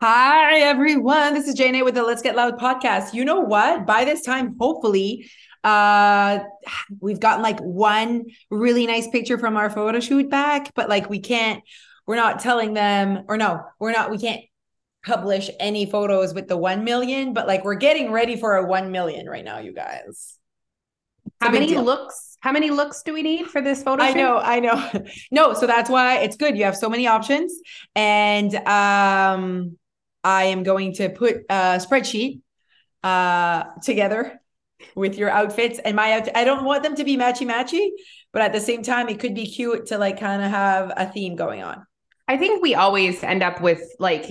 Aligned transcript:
Hi, 0.00 0.60
everyone. 0.60 1.34
This 1.34 1.48
is 1.48 1.54
Jane 1.54 1.84
with 1.84 1.96
the 1.96 2.04
Let's 2.04 2.22
Get 2.22 2.36
Loud 2.36 2.56
podcast. 2.56 3.14
You 3.14 3.24
know 3.24 3.40
what? 3.40 3.84
By 3.84 4.04
this 4.04 4.22
time, 4.22 4.54
hopefully, 4.56 5.28
uh 5.64 6.38
we've 7.00 7.18
gotten 7.18 7.42
like 7.42 7.58
one 7.58 8.26
really 8.48 8.86
nice 8.86 9.08
picture 9.08 9.38
from 9.38 9.56
our 9.56 9.68
photo 9.68 9.98
shoot 9.98 10.30
back, 10.30 10.72
but 10.76 10.88
like 10.88 11.10
we 11.10 11.18
can't, 11.18 11.64
we're 12.06 12.14
not 12.14 12.38
telling 12.38 12.74
them, 12.74 13.24
or 13.26 13.36
no, 13.36 13.64
we're 13.80 13.90
not, 13.90 14.12
we 14.12 14.18
can't 14.18 14.44
publish 15.04 15.50
any 15.58 15.84
photos 15.84 16.32
with 16.32 16.46
the 16.46 16.56
1 16.56 16.84
million, 16.84 17.32
but 17.32 17.48
like 17.48 17.64
we're 17.64 17.74
getting 17.74 18.12
ready 18.12 18.36
for 18.36 18.54
a 18.54 18.64
1 18.64 18.92
million 18.92 19.28
right 19.28 19.44
now, 19.44 19.58
you 19.58 19.72
guys. 19.72 20.38
How 21.40 21.50
many 21.50 21.66
deal. 21.66 21.82
looks? 21.82 22.36
How 22.38 22.52
many 22.52 22.70
looks 22.70 23.02
do 23.02 23.12
we 23.12 23.22
need 23.22 23.48
for 23.48 23.60
this 23.60 23.82
photo? 23.82 24.04
I 24.04 24.12
know, 24.12 24.38
I 24.38 24.60
know. 24.60 25.02
No, 25.32 25.54
so 25.54 25.66
that's 25.66 25.90
why 25.90 26.18
it's 26.18 26.36
good. 26.36 26.56
You 26.56 26.64
have 26.64 26.76
so 26.76 26.88
many 26.88 27.08
options, 27.08 27.52
and 27.96 28.54
um, 28.54 29.76
I 30.36 30.42
am 30.54 30.62
going 30.62 30.90
to 31.00 31.04
put 31.22 31.34
a 31.48 31.80
spreadsheet 31.84 32.40
uh 33.04 33.60
together 33.90 34.22
with 34.94 35.14
your 35.20 35.30
outfits 35.40 35.78
and 35.84 35.94
my 36.02 36.08
out- 36.16 36.36
I 36.36 36.44
don't 36.48 36.64
want 36.64 36.82
them 36.82 36.94
to 36.96 37.04
be 37.04 37.16
matchy 37.16 37.46
matchy, 37.54 37.86
but 38.32 38.42
at 38.42 38.52
the 38.52 38.60
same 38.60 38.82
time, 38.82 39.08
it 39.08 39.18
could 39.22 39.34
be 39.34 39.46
cute 39.46 39.86
to 39.90 39.98
like 39.98 40.18
kind 40.20 40.42
of 40.42 40.50
have 40.50 40.92
a 40.96 41.06
theme 41.14 41.34
going 41.44 41.62
on. 41.62 41.78
I 42.32 42.36
think 42.36 42.62
we 42.62 42.74
always 42.74 43.22
end 43.24 43.42
up 43.42 43.60
with 43.68 43.82
like 43.98 44.24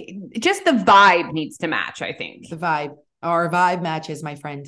just 0.47 0.65
the 0.65 0.71
vibe 0.71 1.33
needs 1.33 1.57
to 1.59 1.67
match. 1.67 2.01
I 2.01 2.13
think 2.13 2.49
the 2.49 2.55
vibe, 2.55 2.93
our 3.23 3.49
vibe 3.49 3.81
matches, 3.81 4.21
my 4.23 4.35
friend. 4.35 4.63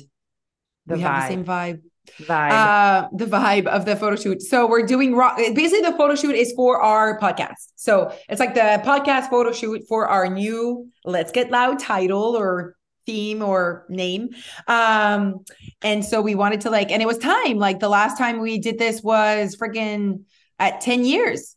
The 0.86 0.96
we 0.96 1.00
vibe. 1.00 1.04
have 1.04 1.22
the 1.22 1.28
same 1.28 1.44
vibe. 1.44 1.80
Vibe. 2.22 2.50
Uh, 2.50 3.08
the 3.12 3.26
vibe 3.26 3.66
of 3.66 3.84
the 3.84 3.96
photo 3.96 4.16
shoot. 4.16 4.42
So 4.42 4.66
we're 4.66 4.86
doing 4.86 5.14
raw. 5.14 5.36
Basically, 5.36 5.80
the 5.80 5.96
photo 5.96 6.14
shoot 6.14 6.34
is 6.34 6.52
for 6.56 6.80
our 6.80 7.18
podcast. 7.18 7.72
So 7.76 8.14
it's 8.28 8.40
like 8.40 8.54
the 8.54 8.82
podcast 8.84 9.30
photo 9.30 9.52
shoot 9.52 9.82
for 9.88 10.08
our 10.08 10.28
new 10.28 10.88
"Let's 11.04 11.32
Get 11.32 11.50
Loud" 11.50 11.78
title 11.78 12.36
or 12.36 12.76
theme 13.06 13.42
or 13.42 13.86
name. 13.88 14.30
Um, 14.66 15.44
and 15.82 16.04
so 16.04 16.20
we 16.20 16.34
wanted 16.34 16.62
to 16.62 16.70
like, 16.70 16.90
and 16.90 17.00
it 17.00 17.06
was 17.06 17.18
time. 17.18 17.58
Like 17.58 17.80
the 17.80 17.88
last 17.88 18.18
time 18.18 18.40
we 18.40 18.58
did 18.58 18.78
this 18.78 19.02
was 19.02 19.56
freaking 19.56 20.24
at 20.58 20.80
ten 20.80 21.04
years. 21.04 21.56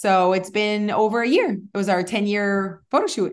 So 0.00 0.32
it's 0.32 0.50
been 0.50 0.90
over 0.90 1.20
a 1.20 1.28
year. 1.28 1.50
It 1.50 1.76
was 1.76 1.88
our 1.88 2.02
10 2.02 2.26
year 2.26 2.82
photo 2.90 3.06
shoot. 3.06 3.32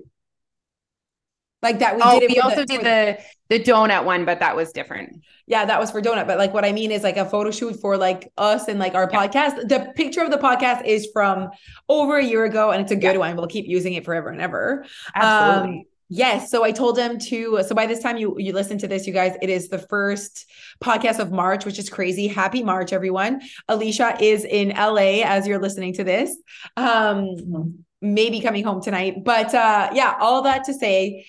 Like 1.62 1.80
that. 1.80 1.95
We 1.95 2.02
oh, 2.03 2.19
did 2.19 2.31
it. 2.31 2.36
We 2.36 2.41
also 2.41 2.62
the, 2.62 2.66
did 2.66 2.81
the, 2.81 3.17
the 3.50 3.59
donut 3.59 4.03
one, 4.03 4.26
but 4.26 4.40
that 4.40 4.56
was 4.56 4.72
different. 4.72 5.23
Yeah, 5.45 5.66
that 5.66 5.80
was 5.80 5.92
for 5.92 6.02
donut. 6.02 6.28
But 6.28 6.38
like 6.38 6.53
what 6.53 6.66
I 6.66 6.72
mean 6.72 6.92
is 6.92 7.03
like 7.03 7.17
a 7.17 7.26
photo 7.26 7.52
shoot 7.52 7.80
for 7.80 7.98
like 7.98 8.31
us 8.38 8.67
and 8.67 8.80
like 8.80 8.95
our 8.95 9.09
yeah. 9.12 9.28
podcast. 9.28 9.70
The 9.70 9.92
picture 9.95 10.22
of 10.22 10.31
the 10.31 10.38
podcast 10.38 10.86
is 10.86 11.08
from 11.14 11.50
over 11.88 12.18
a 12.18 12.23
year 12.23 12.45
ago 12.45 12.72
and 12.72 12.81
it's 12.81 12.92
a 12.92 12.95
good 12.95 13.14
yeah. 13.14 13.20
one. 13.20 13.36
We'll 13.36 13.48
keep 13.48 13.68
using 13.68 13.94
it 13.94 14.06
forever 14.06 14.30
and 14.30 14.42
ever. 14.42 14.86
Absolutely. 15.16 15.80
Um, 15.80 15.86
Yes. 16.09 16.50
So 16.50 16.64
I 16.64 16.72
told 16.72 16.98
him 16.98 17.20
to. 17.20 17.62
So 17.68 17.75
by 17.75 17.86
this 17.86 18.00
time 18.02 18.16
you 18.16 18.36
you 18.40 18.53
listen 18.53 18.78
to 18.78 18.88
this, 18.88 19.06
you 19.06 19.12
guys, 19.12 19.36
it 19.42 19.50
is 19.50 19.68
the 19.68 19.78
first 19.78 20.50
podcast 20.81 21.20
of 21.20 21.34
March, 21.34 21.66
which 21.66 21.78
is 21.78 21.90
crazy. 21.90 22.28
Happy 22.28 22.64
March, 22.64 22.94
everyone. 22.94 23.42
Alicia 23.68 24.18
is 24.22 24.45
in 24.45 24.70
LA 24.70 25.22
as 25.25 25.45
you're 25.45 25.59
listening 25.59 25.94
to 25.95 26.06
this. 26.06 26.34
Um, 26.78 27.84
maybe 28.02 28.40
coming 28.40 28.64
home 28.64 28.81
tonight. 28.81 29.23
But 29.23 29.53
uh 29.53 29.90
yeah, 29.94 30.16
all 30.20 30.44
that 30.44 30.64
to 30.66 30.73
say, 30.73 31.25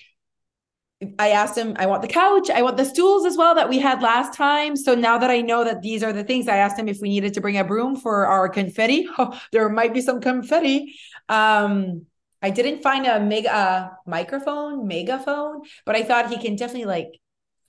I 1.19 1.31
asked 1.31 1.57
him, 1.57 1.75
I 1.79 1.87
want 1.87 2.03
the 2.03 2.09
couch, 2.09 2.51
I 2.51 2.63
want 2.63 2.77
the 2.77 2.85
stools 2.85 3.25
as 3.25 3.37
well 3.37 3.55
that 3.55 3.69
we 3.69 3.79
had 3.79 4.03
last 4.03 4.35
time. 4.35 4.77
So 4.77 4.97
now 4.97 5.17
that 5.19 5.31
I 5.31 5.41
know 5.41 5.63
that 5.63 5.81
these 5.81 6.03
are 6.03 6.13
the 6.13 6.25
things, 6.25 6.49
I 6.49 6.57
asked 6.57 6.79
him 6.79 6.89
if 6.89 6.99
we 7.01 7.09
needed 7.09 7.35
to 7.35 7.41
bring 7.41 7.57
a 7.57 7.63
broom 7.65 7.95
for 7.95 8.27
our 8.27 8.49
confetti. 8.49 9.07
Oh, 9.19 9.39
there 9.53 9.69
might 9.69 9.95
be 9.95 10.01
some 10.01 10.21
confetti. 10.21 10.95
Um, 11.29 12.07
I 12.43 12.51
didn't 12.51 12.83
find 12.83 13.07
a 13.07 13.21
mega 13.21 13.53
uh, 13.53 13.89
microphone, 14.07 14.87
megaphone, 14.87 15.63
but 15.85 15.97
I 15.97 16.03
thought 16.03 16.31
he 16.31 16.39
can 16.39 16.57
definitely 16.57 16.87
like 16.87 17.19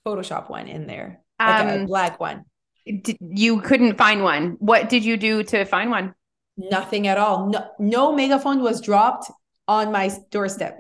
Photoshop 0.05 0.49
one 0.49 0.67
in 0.67 0.87
there, 0.87 1.21
like 1.39 1.65
um, 1.65 1.81
a 1.81 1.85
black 1.85 2.19
one. 2.19 2.45
you 2.85 3.61
couldn't 3.61 3.97
find 3.97 4.23
one. 4.23 4.57
What 4.59 4.89
did 4.89 5.03
you 5.05 5.17
do 5.17 5.43
to 5.43 5.65
find 5.65 5.91
one? 5.91 6.13
Nothing 6.57 7.07
at 7.07 7.17
all. 7.17 7.47
No, 7.47 7.69
no 7.79 8.13
megaphone 8.13 8.61
was 8.61 8.81
dropped 8.81 9.31
on 9.67 9.91
my 9.91 10.11
doorstep. 10.31 10.79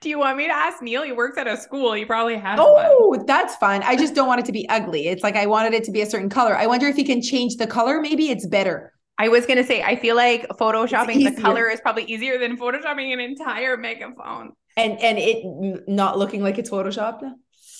Do 0.00 0.08
you 0.08 0.18
want 0.18 0.38
me 0.38 0.46
to 0.46 0.52
ask 0.52 0.82
Neil? 0.82 1.02
He 1.02 1.12
works 1.12 1.36
at 1.38 1.46
a 1.46 1.56
school. 1.56 1.92
He 1.92 2.04
probably 2.04 2.36
has. 2.36 2.58
Oh, 2.60 3.08
one. 3.08 3.26
that's 3.26 3.56
fine. 3.56 3.82
I 3.82 3.96
just 3.96 4.14
don't 4.14 4.26
want 4.26 4.40
it 4.40 4.46
to 4.46 4.52
be 4.52 4.68
ugly. 4.68 5.08
It's 5.08 5.22
like 5.22 5.36
I 5.36 5.46
wanted 5.46 5.74
it 5.74 5.84
to 5.84 5.90
be 5.90 6.00
a 6.00 6.06
certain 6.06 6.28
color. 6.30 6.56
I 6.56 6.66
wonder 6.66 6.86
if 6.86 6.96
he 6.96 7.04
can 7.04 7.20
change 7.20 7.56
the 7.56 7.66
color. 7.66 8.00
Maybe 8.00 8.30
it's 8.30 8.46
better. 8.46 8.92
I 9.18 9.28
was 9.28 9.44
gonna 9.44 9.64
say, 9.64 9.82
I 9.82 9.96
feel 9.96 10.16
like 10.16 10.48
photoshopping 10.48 11.36
the 11.36 11.42
color 11.42 11.68
is 11.68 11.80
probably 11.80 12.04
easier 12.04 12.38
than 12.38 12.56
photoshopping 12.56 13.12
an 13.12 13.20
entire 13.20 13.76
megaphone. 13.76 14.52
And 14.76 14.98
and 15.00 15.18
it 15.18 15.86
not 15.86 16.16
looking 16.18 16.42
like 16.42 16.58
it's 16.58 16.70
photoshopped. 16.70 17.30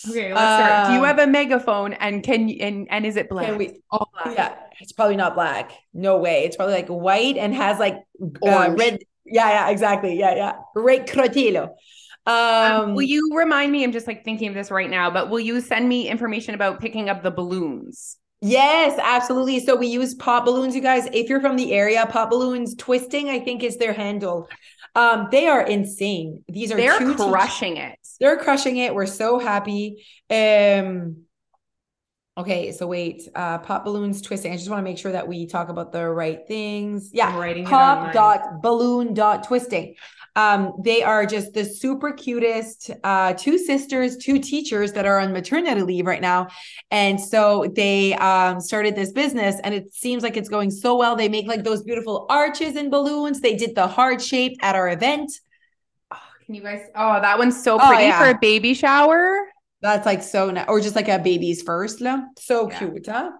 Okay, 0.08 0.34
let's 0.34 0.64
start. 0.64 0.88
Do 0.88 0.92
you 0.94 1.00
um, 1.00 1.04
have 1.04 1.18
a 1.18 1.26
megaphone 1.26 1.94
and 1.94 2.22
can 2.22 2.48
you 2.48 2.58
and 2.60 2.86
and 2.90 3.06
is 3.06 3.16
it 3.16 3.28
black? 3.28 3.56
We, 3.58 3.80
All 3.90 4.10
black. 4.12 4.36
Yeah, 4.36 4.54
it's 4.80 4.92
probably 4.92 5.16
not 5.16 5.34
black. 5.34 5.72
No 5.92 6.18
way. 6.18 6.44
It's 6.44 6.56
probably 6.56 6.74
like 6.74 6.88
white 6.88 7.36
and 7.36 7.54
has 7.54 7.78
like 7.78 7.96
uh, 8.46 8.74
red. 8.76 8.98
Yeah, 9.30 9.48
yeah, 9.48 9.70
exactly. 9.70 10.18
Yeah, 10.18 10.34
yeah. 10.34 10.52
Red 10.74 11.06
crotilo. 11.06 11.70
Um, 12.26 12.34
um, 12.82 12.94
will 12.94 13.02
you 13.02 13.32
remind 13.34 13.72
me? 13.72 13.82
I'm 13.84 13.92
just 13.92 14.06
like 14.06 14.24
thinking 14.24 14.48
of 14.48 14.54
this 14.54 14.70
right 14.70 14.90
now, 14.90 15.10
but 15.10 15.30
will 15.30 15.40
you 15.40 15.60
send 15.60 15.88
me 15.88 16.08
information 16.08 16.54
about 16.54 16.80
picking 16.80 17.08
up 17.08 17.22
the 17.22 17.30
balloons? 17.30 18.18
Yes, 18.42 18.98
absolutely. 19.02 19.60
So 19.60 19.76
we 19.76 19.86
use 19.86 20.14
pop 20.14 20.44
balloons, 20.44 20.74
you 20.74 20.80
guys. 20.80 21.06
If 21.12 21.28
you're 21.28 21.40
from 21.40 21.56
the 21.56 21.72
area, 21.72 22.06
pop 22.06 22.30
balloons 22.30 22.74
twisting, 22.74 23.28
I 23.28 23.40
think 23.40 23.62
is 23.62 23.76
their 23.76 23.92
handle. 23.92 24.48
Um, 24.94 25.28
they 25.30 25.46
are 25.46 25.62
insane. 25.62 26.42
These 26.48 26.72
are 26.72 26.76
they're 26.76 26.98
crushing 27.14 27.76
it. 27.76 27.98
They're 28.18 28.38
crushing 28.38 28.76
it. 28.78 28.94
We're 28.94 29.06
so 29.06 29.38
happy. 29.38 30.04
Um 30.30 31.24
okay, 32.36 32.72
so 32.72 32.86
wait, 32.86 33.28
uh 33.34 33.58
pop 33.58 33.84
balloons 33.84 34.22
twisting. 34.22 34.52
I 34.52 34.56
just 34.56 34.70
want 34.70 34.80
to 34.80 34.84
make 34.84 34.98
sure 34.98 35.12
that 35.12 35.26
we 35.26 35.46
talk 35.46 35.68
about 35.68 35.92
the 35.92 36.08
right 36.08 36.40
things. 36.46 37.10
Yeah, 37.12 37.64
pop 37.66 38.12
dot 38.12 38.62
balloon 38.62 39.14
dot 39.14 39.44
twisting. 39.44 39.94
Um, 40.36 40.74
they 40.82 41.02
are 41.02 41.26
just 41.26 41.54
the 41.54 41.64
super 41.64 42.12
cutest 42.12 42.90
uh, 43.02 43.34
two 43.34 43.58
sisters, 43.58 44.16
two 44.16 44.38
teachers 44.38 44.92
that 44.92 45.04
are 45.04 45.18
on 45.18 45.32
maternity 45.32 45.82
leave 45.82 46.06
right 46.06 46.20
now. 46.20 46.48
And 46.90 47.20
so 47.20 47.70
they 47.74 48.14
um, 48.14 48.60
started 48.60 48.94
this 48.94 49.12
business 49.12 49.56
and 49.64 49.74
it 49.74 49.92
seems 49.92 50.22
like 50.22 50.36
it's 50.36 50.48
going 50.48 50.70
so 50.70 50.96
well. 50.96 51.16
They 51.16 51.28
make 51.28 51.46
like 51.46 51.64
those 51.64 51.82
beautiful 51.82 52.26
arches 52.30 52.76
and 52.76 52.90
balloons. 52.90 53.40
They 53.40 53.56
did 53.56 53.74
the 53.74 53.88
heart 53.88 54.22
shape 54.22 54.56
at 54.62 54.76
our 54.76 54.88
event. 54.88 55.32
Oh, 56.12 56.18
can 56.46 56.54
you 56.54 56.62
guys? 56.62 56.82
Oh, 56.94 57.20
that 57.20 57.36
one's 57.36 57.60
so 57.62 57.74
oh, 57.80 57.86
pretty 57.88 58.04
oh, 58.04 58.06
yeah. 58.06 58.18
for 58.18 58.30
a 58.30 58.38
baby 58.38 58.72
shower. 58.74 59.36
That's 59.82 60.06
like 60.06 60.22
so 60.22 60.50
nice. 60.50 60.66
Or 60.68 60.80
just 60.80 60.96
like 60.96 61.08
a 61.08 61.18
baby's 61.18 61.62
first. 61.62 61.98
So 62.38 62.70
yeah. 62.70 62.78
cute, 62.78 63.06
huh? 63.06 63.30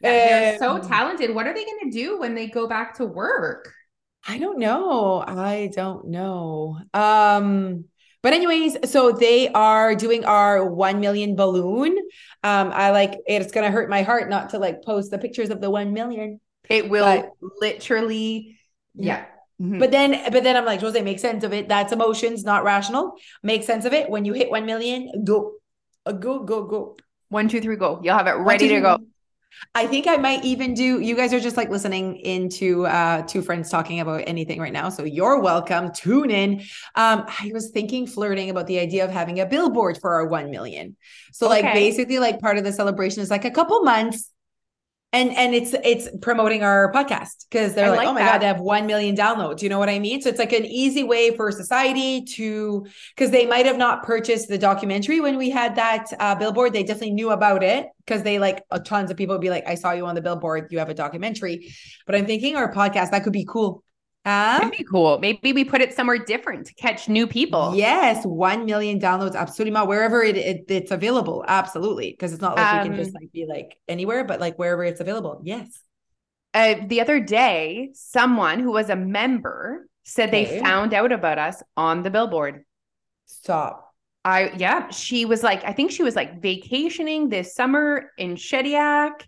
Yeah, 0.00 0.10
they're 0.10 0.52
um, 0.54 0.82
so 0.82 0.88
talented. 0.88 1.34
What 1.34 1.46
are 1.46 1.54
they 1.54 1.64
going 1.64 1.90
to 1.90 1.90
do 1.90 2.18
when 2.18 2.34
they 2.34 2.46
go 2.46 2.66
back 2.66 2.94
to 2.96 3.04
work? 3.04 3.70
I 4.26 4.38
don't 4.38 4.58
know. 4.58 5.22
I 5.26 5.70
don't 5.74 6.08
know. 6.08 6.78
Um, 6.94 7.84
but 8.22 8.32
anyways, 8.34 8.90
so 8.90 9.12
they 9.12 9.48
are 9.48 9.94
doing 9.94 10.24
our 10.24 10.66
1 10.66 11.00
million 11.00 11.36
balloon. 11.36 11.96
Um, 12.42 12.70
I 12.72 12.90
like 12.90 13.18
it's 13.26 13.50
gonna 13.50 13.70
hurt 13.70 13.88
my 13.88 14.02
heart 14.02 14.28
not 14.28 14.50
to 14.50 14.58
like 14.58 14.82
post 14.82 15.10
the 15.10 15.18
pictures 15.18 15.48
of 15.48 15.60
the 15.60 15.70
1 15.70 15.94
million. 15.94 16.38
It 16.68 16.90
will 16.90 17.04
but, 17.04 17.30
literally, 17.60 18.58
yeah. 18.94 19.24
Mm-hmm. 19.60 19.78
But 19.78 19.90
then, 19.90 20.32
but 20.32 20.42
then 20.42 20.56
I'm 20.56 20.64
like, 20.64 20.80
Jose, 20.80 21.00
make 21.02 21.18
sense 21.18 21.44
of 21.44 21.52
it. 21.52 21.68
That's 21.68 21.92
emotions, 21.92 22.44
not 22.44 22.64
rational. 22.64 23.14
Make 23.42 23.62
sense 23.62 23.84
of 23.84 23.92
it. 23.92 24.08
When 24.08 24.24
you 24.24 24.32
hit 24.32 24.50
1 24.50 24.64
million, 24.64 25.24
go, 25.24 25.52
uh, 26.06 26.12
go, 26.12 26.40
go, 26.40 26.64
go. 26.64 26.96
One, 27.28 27.48
two, 27.48 27.60
three, 27.60 27.76
go. 27.76 28.00
You'll 28.02 28.16
have 28.16 28.26
it 28.26 28.32
ready 28.32 28.68
to 28.68 28.80
go. 28.80 28.98
I 29.74 29.86
think 29.86 30.06
I 30.06 30.16
might 30.16 30.44
even 30.44 30.74
do 30.74 31.00
you 31.00 31.14
guys 31.14 31.32
are 31.32 31.40
just 31.40 31.56
like 31.56 31.70
listening 31.70 32.16
into 32.16 32.86
uh 32.86 33.22
two 33.22 33.42
friends 33.42 33.68
talking 33.68 34.00
about 34.00 34.22
anything 34.26 34.60
right 34.60 34.72
now. 34.72 34.88
So 34.88 35.04
you're 35.04 35.40
welcome. 35.40 35.92
Tune 35.92 36.30
in. 36.30 36.60
Um 36.94 37.24
I 37.26 37.50
was 37.52 37.70
thinking 37.70 38.06
flirting 38.06 38.50
about 38.50 38.66
the 38.66 38.78
idea 38.78 39.04
of 39.04 39.10
having 39.10 39.40
a 39.40 39.46
billboard 39.46 39.98
for 40.00 40.14
our 40.14 40.26
1 40.26 40.50
million. 40.50 40.96
So 41.32 41.46
okay. 41.46 41.62
like 41.62 41.74
basically 41.74 42.18
like 42.18 42.40
part 42.40 42.58
of 42.58 42.64
the 42.64 42.72
celebration 42.72 43.22
is 43.22 43.30
like 43.30 43.44
a 43.44 43.50
couple 43.50 43.82
months 43.82 44.29
and 45.12 45.36
and 45.36 45.54
it's 45.54 45.74
it's 45.84 46.08
promoting 46.22 46.62
our 46.62 46.92
podcast 46.92 47.46
because 47.50 47.74
they're 47.74 47.90
like, 47.90 47.98
like, 47.98 48.08
oh 48.08 48.12
my 48.12 48.20
that. 48.20 48.32
god 48.32 48.42
they 48.42 48.46
have 48.46 48.60
1 48.60 48.86
million 48.86 49.16
downloads. 49.16 49.60
You 49.60 49.68
know 49.68 49.78
what 49.78 49.88
i 49.88 49.98
mean? 49.98 50.22
So 50.22 50.28
it's 50.28 50.38
like 50.38 50.52
an 50.52 50.64
easy 50.64 51.02
way 51.02 51.34
for 51.34 51.50
society 51.50 52.24
to 52.36 52.86
because 53.14 53.30
they 53.30 53.46
might 53.46 53.66
have 53.66 53.76
not 53.76 54.04
purchased 54.04 54.48
the 54.48 54.58
documentary 54.58 55.20
when 55.20 55.36
we 55.36 55.50
had 55.50 55.74
that 55.76 56.06
uh, 56.20 56.34
billboard. 56.36 56.72
They 56.72 56.84
definitely 56.84 57.12
knew 57.12 57.30
about 57.30 57.62
it 57.62 57.88
because 58.06 58.22
they 58.22 58.38
like 58.38 58.62
uh, 58.70 58.78
tons 58.78 59.10
of 59.10 59.16
people 59.16 59.34
would 59.34 59.42
be 59.42 59.50
like 59.50 59.66
i 59.66 59.74
saw 59.74 59.92
you 59.92 60.06
on 60.06 60.14
the 60.14 60.22
billboard. 60.22 60.68
You 60.70 60.78
have 60.78 60.90
a 60.90 60.94
documentary. 60.94 61.72
But 62.06 62.14
i'm 62.14 62.26
thinking 62.26 62.56
our 62.56 62.72
podcast 62.72 63.10
that 63.10 63.24
could 63.24 63.32
be 63.32 63.44
cool 63.44 63.82
That'd 64.24 64.72
be 64.76 64.84
cool. 64.84 65.18
Maybe 65.18 65.52
we 65.52 65.64
put 65.64 65.80
it 65.80 65.94
somewhere 65.94 66.18
different 66.18 66.66
to 66.66 66.74
catch 66.74 67.08
new 67.08 67.26
people. 67.26 67.74
Yes, 67.74 68.24
one 68.24 68.66
million 68.66 69.00
downloads, 69.00 69.34
absolutely, 69.34 69.80
wherever 69.80 70.22
it, 70.22 70.36
it 70.36 70.64
it's 70.68 70.90
available, 70.90 71.44
absolutely, 71.48 72.10
because 72.10 72.32
it's 72.32 72.42
not 72.42 72.56
like 72.56 72.66
um, 72.66 72.82
we 72.82 72.88
can 72.88 72.96
just 72.96 73.16
um, 73.16 73.22
like 73.22 73.32
be 73.32 73.46
like 73.46 73.78
anywhere, 73.88 74.24
but 74.24 74.38
like 74.38 74.58
wherever 74.58 74.84
it's 74.84 75.00
available. 75.00 75.40
Yes. 75.42 75.80
Uh, 76.52 76.74
the 76.86 77.00
other 77.00 77.20
day, 77.20 77.90
someone 77.94 78.58
who 78.60 78.72
was 78.72 78.90
a 78.90 78.96
member 78.96 79.88
said 80.04 80.28
okay. 80.28 80.44
they 80.44 80.60
found 80.60 80.92
out 80.92 81.12
about 81.12 81.38
us 81.38 81.62
on 81.76 82.02
the 82.02 82.10
billboard. 82.10 82.64
Stop. 83.26 83.86
I 84.24 84.52
yeah, 84.56 84.90
she 84.90 85.24
was 85.24 85.42
like, 85.42 85.64
I 85.64 85.72
think 85.72 85.92
she 85.92 86.02
was 86.02 86.14
like 86.14 86.42
vacationing 86.42 87.30
this 87.30 87.54
summer 87.54 88.10
in 88.18 88.34
Shediac 88.34 89.22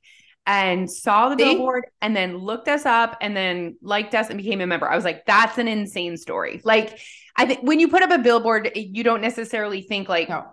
and 0.47 0.91
saw 0.91 1.29
the 1.29 1.37
See? 1.37 1.44
billboard 1.44 1.85
and 2.00 2.17
then 2.17 2.39
looked 2.39 2.69
us 2.69 2.85
up 2.87 3.17
and 3.21 3.37
then 3.37 3.77
liked 3.83 4.15
us 4.15 4.29
and 4.29 4.37
became 4.39 4.61
a 4.61 4.67
member. 4.67 4.89
I 4.89 4.97
was 4.97 5.05
like, 5.05 5.25
that's 5.27 5.59
an 5.59 5.69
insane 5.69 6.17
story. 6.17 6.61
Like, 6.65 6.99
I 7.37 7.47
think 7.47 7.61
when 7.62 7.81
you 7.81 7.89
put 7.89 8.03
up 8.03 8.11
a 8.11 8.19
billboard, 8.19 8.71
you 8.75 9.05
don't 9.05 9.21
necessarily 9.21 9.83
think 9.83 10.09
like 10.09 10.29
No. 10.29 10.47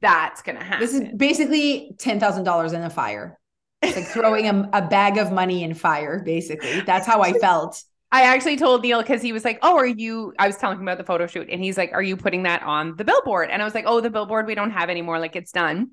that's 0.00 0.42
gonna 0.42 0.62
happen. 0.62 0.80
This 0.80 0.94
is 0.94 1.02
basically 1.16 1.92
ten 1.98 2.20
thousand 2.20 2.44
dollars 2.44 2.72
in 2.72 2.82
a 2.82 2.90
fire. 2.90 3.38
It's 3.82 3.96
like 3.96 4.06
throwing 4.06 4.48
a, 4.48 4.68
a 4.72 4.82
bag 4.82 5.18
of 5.18 5.32
money 5.32 5.62
in 5.62 5.74
fire, 5.74 6.22
basically. 6.24 6.80
That's 6.80 7.06
how 7.06 7.22
I 7.22 7.32
felt. 7.38 7.82
I 8.12 8.22
actually 8.22 8.56
told 8.56 8.82
Neil 8.82 9.02
because 9.02 9.20
he 9.22 9.32
was 9.32 9.44
like, 9.44 9.58
"Oh, 9.62 9.76
are 9.76 9.86
you?" 9.86 10.32
I 10.38 10.46
was 10.46 10.56
telling 10.56 10.78
him 10.78 10.82
about 10.88 10.98
the 10.98 11.04
photo 11.04 11.26
shoot, 11.26 11.48
and 11.50 11.62
he's 11.62 11.76
like, 11.76 11.92
"Are 11.92 12.02
you 12.02 12.16
putting 12.16 12.44
that 12.44 12.62
on 12.62 12.96
the 12.96 13.04
billboard?" 13.04 13.50
And 13.50 13.60
I 13.62 13.64
was 13.64 13.74
like, 13.74 13.84
"Oh, 13.86 14.00
the 14.00 14.10
billboard 14.10 14.46
we 14.46 14.54
don't 14.54 14.70
have 14.70 14.90
anymore. 14.90 15.18
Like 15.18 15.36
it's 15.36 15.52
done." 15.52 15.90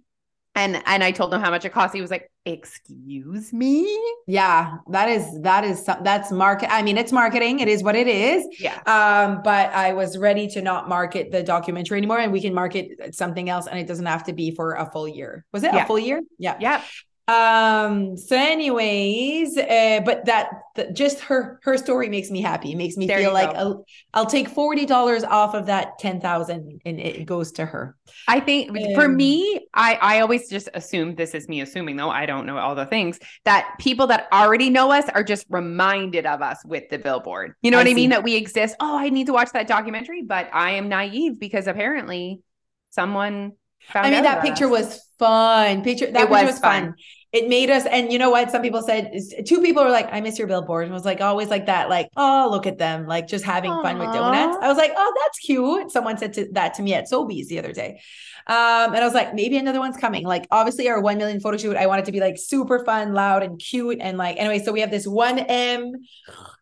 And 0.56 0.84
and 0.86 1.04
I 1.04 1.12
told 1.12 1.34
him 1.34 1.42
how 1.42 1.50
much 1.50 1.66
it 1.66 1.72
cost. 1.74 1.96
He 1.96 2.02
was 2.02 2.12
like, 2.12 2.30
"Excuse 2.46 3.52
me." 3.52 3.88
Yeah, 4.28 4.78
that 4.92 5.10
is 5.10 5.42
that 5.42 5.64
is 5.64 5.84
that's 6.04 6.32
market. 6.32 6.72
I 6.72 6.84
mean, 6.84 6.96
it's 6.98 7.12
marketing. 7.12 7.60
It 7.60 7.68
is 7.68 7.82
what 7.82 7.96
it 7.96 8.08
is. 8.08 8.46
Yeah. 8.60 8.76
Um, 8.86 9.42
but 9.44 9.74
I 9.74 9.94
was 9.94 10.16
ready 10.18 10.48
to 10.50 10.62
not 10.62 10.88
market 10.88 11.32
the 11.32 11.42
documentary 11.42 11.98
anymore, 11.98 12.20
and 12.20 12.32
we 12.32 12.40
can 12.40 12.54
market 12.54 13.16
something 13.16 13.50
else, 13.50 13.66
and 13.66 13.80
it 13.80 13.88
doesn't 13.88 14.06
have 14.06 14.26
to 14.26 14.34
be 14.34 14.52
for 14.52 14.76
a 14.76 14.90
full 14.92 15.08
year. 15.08 15.44
Was 15.54 15.64
it 15.64 15.74
Yeah. 15.74 15.84
a 15.84 15.88
full 15.88 15.98
year? 16.00 16.22
Yeah. 16.38 16.58
Yeah. 16.60 16.82
Um. 17.26 18.18
So, 18.18 18.36
anyways, 18.36 19.58
uh, 19.58 20.02
but 20.04 20.26
that, 20.26 20.50
that 20.76 20.94
just 20.94 21.22
her 21.22 21.60
her 21.64 21.78
story 21.78 22.10
makes 22.10 22.30
me 22.30 22.42
happy. 22.42 22.74
It 22.74 22.76
makes 22.76 22.98
me 22.98 23.08
There 23.08 23.20
feel 23.20 23.32
like. 23.32 23.56
I'll, 23.56 23.86
I'll 24.14 24.26
take 24.26 24.50
forty 24.50 24.86
dollars 24.86 25.24
off 25.24 25.54
of 25.54 25.68
that 25.68 26.00
ten 26.00 26.20
thousand, 26.20 26.82
and 26.86 27.00
it 27.00 27.26
goes 27.26 27.54
to 27.54 27.66
her. 27.66 27.96
I 28.28 28.42
think 28.42 28.78
for 28.94 29.06
Um, 29.06 29.16
me, 29.16 29.62
I 29.74 29.96
I 30.02 30.20
always 30.20 30.50
just 30.50 30.68
assume 30.74 31.16
this 31.16 31.34
is 31.34 31.48
me 31.48 31.62
assuming 31.62 31.96
though 31.96 32.10
I 32.10 32.26
don't 32.26 32.46
know 32.46 32.58
all 32.58 32.76
the 32.76 32.86
things 32.88 33.20
that 33.46 33.76
people 33.80 34.08
that 34.08 34.28
already 34.34 34.70
know 34.70 34.92
us 34.92 35.08
are 35.08 35.24
just 35.24 35.46
reminded 35.50 36.26
of 36.26 36.42
us 36.42 36.60
with 36.66 36.90
the 36.90 37.00
billboard. 37.00 37.54
You 37.62 37.72
know 37.72 37.78
I 37.78 37.84
what 37.84 37.88
I 37.88 37.94
mean? 37.94 38.10
That 38.10 38.24
we 38.24 38.36
exist. 38.36 38.76
Oh, 38.82 38.98
I 38.98 39.10
need 39.10 39.28
to 39.28 39.34
watch 39.34 39.52
that 39.54 39.68
documentary, 39.68 40.24
but 40.24 40.50
I 40.52 40.72
am 40.72 40.90
naive 40.90 41.40
because 41.40 41.68
apparently 41.68 42.42
someone 42.90 43.54
I 43.94 44.10
mean, 44.10 44.24
that 44.24 44.42
picture 44.42 44.66
us. 44.66 44.72
was 44.72 45.10
fun. 45.20 45.84
Picture 45.84 46.12
that 46.12 46.16
It 46.24 46.30
picture 46.30 46.30
was 46.30 46.44
was 46.46 46.60
fun. 46.60 46.84
fun. 46.84 46.96
It 47.32 47.50
made 47.50 47.72
us, 47.72 47.86
and 47.88 48.12
you 48.14 48.20
know 48.20 48.30
what? 48.30 48.52
Some 48.52 48.62
people 48.62 48.84
said 48.84 49.12
two 49.48 49.60
people 49.62 49.84
were 49.84 49.90
like, 49.90 50.08
"I 50.14 50.22
miss 50.22 50.38
your 50.38 50.48
billboard," 50.48 50.86
and 50.86 50.94
was 50.94 51.04
like 51.06 51.20
always 51.20 51.50
like 51.50 51.66
that, 51.66 51.90
like, 51.90 52.10
"Oh, 52.16 52.48
look 52.52 52.68
at 52.68 52.78
them, 52.78 53.08
like 53.08 53.28
just 53.28 53.44
having 53.44 53.72
fun 53.82 53.98
with 53.98 54.14
donuts." 54.14 54.58
I 54.62 54.68
was 54.68 54.78
like, 54.78 54.94
"Oh, 54.96 55.14
that's 55.24 55.40
cute." 55.40 55.92
Someone 55.92 56.18
said 56.20 56.34
to, 56.34 56.48
that 56.52 56.76
to 56.76 56.84
me 56.84 56.94
at 56.94 57.10
Sobeys 57.10 57.48
the 57.48 57.58
other 57.58 57.74
day, 57.74 58.00
um, 58.46 58.94
and 58.94 58.98
I 58.98 59.04
was 59.06 59.14
like, 59.16 59.34
maybe 59.34 59.58
another 59.58 59.80
one's 59.80 59.98
coming. 59.98 60.26
Like, 60.26 60.46
obviously, 60.52 60.90
our 60.90 61.02
one 61.02 61.18
million 61.18 61.40
photo 61.40 61.58
shoot, 61.58 61.76
I 61.78 61.88
want 61.88 62.02
it 62.02 62.06
to 62.06 62.12
be 62.12 62.20
like 62.20 62.38
super 62.38 62.84
fun, 62.86 63.14
loud, 63.14 63.42
and 63.42 63.58
cute, 63.60 63.98
and 64.02 64.18
like 64.18 64.38
anyway. 64.38 64.60
So 64.60 64.72
we 64.72 64.82
have 64.82 64.92
this 64.92 65.08
one 65.08 65.40
M, 65.40 65.94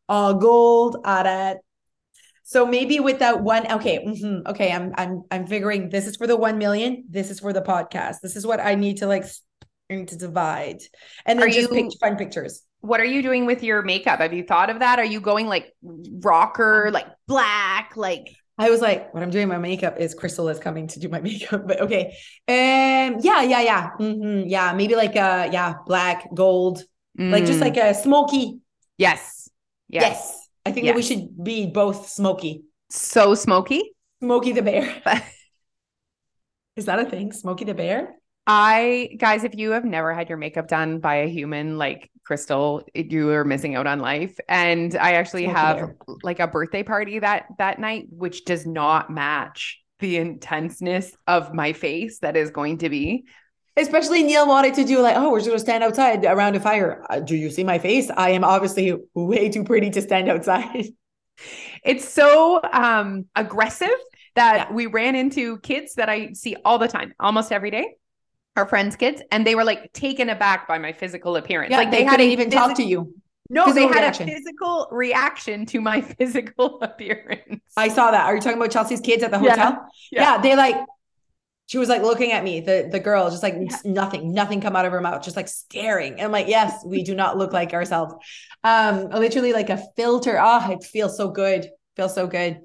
uh, 0.07 0.33
gold 0.33 0.97
arat. 1.03 1.57
So 2.51 2.65
maybe 2.65 2.99
with 2.99 3.19
that 3.19 3.41
one, 3.41 3.63
okay, 3.71 4.03
mhm, 4.05 4.45
okay, 4.45 4.73
I'm 4.73 4.91
I'm 4.97 5.23
I'm 5.31 5.47
figuring 5.47 5.87
this 5.89 6.05
is 6.05 6.17
for 6.17 6.27
the 6.27 6.35
one 6.35 6.57
million. 6.57 7.05
This 7.09 7.31
is 7.31 7.39
for 7.39 7.53
the 7.53 7.61
podcast. 7.61 8.19
This 8.21 8.35
is 8.35 8.45
what 8.45 8.59
I 8.59 8.75
need 8.75 8.97
to 8.97 9.07
like 9.07 9.23
need 9.89 10.09
to 10.09 10.17
divide, 10.17 10.81
and 11.25 11.39
then 11.39 11.47
Are 11.47 11.51
just 11.51 11.69
you- 11.71 11.75
pick 11.75 11.99
fun 11.99 12.17
pictures. 12.17 12.63
What 12.81 12.99
are 12.99 13.05
you 13.05 13.21
doing 13.21 13.45
with 13.45 13.61
your 13.63 13.83
makeup? 13.83 14.19
Have 14.19 14.33
you 14.33 14.43
thought 14.43 14.69
of 14.69 14.79
that? 14.79 14.99
Are 14.99 15.05
you 15.05 15.21
going 15.21 15.45
like 15.47 15.71
rocker, 16.19 16.89
like 16.91 17.05
black, 17.27 17.93
like 17.95 18.27
I 18.57 18.69
was 18.69 18.81
like, 18.81 19.13
what 19.13 19.23
I'm 19.23 19.29
doing 19.31 19.47
my 19.47 19.57
makeup 19.57 19.97
is 19.99 20.13
Crystal 20.13 20.49
is 20.49 20.59
coming 20.59 20.87
to 20.87 20.99
do 20.99 21.09
my 21.09 21.21
makeup, 21.29 21.67
but 21.67 21.81
okay, 21.81 22.17
um, 22.47 23.19
yeah, 23.21 23.41
yeah, 23.43 23.61
yeah, 23.61 23.89
mhm, 23.99 24.43
yeah, 24.47 24.73
maybe 24.73 24.95
like 24.95 25.15
uh, 25.15 25.49
yeah, 25.51 25.75
black, 25.85 26.27
gold, 26.33 26.83
like 27.29 27.45
just 27.45 27.59
Mm, 27.59 27.61
like 27.61 27.77
a 27.77 27.93
smoky. 27.93 28.59
yes, 28.97 29.49
yes, 29.89 30.03
Yes, 30.03 30.40
I 30.65 30.71
think 30.71 30.85
that 30.85 30.95
we 30.95 31.01
should 31.01 31.43
be 31.43 31.67
both 31.67 32.09
smoky. 32.09 32.63
so 32.89 33.35
smoky. 33.35 33.93
Smokey 34.21 34.51
the 34.51 34.61
bear. 34.61 35.01
Is 36.75 36.85
that 36.85 36.99
a 36.99 37.05
thing? 37.05 37.31
Smokey 37.31 37.65
the 37.65 37.73
bear? 37.73 38.15
I 38.47 39.15
guys, 39.19 39.43
if 39.43 39.55
you 39.55 39.71
have 39.71 39.85
never 39.85 40.13
had 40.13 40.29
your 40.29 40.37
makeup 40.37 40.67
done 40.67 40.99
by 40.99 41.15
a 41.17 41.27
human 41.27 41.77
like 41.77 42.09
Crystal, 42.25 42.83
you 42.93 43.29
are 43.29 43.43
missing 43.43 43.75
out 43.75 43.87
on 43.87 43.99
life. 43.99 44.37
And 44.47 44.95
I 44.95 45.13
actually 45.13 45.43
Smoky 45.43 45.57
have 45.59 45.77
bear. 45.77 45.95
like 46.23 46.39
a 46.39 46.47
birthday 46.47 46.83
party 46.83 47.19
that 47.19 47.45
that 47.57 47.79
night, 47.79 48.07
which 48.09 48.45
does 48.45 48.65
not 48.65 49.09
match 49.09 49.79
the 49.99 50.17
intenseness 50.17 51.15
of 51.27 51.53
my 51.53 51.73
face 51.73 52.19
that 52.19 52.35
is 52.35 52.51
going 52.51 52.79
to 52.79 52.89
be. 52.89 53.25
Especially 53.77 54.23
Neil 54.23 54.47
wanted 54.47 54.73
to 54.75 54.83
do 54.83 54.99
like, 54.99 55.15
oh, 55.15 55.31
we're 55.31 55.39
just 55.39 55.47
gonna 55.49 55.59
stand 55.59 55.83
outside 55.83 56.25
around 56.25 56.55
a 56.55 56.59
fire. 56.59 57.05
Uh, 57.09 57.19
do 57.19 57.35
you 57.35 57.49
see 57.49 57.63
my 57.63 57.79
face? 57.79 58.09
I 58.15 58.31
am 58.31 58.43
obviously 58.43 58.93
way 59.13 59.49
too 59.49 59.63
pretty 59.63 59.89
to 59.91 60.01
stand 60.01 60.29
outside. 60.29 60.85
It's 61.83 62.07
so 62.07 62.61
um 62.71 63.25
aggressive 63.35 63.89
that 64.35 64.67
Yeah. 64.69 64.73
we 64.75 64.85
ran 64.85 65.15
into 65.15 65.57
kids 65.59 65.95
that 65.95 66.07
I 66.09 66.33
see 66.33 66.55
all 66.63 66.77
the 66.77 66.87
time, 66.87 67.13
almost 67.19 67.51
every 67.51 67.71
day. 67.71 67.95
Our 68.57 68.67
friends' 68.67 68.95
kids, 68.95 69.23
and 69.31 69.47
they 69.47 69.55
were 69.55 69.63
like 69.63 69.91
taken 69.93 70.29
aback 70.29 70.67
by 70.67 70.77
my 70.77 70.91
physical 70.93 71.37
appearance. 71.37 71.71
Yeah, 71.71 71.77
like 71.77 71.89
they, 71.89 71.99
they, 71.99 72.03
had 72.03 72.11
couldn't 72.11 72.27
a 72.27 72.31
even 72.31 72.49
talk 72.51 72.75
to 72.77 72.83
you. 72.83 73.15
No, 73.49 73.73
they 73.73 73.83
had 73.87 73.95
reaction. 74.01 74.29
a 74.29 74.31
physical 74.33 74.87
reaction 74.91 75.65
to 75.67 75.81
my 75.81 76.01
physical 76.17 76.79
appearance. 76.81 77.61
I 77.75 77.87
saw 77.87 78.11
that. 78.11 78.25
Are 78.25 78.35
you 78.35 78.41
talking 78.41 78.57
about 78.57 78.71
Chelsea's 78.71 79.01
kids 79.01 79.23
at 79.23 79.31
the 79.31 79.39
Yeah. 79.39 79.49
hotel? 79.51 79.85
Yeah. 80.11 80.21
Yeah, 80.35 80.41
they 80.41 80.55
like. 80.55 80.75
She 81.71 81.77
was 81.77 81.87
like 81.87 82.01
looking 82.01 82.33
at 82.33 82.43
me, 82.43 82.59
the 82.59 82.89
the 82.91 82.99
girl, 82.99 83.29
just 83.29 83.43
like 83.43 83.55
Yeah. 83.55 83.77
nothing, 83.85 84.33
nothing 84.33 84.59
come 84.59 84.75
out 84.75 84.83
of 84.85 84.91
her 84.91 84.99
mouth, 84.99 85.23
just 85.23 85.37
like 85.37 85.47
staring. 85.47 86.13
And 86.13 86.21
I'm 86.23 86.31
like, 86.31 86.49
yes, 86.49 86.83
we 86.85 87.01
do 87.01 87.15
not 87.15 87.37
look 87.37 87.53
like 87.53 87.73
ourselves. 87.73 88.13
Um, 88.65 89.07
literally 89.09 89.53
like 89.53 89.69
a 89.69 89.81
filter. 89.95 90.37
Oh, 90.41 90.69
it 90.71 90.83
feels 90.83 91.15
so 91.15 91.29
good. 91.29 91.69
Feels 91.95 92.13
so 92.13 92.27
good. 92.27 92.59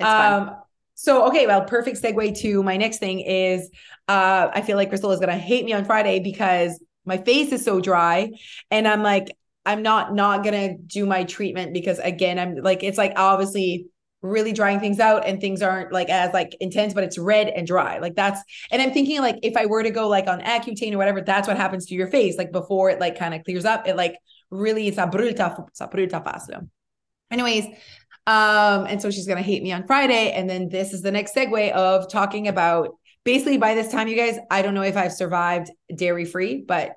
It's 0.00 0.12
fun. 0.14 0.34
Um, 0.34 0.50
so 0.94 1.28
okay, 1.28 1.46
well, 1.46 1.64
perfect 1.64 2.02
segue 2.02 2.36
to 2.40 2.62
my 2.64 2.76
next 2.76 2.98
thing 2.98 3.20
is 3.20 3.70
uh 4.08 4.48
I 4.52 4.62
feel 4.62 4.76
like 4.76 4.88
Crystal 4.88 5.12
is 5.12 5.20
gonna 5.20 5.38
hate 5.38 5.64
me 5.64 5.72
on 5.72 5.84
Friday 5.84 6.18
because 6.18 6.82
my 7.04 7.18
face 7.18 7.52
is 7.52 7.64
so 7.64 7.80
dry 7.80 8.30
and 8.72 8.88
I'm 8.88 9.02
like, 9.02 9.28
I'm 9.64 9.82
not 9.82 10.14
not 10.14 10.42
gonna 10.42 10.76
do 10.76 11.06
my 11.06 11.22
treatment 11.24 11.72
because 11.72 12.00
again, 12.00 12.38
I'm 12.38 12.56
like, 12.56 12.82
it's 12.82 12.98
like 12.98 13.12
obviously 13.16 13.86
really 14.22 14.52
drying 14.52 14.80
things 14.80 14.98
out 14.98 15.26
and 15.26 15.40
things 15.40 15.62
aren't 15.62 15.92
like 15.92 16.08
as 16.08 16.32
like 16.32 16.56
intense, 16.60 16.92
but 16.94 17.04
it's 17.04 17.18
red 17.18 17.48
and 17.48 17.66
dry. 17.66 17.98
Like 17.98 18.14
that's 18.16 18.42
and 18.70 18.82
I'm 18.82 18.92
thinking 18.92 19.20
like 19.20 19.38
if 19.42 19.56
I 19.56 19.66
were 19.66 19.82
to 19.82 19.90
go 19.90 20.08
like 20.08 20.26
on 20.26 20.40
Accutane 20.40 20.92
or 20.92 20.98
whatever, 20.98 21.20
that's 21.20 21.46
what 21.46 21.56
happens 21.56 21.86
to 21.86 21.94
your 21.94 22.08
face. 22.08 22.36
Like 22.36 22.50
before 22.52 22.90
it 22.90 22.98
like 23.00 23.18
kind 23.18 23.34
of 23.34 23.44
clears 23.44 23.64
up, 23.64 23.86
it 23.86 23.96
like 23.96 24.16
really 24.50 24.88
it's 24.88 24.98
a 24.98 25.06
bruta, 25.06 25.68
it's 25.68 25.80
a 25.80 25.86
bruta 25.88 26.24
fácil. 26.24 26.68
Anyways, 27.30 27.66
um, 28.26 28.86
and 28.86 29.00
so 29.00 29.10
she's 29.10 29.26
gonna 29.26 29.42
hate 29.42 29.62
me 29.62 29.72
on 29.72 29.86
Friday. 29.86 30.32
And 30.32 30.48
then 30.50 30.68
this 30.68 30.92
is 30.92 31.02
the 31.02 31.10
next 31.12 31.34
segue 31.34 31.70
of 31.72 32.10
talking 32.10 32.48
about 32.48 32.96
basically 33.24 33.58
by 33.58 33.74
this 33.74 33.90
time, 33.92 34.08
you 34.08 34.16
guys, 34.16 34.38
I 34.50 34.62
don't 34.62 34.74
know 34.74 34.82
if 34.82 34.96
I've 34.96 35.12
survived 35.12 35.70
dairy 35.94 36.24
free, 36.24 36.64
but 36.66 36.92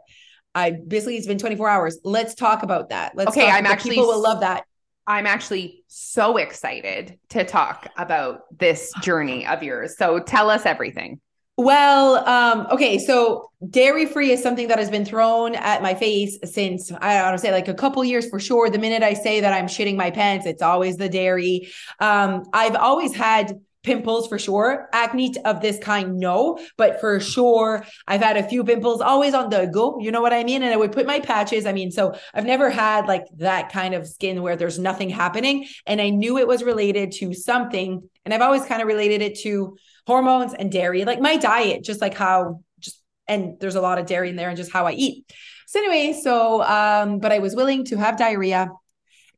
I 0.55 0.71
basically 0.71 1.17
it's 1.17 1.27
been 1.27 1.37
24 1.37 1.69
hours. 1.69 1.99
Let's 2.03 2.35
talk 2.35 2.63
about 2.63 2.89
that. 2.89 3.13
Let's 3.15 3.31
Okay, 3.31 3.45
talk- 3.45 3.53
I'm 3.53 3.65
actually 3.65 3.91
people 3.91 4.07
will 4.07 4.21
love 4.21 4.41
that. 4.41 4.63
I'm 5.08 5.25
actually 5.25 5.84
so 5.88 6.38
excited 6.38 7.17
to 7.29 7.43
talk 7.43 7.89
about 7.98 8.41
this 8.58 8.91
journey 9.01 9.46
of 9.46 9.63
yours. 9.63 9.98
So 9.98 10.20
tell 10.20 10.50
us 10.50 10.65
everything. 10.65 11.20
Well, 11.58 12.27
um, 12.27 12.65
okay, 12.72 12.98
so 12.98 13.51
dairy 13.70 14.05
free 14.05 14.31
is 14.31 14.41
something 14.41 14.67
that 14.70 14.79
has 14.79 14.89
been 14.89 15.05
thrown 15.05 15.53
at 15.53 15.84
my 15.84 15.93
face 15.93 16.39
since 16.43 16.91
I 16.91 17.15
don't 17.15 17.25
want 17.25 17.38
to 17.38 17.41
say 17.41 17.51
like 17.51 17.67
a 17.67 17.74
couple 17.74 18.03
years 18.03 18.27
for 18.29 18.39
sure. 18.39 18.70
The 18.70 18.79
minute 18.79 19.03
I 19.03 19.13
say 19.13 19.41
that 19.41 19.53
I'm 19.53 19.67
shitting 19.67 19.96
my 19.96 20.12
pants, 20.12 20.46
it's 20.46 20.62
always 20.62 20.98
the 20.98 21.10
dairy. 21.10 21.70
Um, 22.00 22.46
I've 22.53 22.75
always 22.75 23.13
had 23.13 23.60
pimples 23.83 24.27
for 24.27 24.38
sure. 24.38 24.88
Acne 24.93 25.33
of 25.45 25.61
this 25.61 25.79
kind, 25.79 26.19
no, 26.19 26.59
but 26.77 27.00
for 27.00 27.19
sure, 27.19 27.85
I've 28.07 28.21
had 28.21 28.38
a 28.38 28.47
few 28.47 28.63
pimples 28.63 29.01
always 29.01 29.33
on 29.33 29.50
the 29.50 29.65
go. 29.65 30.00
You 30.00 30.11
know 30.11 30.21
what 30.21 30.33
I 30.33 30.43
mean? 30.43 30.63
And 30.63 30.73
I 30.73 30.77
would 30.77 30.91
put 30.91 31.07
my 31.07 31.19
patches. 31.19 31.65
I 31.65 31.73
mean, 31.73 31.91
so 31.91 32.13
I've 32.33 32.45
never 32.45 32.69
had 32.69 33.07
like 33.07 33.25
that 33.38 33.71
kind 33.71 33.93
of 33.93 34.07
skin 34.07 34.41
where 34.41 34.55
there's 34.55 34.79
nothing 34.79 35.09
happening. 35.09 35.67
And 35.85 36.00
I 36.00 36.09
knew 36.09 36.38
it 36.38 36.47
was 36.47 36.63
related 36.63 37.11
to 37.13 37.33
something. 37.33 38.07
And 38.25 38.33
I've 38.33 38.41
always 38.41 38.65
kind 38.65 38.81
of 38.81 38.88
related 38.88 39.21
it 39.21 39.39
to 39.39 39.77
hormones 40.05 40.53
and 40.53 40.71
dairy, 40.71 41.05
like 41.05 41.19
my 41.19 41.38
diet, 41.38 41.83
just 41.83 42.01
like 42.01 42.13
how 42.13 42.61
just 42.79 43.01
and 43.27 43.59
there's 43.59 43.75
a 43.75 43.81
lot 43.81 43.97
of 43.97 44.05
dairy 44.05 44.29
in 44.29 44.35
there 44.35 44.50
and 44.50 44.57
just 44.57 44.71
how 44.71 44.85
I 44.85 44.91
eat. 44.91 45.25
So 45.67 45.79
anyway, 45.79 46.19
so 46.21 46.61
um, 46.63 47.19
but 47.19 47.31
I 47.31 47.39
was 47.39 47.55
willing 47.55 47.85
to 47.85 47.97
have 47.97 48.17
diarrhea 48.17 48.69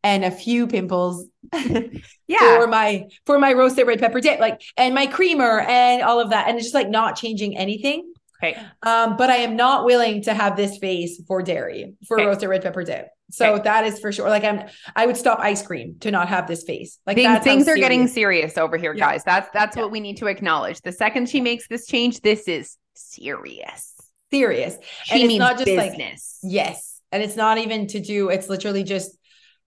and 0.03 0.25
a 0.25 0.31
few 0.31 0.67
pimples 0.67 1.27
Yeah. 2.27 2.57
for 2.59 2.67
my 2.67 3.05
for 3.25 3.37
my 3.39 3.53
roasted 3.53 3.85
red 3.87 3.99
pepper 3.99 4.21
dip, 4.21 4.39
like 4.39 4.61
and 4.77 4.95
my 4.95 5.07
creamer 5.07 5.59
and 5.61 6.01
all 6.01 6.19
of 6.19 6.29
that. 6.31 6.47
And 6.47 6.57
it's 6.57 6.65
just 6.65 6.73
like 6.75 6.89
not 6.89 7.15
changing 7.15 7.57
anything. 7.57 8.11
okay. 8.43 8.57
Um, 8.81 9.17
but 9.17 9.29
I 9.29 9.37
am 9.37 9.55
not 9.55 9.85
willing 9.85 10.21
to 10.23 10.33
have 10.33 10.55
this 10.55 10.77
face 10.77 11.21
for 11.27 11.41
dairy 11.41 11.95
for 12.07 12.17
Okay. 12.19 12.25
roasted 12.27 12.49
red 12.49 12.61
pepper 12.61 12.83
dip. 12.83 13.07
So 13.31 13.53
Okay. 13.55 13.63
that 13.63 13.85
is 13.85 13.99
for 13.99 14.11
sure. 14.11 14.29
Like 14.29 14.43
I'm, 14.43 14.67
I 14.95 15.05
would 15.05 15.17
stop 15.17 15.39
ice 15.39 15.61
cream 15.65 15.95
to 16.01 16.11
not 16.11 16.27
have 16.29 16.47
this 16.47 16.63
face. 16.63 16.99
Like 17.07 17.17
Things, 17.17 17.39
things 17.43 17.67
are 17.67 17.75
getting 17.75 18.07
serious- 18.07 18.57
over 18.57 18.77
here, 18.77 18.93
Yeah. 18.93 19.11
guys. 19.11 19.23
That's 19.23 19.49
that's 19.53 19.75
Yeah. 19.75 19.83
what 19.83 19.91
we 19.91 19.99
need 19.99 20.17
to 20.17 20.27
acknowledge. 20.27 20.81
The 20.81 20.91
second 20.91 21.29
she 21.29 21.41
makes 21.41 21.67
this 21.67 21.85
change, 21.87 22.21
this 22.21 22.47
is 22.47 22.77
serious. 22.93 23.93
serious. 24.31 24.77
She 25.03 25.13
And 25.13 25.21
it's 25.23 25.27
means 25.27 25.39
not 25.39 25.57
just 25.57 25.69
like- 25.71 25.91
business. 25.91 26.39
Yes. 26.43 26.99
And 27.11 27.21
it's 27.21 27.35
not 27.35 27.59
even 27.59 27.85
to 27.87 27.99
do, 27.99 28.29
it's 28.29 28.49
literally 28.49 28.83
just 28.83 29.15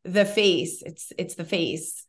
the 0.06 0.24
face. 0.24 0.82
It's 0.84 1.12
it's 1.18 1.34
the 1.34 1.44
face. 1.44 2.06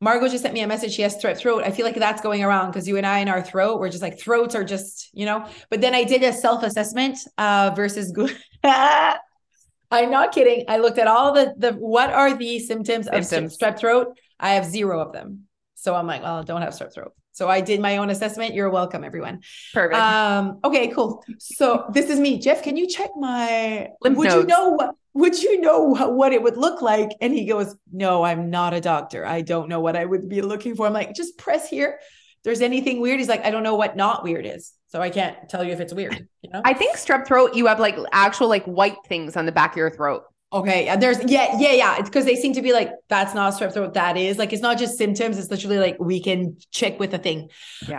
Margot 0.00 0.28
just 0.28 0.42
sent 0.42 0.52
me 0.52 0.60
a 0.60 0.66
message. 0.66 0.92
She 0.92 1.02
has 1.02 1.16
strep 1.16 1.38
throat. 1.38 1.62
I 1.64 1.70
feel 1.70 1.86
like 1.86 1.94
that's 1.94 2.20
going 2.20 2.44
around 2.44 2.66
because 2.66 2.86
you 2.86 2.98
and 2.98 3.06
I 3.06 3.20
in 3.20 3.28
our 3.28 3.42
throat, 3.42 3.80
we're 3.80 3.88
just 3.88 4.02
like 4.02 4.18
throats 4.18 4.54
are 4.54 4.64
just, 4.64 5.08
you 5.14 5.24
know. 5.24 5.48
But 5.70 5.80
then 5.80 5.94
I 5.94 6.04
did 6.04 6.22
a 6.22 6.32
self-assessment 6.32 7.18
uh 7.38 7.72
versus 7.74 8.12
good. 8.12 8.36
I'm 8.64 10.10
not 10.10 10.32
kidding. 10.32 10.64
I 10.68 10.78
looked 10.78 10.98
at 10.98 11.06
all 11.06 11.32
the 11.32 11.54
the 11.56 11.72
what 11.72 12.10
are 12.10 12.36
the 12.36 12.58
symptoms, 12.58 13.06
of 13.06 13.22
strep 13.22 13.78
throat. 13.78 14.18
I 14.38 14.54
have 14.54 14.66
zero 14.66 15.00
of 15.00 15.12
them. 15.12 15.44
So 15.74 15.94
I'm 15.94 16.06
like, 16.06 16.22
well, 16.22 16.40
I 16.40 16.42
don't 16.42 16.62
have 16.62 16.74
strep 16.74 16.92
throat. 16.92 17.12
So 17.32 17.48
I 17.48 17.60
did 17.60 17.80
my 17.80 17.98
own 17.98 18.08
assessment. 18.10 18.54
You're 18.54 18.70
welcome, 18.70 19.04
everyone. 19.04 19.42
Perfect. 19.74 20.00
Um, 20.00 20.58
okay, 20.64 20.88
cool. 20.88 21.22
So 21.38 21.84
this 21.92 22.08
is 22.08 22.18
me. 22.18 22.38
Jeff, 22.38 22.62
can 22.62 22.76
you 22.76 22.86
check 22.86 23.10
my 23.14 23.88
Lymph 24.00 24.16
would 24.16 24.32
you 24.32 24.44
know 24.44 24.70
what 24.70 24.94
would 25.16 25.42
you 25.42 25.60
know 25.60 25.82
what, 25.84 26.32
it 26.32 26.42
would 26.42 26.56
look 26.56 26.82
like? 26.82 27.10
And 27.20 27.32
he 27.32 27.46
goes, 27.46 27.74
No, 27.92 28.22
I'm 28.22 28.50
not 28.50 28.74
a 28.74 28.80
doctor. 28.80 29.26
I 29.26 29.40
don't 29.40 29.68
know 29.68 29.80
what 29.80 29.96
I 29.96 30.04
would 30.04 30.28
be 30.28 30.42
looking 30.42 30.76
for. 30.76 30.86
I'm 30.86 30.92
like, 30.92 31.14
just 31.14 31.38
press 31.38 31.68
here. 31.68 31.98
If 32.00 32.42
there's 32.44 32.60
anything 32.60 33.00
weird. 33.00 33.18
He's 33.18 33.28
like, 33.28 33.44
I 33.44 33.50
don't 33.50 33.62
know 33.62 33.74
what 33.74 33.96
not 33.96 34.22
weird 34.22 34.46
is. 34.46 34.72
So 34.88 35.00
I 35.00 35.10
can't 35.10 35.36
tell 35.48 35.64
you 35.64 35.72
if 35.72 35.80
it's 35.80 35.92
weird. 35.92 36.28
You 36.42 36.50
know? 36.52 36.62
I 36.64 36.74
think 36.74 36.96
strep 36.96 37.26
throat, 37.26 37.54
you 37.54 37.66
have 37.66 37.80
like 37.80 37.96
actual 38.12 38.48
like 38.48 38.64
white 38.66 38.98
things 39.08 39.36
on 39.36 39.46
the 39.46 39.52
back 39.52 39.72
of 39.72 39.76
your 39.78 39.90
throat. 39.90 40.22
okay. 40.52 40.94
There's 40.96 41.18
yeah, 41.24 41.58
yeah, 41.58 41.72
yeah. 41.72 41.96
It's 41.98 42.08
because 42.08 42.24
they 42.24 42.36
seem 42.36 42.52
to 42.52 42.62
be 42.62 42.72
like, 42.72 42.90
that's 43.08 43.34
not 43.34 43.52
strep 43.54 43.72
throat. 43.72 43.94
That 43.94 44.16
is 44.16 44.38
like 44.38 44.52
it's 44.52 44.62
not 44.62 44.78
just 44.78 44.96
symptoms, 44.96 45.38
it's 45.38 45.50
literally 45.50 45.78
like 45.78 45.96
we 45.98 46.22
can 46.22 46.56
check 46.70 47.00
with 47.00 47.12
a 47.14 47.18
thing. 47.18 47.48
Yeah. 47.88 47.98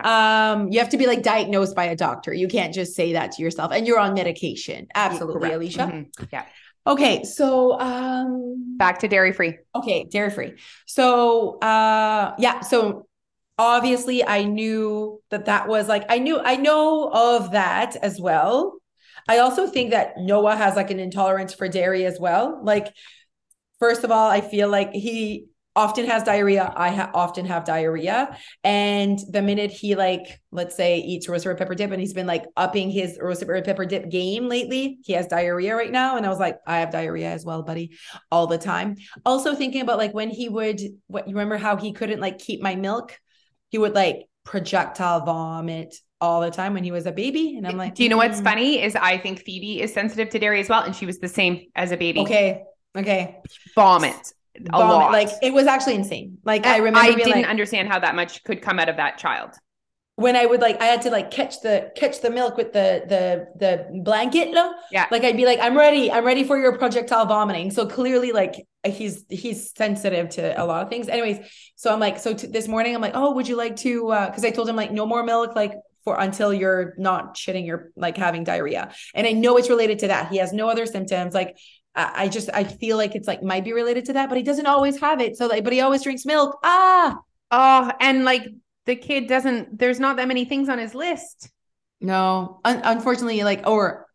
Um, 0.52 0.68
you 0.70 0.78
have 0.78 0.88
to 0.90 0.96
be 0.96 1.06
like 1.06 1.22
diagnosed 1.22 1.76
by 1.76 1.84
a 1.84 1.96
doctor. 1.96 2.32
You 2.32 2.48
can't 2.48 2.72
just 2.72 2.94
say 2.94 3.12
that 3.12 3.32
to 3.32 3.42
yourself. 3.42 3.70
And 3.72 3.86
you're 3.86 3.98
on 3.98 4.14
medication. 4.14 4.86
Absolutely, 4.94 5.40
Correct. 5.40 5.54
Alicia. 5.56 5.78
Mhm. 5.80 6.28
Yeah. 6.32 6.46
Okay, 6.88 7.22
so 7.24 7.78
um 7.78 8.76
Back 8.78 9.00
to 9.00 9.08
dairy 9.08 9.32
free. 9.32 9.58
okay, 9.74 10.04
dairy 10.04 10.30
free. 10.30 10.54
So 10.86 11.58
uh 11.58 12.34
yeah, 12.38 12.60
so 12.60 13.06
obviously 13.58 14.24
I 14.24 14.44
knew 14.44 15.20
that 15.30 15.44
that 15.46 15.68
was 15.68 15.86
like 15.88 16.04
I 16.08 16.18
knew 16.18 16.40
I 16.40 16.56
know 16.56 17.10
of 17.12 17.52
that 17.52 17.96
as 17.96 18.20
well. 18.20 18.78
I 19.28 19.38
also 19.38 19.66
think 19.66 19.90
that 19.90 20.14
Noah 20.16 20.56
has 20.56 20.76
like 20.76 20.90
an 20.90 20.98
intolerance 20.98 21.52
for 21.52 21.68
dairy 21.68 22.06
as 22.06 22.18
well. 22.18 22.58
Like 22.62 22.94
first 23.78 24.04
of 24.04 24.10
all, 24.10 24.30
I 24.30 24.40
feel 24.40 24.68
like 24.70 24.92
he 24.92 25.47
often 25.78 26.06
has 26.06 26.24
diarrhea. 26.24 26.72
I 26.76 26.90
ha- 26.90 27.10
often 27.14 27.46
have 27.46 27.64
diarrhea. 27.64 28.36
And 28.64 29.16
the 29.30 29.40
minute 29.42 29.70
he 29.70 29.94
like, 29.94 30.40
let's 30.50 30.74
say 30.74 30.98
eats 30.98 31.28
roasted 31.28 31.50
red 31.50 31.58
pepper 31.58 31.76
dip 31.76 31.92
and 31.92 32.00
he's 32.00 32.12
been 32.12 32.26
like 32.26 32.44
upping 32.56 32.90
his 32.90 33.16
roasted 33.22 33.46
red 33.46 33.64
pepper 33.64 33.86
dip 33.86 34.10
game 34.10 34.48
lately, 34.48 34.98
he 35.04 35.12
has 35.12 35.28
diarrhea 35.28 35.76
right 35.76 35.92
now. 35.92 36.16
And 36.16 36.26
I 36.26 36.30
was 36.30 36.40
like, 36.40 36.58
I 36.66 36.80
have 36.80 36.90
diarrhea 36.90 37.30
as 37.30 37.44
well, 37.44 37.62
buddy, 37.62 37.96
all 38.32 38.48
the 38.48 38.58
time. 38.58 38.96
Also 39.24 39.54
thinking 39.54 39.80
about 39.80 39.98
like 39.98 40.12
when 40.12 40.30
he 40.30 40.48
would, 40.48 40.80
what 41.06 41.28
you 41.28 41.34
remember 41.34 41.56
how 41.56 41.76
he 41.76 41.92
couldn't 41.92 42.20
like 42.20 42.38
keep 42.38 42.60
my 42.60 42.74
milk? 42.74 43.16
He 43.68 43.78
would 43.78 43.94
like 43.94 44.26
projectile 44.44 45.24
vomit 45.24 45.94
all 46.20 46.40
the 46.40 46.50
time 46.50 46.74
when 46.74 46.82
he 46.82 46.90
was 46.90 47.06
a 47.06 47.12
baby. 47.12 47.56
And 47.56 47.64
I'm 47.68 47.76
like, 47.76 47.94
Do 47.94 48.02
you 48.02 48.08
know 48.08 48.16
what's 48.16 48.40
"Mm, 48.40 48.44
funny? 48.44 48.82
Is 48.82 48.96
I 48.96 49.16
think 49.18 49.44
Phoebe 49.44 49.80
is 49.80 49.92
sensitive 49.94 50.30
to 50.30 50.40
dairy 50.40 50.58
as 50.58 50.68
well, 50.68 50.82
and 50.82 50.96
she 50.96 51.06
was 51.06 51.20
the 51.20 51.28
same 51.28 51.66
as 51.76 51.92
a 51.92 51.96
baby. 51.96 52.20
Okay. 52.20 52.64
Okay. 52.96 53.36
Vomit 53.76 54.32
a 54.72 54.84
Vomit. 54.84 54.88
lot. 54.88 55.12
Like 55.12 55.30
it 55.42 55.52
was 55.52 55.66
actually 55.66 55.94
insane. 55.94 56.38
Like 56.44 56.66
I 56.66 56.76
And 56.76 56.84
remember 56.84 57.10
I 57.10 57.14
didn't 57.14 57.42
like, 57.42 57.46
understand 57.46 57.88
how 57.88 57.98
that 58.00 58.14
much 58.14 58.44
could 58.44 58.62
come 58.62 58.78
out 58.78 58.88
of 58.88 58.96
that 58.96 59.18
child. 59.18 59.54
when 60.16 60.34
I 60.34 60.46
would 60.46 60.60
like 60.60 60.80
I 60.82 60.86
had 60.86 61.02
to 61.02 61.10
like 61.10 61.30
catch 61.30 61.60
the 61.60 61.92
catch 61.96 62.20
the 62.20 62.30
milk 62.30 62.56
with 62.56 62.72
the 62.72 63.02
the 63.08 63.46
the 63.58 64.00
blanket. 64.02 64.50
no? 64.50 64.74
Yeah. 64.90 65.06
Like 65.10 65.22
I'd 65.24 65.36
be 65.36 65.44
like, 65.46 65.60
I'm 65.60 65.76
ready. 65.76 66.10
I'm 66.10 66.24
ready 66.24 66.42
for 66.44 66.58
your 66.58 66.76
projectile 66.76 67.26
vomiting. 67.26 67.70
So 67.70 67.86
clearly, 67.86 68.32
like 68.32 68.56
he's 68.84 69.24
he's 69.28 69.72
sensitive 69.76 70.28
to 70.30 70.60
a 70.60 70.64
lot 70.64 70.82
of 70.82 70.88
things. 70.90 71.08
Anyways, 71.08 71.38
so 71.76 71.92
I'm 71.92 72.00
like, 72.00 72.18
so 72.18 72.34
t- 72.34 72.48
this 72.48 72.66
morning 72.66 72.94
I'm 72.96 73.00
like, 73.00 73.12
oh, 73.14 73.32
would 73.34 73.46
you 73.46 73.56
like 73.56 73.76
to? 73.76 74.08
uh 74.10 74.26
Because 74.26 74.44
I 74.44 74.50
told 74.50 74.68
him 74.68 74.74
like 74.76 74.90
no 74.90 75.06
more 75.06 75.22
milk, 75.22 75.54
like 75.54 75.74
for 76.04 76.18
until 76.18 76.52
you're 76.52 76.94
not 76.98 77.36
shitting, 77.36 77.66
you're 77.66 77.90
like 77.94 78.16
having 78.16 78.42
diarrhea. 78.42 78.92
And 79.14 79.24
I 79.26 79.32
know 79.32 79.56
it's 79.56 79.68
related 79.70 80.00
to 80.00 80.08
that. 80.08 80.30
He 80.32 80.38
has 80.38 80.52
no 80.52 80.68
other 80.68 80.86
symptoms. 80.86 81.32
Like 81.34 81.56
I, 82.14 82.28
just 82.28 82.48
I 82.54 82.64
feel 82.64 82.96
like 82.96 83.14
it's 83.14 83.26
like 83.26 83.42
might 83.42 83.64
be 83.64 83.72
related 83.72 84.04
to 84.06 84.12
that, 84.14 84.28
but 84.28 84.38
he 84.38 84.44
doesn't 84.44 84.66
always 84.66 85.00
have 85.00 85.20
it. 85.20 85.36
So 85.36 85.46
like, 85.46 85.64
but 85.64 85.72
he 85.72 85.80
always 85.80 86.02
drinks 86.02 86.24
milk. 86.24 86.58
Ah. 86.62 87.18
Oh, 87.50 87.92
and 88.00 88.24
like 88.24 88.46
the 88.86 88.96
kid 88.96 89.26
doesn't. 89.26 89.78
There's 89.78 89.98
not 90.00 90.16
that 90.16 90.28
many 90.28 90.44
things 90.44 90.68
on 90.68 90.78
his 90.78 90.94
list. 90.94 91.50
No, 92.00 92.60
Un- 92.64 92.82
unfortunately, 92.84 93.42
like 93.42 93.66
or 93.66 94.06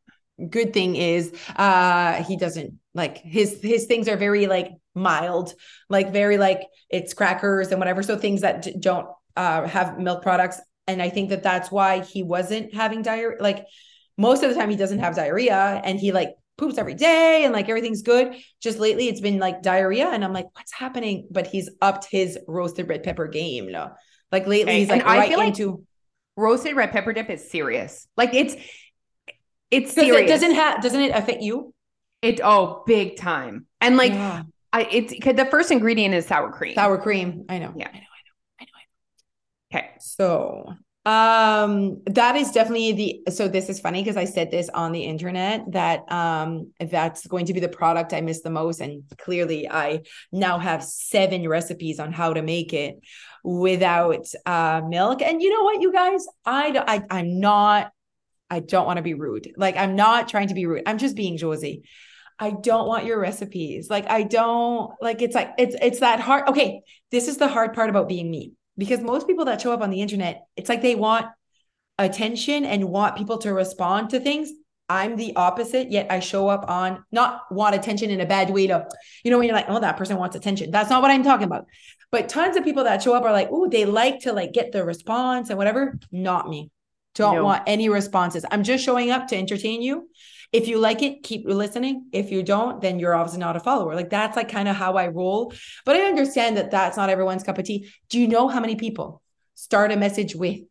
good 0.50 0.74
thing 0.74 0.96
is 0.96 1.34
uh 1.56 2.24
he 2.24 2.38
doesn't 2.38 2.80
like 2.96 3.18
his 3.18 3.60
his 3.62 3.86
things 3.86 4.08
are 4.08 4.18
very 4.18 4.48
like 4.48 4.70
mild, 4.96 5.54
like 5.90 6.12
very 6.13 6.38
like 6.38 6.62
it's 6.90 7.13
crackers 7.13 7.70
and 7.70 7.80
whatever. 7.80 8.04
So 8.04 8.18
things 8.18 8.42
that 8.42 8.62
d- 8.63 8.75
don't 8.80 9.08
uh 9.36 9.68
have 9.68 10.00
milk 10.00 10.22
products, 10.22 10.62
and 10.88 11.02
I 11.02 11.10
think 11.10 11.30
that 11.30 11.44
that's 11.44 11.72
why 11.72 12.02
he 12.02 12.24
wasn't 12.24 12.74
having 12.74 13.02
diarrhea. 13.02 13.42
Like 13.42 13.66
most 14.18 14.44
of 14.44 14.50
the 14.50 14.56
time, 14.56 14.70
he 14.70 14.75
doesn't 14.78 15.00
have 15.00 15.16
diarrhea, 15.16 15.82
and 15.84 16.00
he 16.00 16.12
like 16.12 16.30
poops 16.57 16.77
every 16.77 16.93
day 16.95 17.43
and 17.43 17.53
like 17.53 17.69
everything's 17.69 18.01
good. 18.03 18.36
Just 18.62 18.79
lately, 18.79 19.07
it's 19.07 19.22
been 19.22 19.39
like 19.39 19.62
diarrhea, 19.63 20.07
and 20.07 20.24
I'm 20.24 20.33
like, 20.33 20.48
what's 20.53 20.72
happening? 20.74 21.27
But 21.31 21.48
he's 21.48 21.69
upped 21.81 22.07
his 22.10 22.38
roasted 22.48 22.88
red 22.89 23.03
pepper 23.03 23.27
game. 23.27 23.72
No, 23.72 23.91
like 24.31 24.48
lately, 24.48 24.74
Okay, 24.74 24.79
he's 24.79 24.89
like 24.89 25.01
and 25.01 25.10
I 25.10 25.17
right 25.17 25.29
feel 25.29 25.38
like 25.39 25.48
into. 25.50 25.83
Roasted 26.36 26.75
red 26.75 26.91
pepper 26.91 27.13
dip 27.13 27.29
is 27.29 27.50
serious. 27.51 28.07
Like 28.17 28.33
it's 28.33 28.55
it's 29.72 29.93
serious. 29.93 30.22
it 30.22 30.27
doesn't 30.27 30.55
have 30.55 30.81
doesn't 30.81 31.01
it 31.01 31.15
affect 31.15 31.41
you? 31.41 31.74
It 32.22 32.39
oh 32.43 32.83
big 32.86 33.17
time. 33.17 33.65
And 33.81 33.98
like 33.98 34.13
Yeah. 34.13 34.43
I 34.72 34.83
it's 34.91 35.13
'cause 35.24 35.36
the 35.36 35.45
first 35.45 35.72
ingredient 35.72 36.15
is 36.15 36.25
sour 36.25 36.51
cream. 36.51 36.75
sour 36.75 36.98
cream. 36.98 37.45
I 37.50 37.60
know. 37.60 37.74
Yeah. 37.75 37.89
I 37.89 37.91
know. 37.91 38.00
I 38.00 38.00
know. 38.00 38.03
I 38.60 38.63
know. 38.63 38.72
I 39.72 39.77
know. 39.77 39.79
Okay. 39.79 39.89
So 40.00 40.74
um 41.05 42.01
that 42.05 42.38
is 42.38 42.51
definitely 42.51 42.93
the 42.93 43.33
so 43.33 43.50
this 43.50 43.67
is 43.67 43.81
funny 43.81 44.01
because 44.01 44.15
I 44.15 44.24
said 44.24 44.51
this 44.51 44.69
on 44.69 44.93
the 44.93 45.01
internet 45.01 45.69
that 45.74 46.10
um 46.10 46.72
that's 46.79 47.27
going 47.27 47.48
to 47.48 47.53
be 47.53 47.60
the 47.60 47.67
product 47.67 48.13
I 48.13 48.22
miss 48.22 48.41
the 48.41 48.50
most 48.50 48.79
and 48.79 49.03
clearly 49.17 49.69
I 49.69 50.03
now 50.31 50.60
have 50.60 50.81
seven 50.81 51.48
recipes 51.48 52.00
on 52.00 52.13
how 52.13 52.33
to 52.33 52.41
make 52.41 52.72
it 52.72 53.01
without 53.43 54.25
uh 54.45 54.81
milk. 54.88 55.22
And 55.22 55.41
you 55.41 55.50
know 55.50 55.63
what 55.63 55.81
you 55.81 55.91
guys? 55.91 56.25
I 56.45 56.72
don't 56.72 56.89
I 56.89 57.03
I'm 57.10 57.41
not 57.41 57.91
I 58.50 58.62
don't 58.62 58.86
want 58.86 58.98
to 58.98 59.03
be 59.03 59.13
rude. 59.13 59.51
Like 59.57 59.75
I'm 59.75 59.98
not 59.98 60.29
trying 60.29 60.48
to 60.50 60.53
be 60.53 60.65
rude. 60.67 60.83
I'm 60.86 61.00
just 61.00 61.17
being 61.17 61.36
Josie. 61.36 61.83
I 62.39 62.51
don't 62.51 62.88
want 62.88 63.05
your 63.05 63.19
recipes. 63.19 63.89
Like 63.89 64.10
I 64.10 64.24
don't 64.24 64.93
like 65.01 65.22
it's 65.22 65.36
like 65.36 65.51
it's 65.57 65.75
it's 65.81 66.00
that 66.00 66.22
hard 66.22 66.48
okay 66.48 66.81
this 67.12 67.27
is 67.27 67.36
the 67.36 67.50
hard 67.50 67.74
part 67.74 67.89
about 67.89 68.07
being 68.07 68.31
me 68.31 68.53
because 68.77 69.01
most 69.01 69.27
people 69.27 69.46
that 69.46 69.62
show 69.62 69.72
up 69.72 69.82
on 69.82 69.89
the 69.89 70.01
internet, 70.01 70.46
it's 70.56 70.70
like 70.70 70.82
they 70.82 70.96
want 70.96 71.27
attention 72.00 72.65
and 72.65 72.86
want 72.86 73.15
people 73.18 73.38
to 73.39 73.53
respond 73.53 74.10
to 74.12 74.20
things. 74.20 74.51
I'm 74.89 75.15
the 75.15 75.36
opposite, 75.36 75.92
yet 75.92 76.08
I 76.12 76.20
show 76.20 76.50
up 76.50 76.70
on 76.70 77.03
not 77.12 77.42
want 77.50 77.75
attention 77.75 78.10
in 78.10 78.20
a 78.20 78.25
bad 78.25 78.50
way 78.50 78.68
to, 78.68 78.88
you 79.24 79.32
know, 79.32 79.38
when 79.38 79.48
you're 79.48 79.56
like, 79.56 79.70
oh, 79.70 79.80
that 79.80 79.98
person 79.98 80.18
wants 80.18 80.36
attention. 80.36 80.72
That's 80.72 80.89
not 80.89 81.01
what 81.01 81.10
I'm 81.10 81.24
talking 81.24 81.46
about. 81.46 81.65
But 82.12 82.30
tons 82.30 82.58
of 82.58 82.63
people 82.63 82.84
that 82.84 83.01
show 83.01 83.15
up 83.15 83.24
are 83.24 83.32
like, 83.32 83.50
oh, 83.51 83.68
they 83.68 83.86
like 83.86 84.20
to 84.22 84.34
like 84.34 84.51
get 84.51 84.72
the 84.72 84.84
response 84.84 85.50
and 85.50 85.58
whatever. 85.58 85.98
Not 86.12 86.50
me. 86.50 86.70
Don't 87.15 87.36
No. 87.36 87.44
want 87.46 87.63
any 87.65 87.89
responses. 87.89 88.46
I'm 88.51 88.63
just 88.63 88.84
showing 88.84 89.10
up 89.10 89.27
to 89.30 89.38
entertain 89.38 89.82
you. 89.82 90.10
If 90.53 90.67
you 90.67 90.77
like 90.77 91.01
it, 91.01 91.24
keep 91.24 91.45
listening. 91.45 92.07
If 92.13 92.31
you 92.31 92.43
don't, 92.43 92.79
then 92.79 93.00
you're 93.00 93.15
obviously 93.15 93.39
not 93.39 93.57
a 93.57 93.60
follower. 93.60 93.95
Like 93.95 94.12
that's 94.12 94.38
like 94.38 94.50
kind 94.50 94.69
of 94.69 94.75
how 94.75 94.95
I 94.95 95.07
roll. 95.07 95.51
But 95.83 95.95
I 95.98 96.03
understand 96.03 96.57
that 96.57 96.72
that's 96.72 96.95
not 96.95 97.10
everyone's 97.10 97.43
cup 97.43 97.57
of 97.57 97.65
tea. 97.65 97.89
Do 98.10 98.19
you 98.19 98.27
know 98.27 98.48
how 98.48 98.60
many 98.62 98.75
people 98.75 99.22
start 99.55 99.91
a 99.91 99.98
message 99.98 100.36
with, 100.36 100.62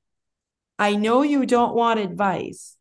I 0.79 0.95
know 0.97 1.23
you 1.23 1.45
don't 1.47 1.75
want 1.75 2.01
advice, 2.01 2.77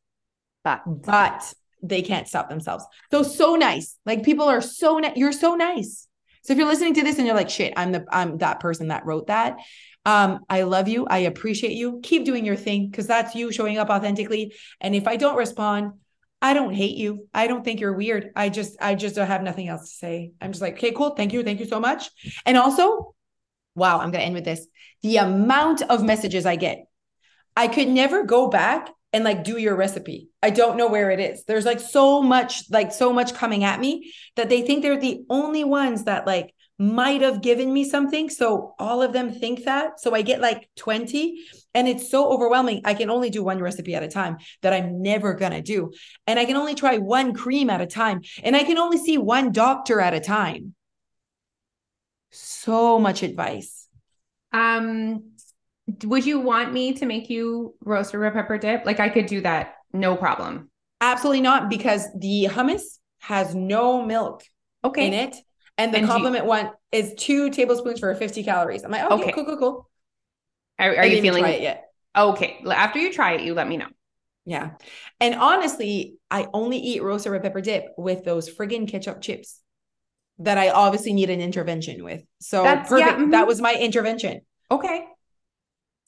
But 0.64 0.82
but 0.86 1.54
they 1.84 2.04
can't 2.04 2.28
stop 2.28 2.50
themselves. 2.50 2.86
So, 3.10 3.24
so 3.24 3.56
nice. 3.56 3.98
Like 4.06 4.24
people 4.24 4.48
are 4.48 4.62
so 4.62 5.00
nice. 5.00 5.18
You're 5.18 5.32
so 5.32 5.56
nice. 5.56 6.08
So 6.44 6.54
if 6.54 6.60
you're 6.60 6.68
listening 6.68 6.94
to 6.96 7.04
this 7.04 7.18
and 7.18 7.26
you're 7.26 7.36
like, 7.36 7.50
shit, 7.50 7.74
I'm 7.76 7.92
the, 7.92 8.06
I'm 8.12 8.38
that 8.38 8.60
person 8.60 8.90
that 8.90 9.06
wrote 9.06 9.28
that. 9.28 9.58
Um, 10.06 10.40
I 10.50 10.64
love 10.64 10.88
you. 10.88 11.06
I 11.08 11.20
appreciate 11.20 11.74
you. 11.74 12.00
Keep 12.02 12.26
doing 12.26 12.46
your 12.46 12.56
thing 12.56 12.90
because 12.90 13.08
that's 13.08 13.36
you 13.36 13.52
showing 13.52 13.78
up 13.78 13.90
authentically. 13.90 14.54
And 14.80 14.96
if 14.96 15.08
I 15.08 15.16
don't 15.16 15.38
respond, 15.38 15.94
I 16.42 16.54
don't 16.54 16.74
hate 16.74 16.98
you. 16.98 17.28
I 17.34 17.48
don't 17.48 17.64
think 17.64 17.80
you're 17.80 17.94
weird. 17.94 18.32
I 18.36 18.50
just, 18.50 18.76
I 18.82 18.96
just 18.96 19.16
don't 19.16 19.28
have 19.28 19.44
nothing 19.44 19.68
else 19.68 19.90
to 19.90 19.96
say. 19.96 20.32
I'm 20.42 20.52
just 20.52 20.62
like, 20.62 20.74
okay, 20.74 20.92
cool. 20.92 21.12
Thank 21.12 21.34
you. 21.34 21.44
Thank 21.44 21.60
you 21.60 21.68
so 21.68 21.80
much. 21.80 22.10
And 22.46 22.58
also, 22.58 23.14
wow, 23.76 24.00
I'm 24.00 24.12
going 24.12 24.22
to 24.22 24.26
end 24.26 24.36
with 24.36 24.46
this. 24.46 24.66
The 25.04 25.18
amount 25.18 25.84
of 25.84 26.04
messages 26.04 26.46
I 26.46 26.56
get, 26.56 26.86
I 27.56 27.68
could 27.68 27.88
never 27.88 28.24
go 28.24 28.50
back 28.50 28.90
and 29.14 29.24
like 29.24 29.44
do 29.44 29.58
your 29.58 29.76
recipe. 29.76 30.30
I 30.42 30.50
don't 30.50 30.78
know 30.78 30.88
where 30.88 31.12
it 31.12 31.20
is. 31.20 31.44
There's 31.46 31.66
like 31.66 31.80
so 31.80 32.24
much, 32.24 32.64
like 32.72 32.92
so 32.92 33.14
much 33.14 33.34
coming 33.34 33.64
at 33.64 33.80
me 33.80 34.12
that 34.36 34.50
they 34.50 34.62
think 34.62 34.82
they're 34.82 35.00
the 35.00 35.24
only 35.30 35.64
ones 35.64 36.06
that 36.06 36.26
like 36.26 36.54
might 36.82 37.22
have 37.22 37.44
given 37.44 37.72
me 37.72 37.88
something. 37.88 38.28
So 38.28 38.74
all 38.80 39.04
of 39.04 39.14
them 39.14 39.32
think 39.32 39.66
that. 39.66 40.00
So 40.00 40.16
I 40.16 40.24
get 40.24 40.42
like 40.42 40.68
20 40.78 41.38
and 41.76 41.88
it's 41.88 42.10
so 42.10 42.32
overwhelming. 42.32 42.82
I 42.86 42.96
can 42.96 43.12
only 43.12 43.30
do 43.30 43.44
one 43.44 43.60
recipe 43.60 43.94
at 43.94 44.02
a 44.02 44.08
time 44.08 44.38
that 44.64 44.74
I'm 44.74 45.00
never 45.00 45.36
going 45.36 45.52
to 45.52 45.62
do. 45.62 45.92
And 46.26 46.40
I 46.40 46.46
can 46.46 46.58
only 46.58 46.74
try 46.74 46.98
one 46.98 47.36
cream 47.36 47.70
at 47.70 47.82
a 47.82 47.86
time. 47.86 48.22
And 48.44 48.56
I 48.56 48.64
can 48.64 48.80
only 48.80 48.98
see 48.98 49.20
one 49.20 49.52
doctor 49.52 50.02
at 50.02 50.16
a 50.16 50.20
time. 50.20 50.74
So 52.32 52.98
much 52.98 53.22
advice. 53.22 53.88
Um, 54.52 55.34
would 56.06 56.26
you 56.26 56.40
want 56.40 56.74
me 56.74 56.94
to 56.94 57.06
make 57.06 57.30
you 57.30 57.76
roasted 57.86 58.20
red 58.20 58.34
pepper 58.34 58.58
dip? 58.58 58.88
Like 58.88 59.00
I 59.00 59.10
could 59.10 59.28
do 59.28 59.42
that, 59.42 59.76
no 59.94 60.16
problem. 60.16 60.72
Absolutely 61.00 61.42
not, 61.42 61.70
because 61.70 62.08
the 62.18 62.48
hummus 62.50 62.98
has 63.20 63.54
no 63.54 64.04
milk 64.04 64.44
Okay. 64.84 65.08
in 65.08 65.14
it. 65.14 65.36
And 65.78 65.94
the 65.94 66.00
And 66.00 66.08
do 66.08 66.38
you- 66.38 66.44
one 66.44 66.72
is 66.92 67.14
two 67.18 67.50
tablespoons 67.50 68.00
for 68.00 68.14
50 68.14 68.44
calories. 68.44 68.84
I'm 68.84 68.92
like, 68.92 69.04
okay, 69.04 69.24
Okay. 69.24 69.32
cool, 69.32 69.46
cool, 69.46 69.58
cool. 69.58 69.90
Are, 70.80 70.96
are 70.98 71.06
you 71.06 71.22
feeling 71.22 71.46
it 71.46 71.62
yet? 71.62 71.86
okay? 72.18 72.64
After 72.68 73.00
you 73.00 73.14
try 73.14 73.34
it, 73.34 73.42
you 73.42 73.54
let 73.54 73.68
me 73.68 73.78
know. 73.78 73.88
Yeah. 74.46 74.72
And 75.20 75.36
honestly, 75.36 76.16
I 76.30 76.48
only 76.54 76.78
eat 76.78 77.04
roasted 77.04 77.32
red 77.32 77.44
pepper 77.44 77.62
dip 77.62 77.86
with 77.98 78.26
those 78.26 78.50
friggin' 78.50 78.88
ketchup 78.88 79.22
chips 79.22 79.62
that 80.40 80.58
I 80.58 80.70
obviously 80.70 81.14
need 81.14 81.30
an 81.30 81.42
intervention 81.42 82.04
with. 82.04 82.24
So 82.40 82.64
That's- 82.64 82.90
yeah, 82.92 83.12
perfect. 83.14 83.32
That 83.32 83.42
mm-hmm. 83.42 83.48
was 83.48 83.62
my 83.62 83.76
intervention. 83.76 84.42
Okay. 84.72 85.06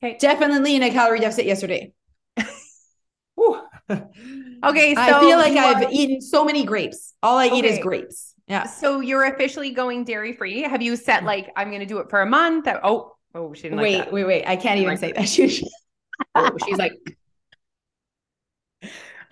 Okay. 0.03 0.17
Definitely 0.20 0.75
in 0.75 0.84
a 0.84 0.89
calorie 0.89 1.20
deficit 1.20 1.46
yesterday. 1.46 1.93
Okay. 4.63 4.96
So 4.96 5.01
I 5.01 5.20
feel 5.20 5.38
like 5.38 5.58
I've 5.58 5.91
eaten 5.91 6.22
so 6.22 6.46
many 6.46 6.63
grapes. 6.63 7.13
All 7.22 7.38
I 7.38 7.48
eat 7.48 7.65
is 7.65 7.79
grapes. 7.79 8.33
Yeah. 8.47 8.65
So 8.65 9.00
you're 9.00 9.23
officially 9.23 9.71
going 9.71 10.03
dairy 10.03 10.33
free. 10.33 10.62
Have 10.63 10.81
you 10.81 10.95
set 10.95 11.23
like 11.23 11.51
I'm 11.55 11.69
going 11.69 11.79
to 11.79 11.85
do 11.85 12.00
it 12.00 12.09
for 12.09 12.21
a 12.21 12.25
month? 12.25 12.67
Oh, 12.83 13.15
oh, 13.33 13.53
she 13.53 13.63
didn't 13.63 13.79
wait, 13.79 13.97
like 13.97 14.05
that. 14.05 14.13
wait, 14.13 14.23
wait. 14.25 14.43
I 14.47 14.55
can't 14.55 14.79
even 14.79 14.89
Like 14.89 15.00
say 15.00 15.12
that. 15.13 15.27
She- 15.29 15.67
Oh, 16.35 16.55
she's 16.65 16.77
like, 16.77 16.93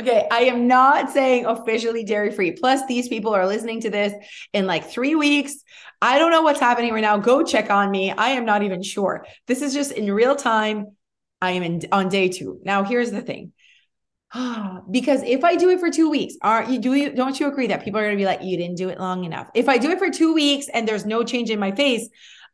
Okay, 0.01 0.27
I 0.31 0.41
am 0.45 0.67
not 0.67 1.11
saying 1.11 1.45
officially 1.45 2.03
dairy 2.03 2.31
free. 2.31 2.53
Plus, 2.53 2.85
these 2.87 3.07
people 3.07 3.35
are 3.35 3.45
listening 3.45 3.81
to 3.81 3.89
this 3.91 4.13
in 4.51 4.65
like 4.65 4.89
three 4.89 5.13
weeks. 5.13 5.55
I 6.01 6.17
don't 6.17 6.31
know 6.31 6.41
what's 6.41 6.59
happening 6.59 6.91
right 6.91 7.01
now. 7.01 7.17
Go 7.17 7.43
check 7.43 7.69
on 7.69 7.91
me. 7.91 8.11
I 8.11 8.29
am 8.29 8.45
not 8.45 8.63
even 8.63 8.81
sure. 8.81 9.27
This 9.45 9.61
is 9.61 9.73
just 9.73 9.91
in 9.91 10.11
real 10.11 10.35
time. 10.35 10.95
I 11.39 11.51
am 11.51 11.61
in 11.63 11.81
on 11.91 12.09
day 12.09 12.29
two. 12.29 12.59
Now, 12.63 12.83
here's 12.83 13.11
the 13.11 13.21
thing. 13.21 13.53
because 14.91 15.23
if 15.23 15.43
I 15.43 15.55
do 15.55 15.69
it 15.69 15.79
for 15.79 15.89
two 15.89 16.09
weeks, 16.09 16.35
aren't 16.41 16.69
you 16.69 16.79
do 16.79 16.93
you 16.93 17.13
don't 17.13 17.39
you 17.39 17.47
agree 17.47 17.67
that 17.67 17.83
people 17.83 17.99
are 17.99 18.05
gonna 18.05 18.15
be 18.15 18.25
like, 18.25 18.43
you 18.43 18.57
didn't 18.57 18.77
do 18.77 18.89
it 18.89 18.99
long 18.99 19.23
enough? 19.25 19.49
If 19.53 19.67
I 19.67 19.77
do 19.77 19.91
it 19.91 19.99
for 19.99 20.09
two 20.09 20.33
weeks 20.33 20.67
and 20.73 20.87
there's 20.87 21.05
no 21.05 21.23
change 21.23 21.49
in 21.49 21.59
my 21.59 21.71
face, 21.71 22.07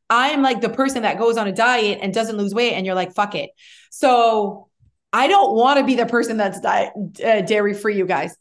I 0.10 0.30
am 0.30 0.42
like 0.42 0.62
the 0.62 0.70
person 0.70 1.04
that 1.04 1.20
goes 1.20 1.38
on 1.38 1.48
a 1.48 1.52
diet 1.52 2.00
and 2.02 2.14
doesn't 2.14 2.38
lose 2.38 2.54
weight, 2.54 2.74
and 2.74 2.86
you're 2.86 2.96
like, 2.96 3.14
fuck 3.14 3.36
it. 3.36 3.52
So 3.92 4.70
I 5.14 5.28
don't 5.28 5.56
want 5.56 5.80
to 5.80 5.86
be 5.86 5.96
the 5.96 6.06
person 6.06 6.38
that's 6.38 6.60
diet 6.60 6.94
uh, 7.24 7.42
dairy 7.42 7.74
free, 7.74 7.98
you 7.98 8.06
guys. 8.06 8.36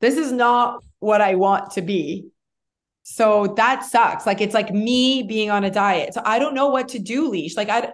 This 0.00 0.16
is 0.16 0.30
not 0.30 0.82
what 0.98 1.20
I 1.20 1.36
want 1.36 1.72
to 1.72 1.82
be. 1.82 2.28
So 3.02 3.54
that 3.56 3.84
sucks. 3.84 4.26
Like 4.26 4.40
it's 4.40 4.54
like 4.54 4.70
me 4.72 5.22
being 5.22 5.50
on 5.50 5.64
a 5.64 5.70
diet. 5.70 6.12
So 6.12 6.22
I 6.24 6.38
don't 6.38 6.54
know 6.54 6.68
what 6.68 6.88
to 6.88 6.98
do, 6.98 7.28
leash. 7.28 7.56
Like 7.56 7.68
I, 7.68 7.92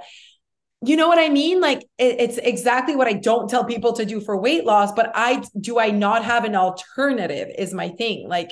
you 0.85 0.97
know 0.97 1.09
what 1.09 1.19
I 1.19 1.29
mean? 1.29 1.61
Like 1.61 1.81
it, 1.99 2.17
it's 2.21 2.39
exactly 2.39 2.97
what 2.97 3.07
I 3.07 3.13
don't 3.13 3.49
tell 3.49 3.65
people 3.65 3.93
to 3.95 4.05
do 4.05 4.21
for 4.21 4.37
weight 4.37 4.65
loss. 4.65 4.93
But 4.93 5.13
I 5.15 5.43
do 5.61 5.79
I 5.79 5.91
not 5.91 6.25
have 6.25 6.45
an 6.45 6.57
alternative? 6.57 7.49
Is 7.57 7.73
my 7.73 7.89
thing. 7.91 8.29
Like 8.29 8.51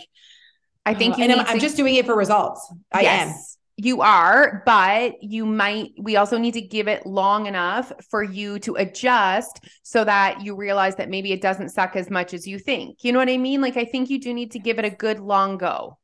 I 0.87 0.95
think 0.95 1.19
you 1.19 1.25
and 1.25 1.33
I'm, 1.33 1.39
need 1.39 1.47
I'm 1.49 1.59
just 1.59 1.77
doing 1.77 1.95
it 1.97 2.07
for 2.07 2.17
results. 2.17 2.73
I 2.93 3.03
am. 3.03 3.35
You 3.77 4.03
are, 4.03 4.63
but 4.67 5.23
you 5.23 5.47
might, 5.47 5.93
we 5.99 6.17
also 6.17 6.37
need 6.37 6.53
to 6.53 6.61
give 6.61 6.87
it 6.87 7.07
long 7.07 7.47
enough 7.47 7.91
for 8.11 8.23
you 8.23 8.59
to 8.59 8.75
adjust 8.75 9.65
so 9.83 10.05
that 10.05 10.43
you 10.43 10.55
realize 10.55 10.97
that 10.97 11.09
maybe 11.09 11.33
it 11.33 11.41
doesn't 11.41 11.71
suck 11.71 11.97
as 11.97 12.11
much 12.11 12.35
as 12.35 12.47
you 12.47 12.59
think. 12.59 13.03
You 13.03 13.13
know 13.13 13.19
what 13.19 13.31
I 13.31 13.39
mean? 13.39 13.63
Like, 13.63 13.79
I 13.79 13.87
think 13.87 14.11
you 14.11 14.21
do 14.21 14.35
need 14.35 14.51
to 14.51 14.59
give 14.59 14.79
it 14.79 14.85
a 14.85 14.91
good 14.91 15.19
long 15.19 15.57
go. 15.57 15.97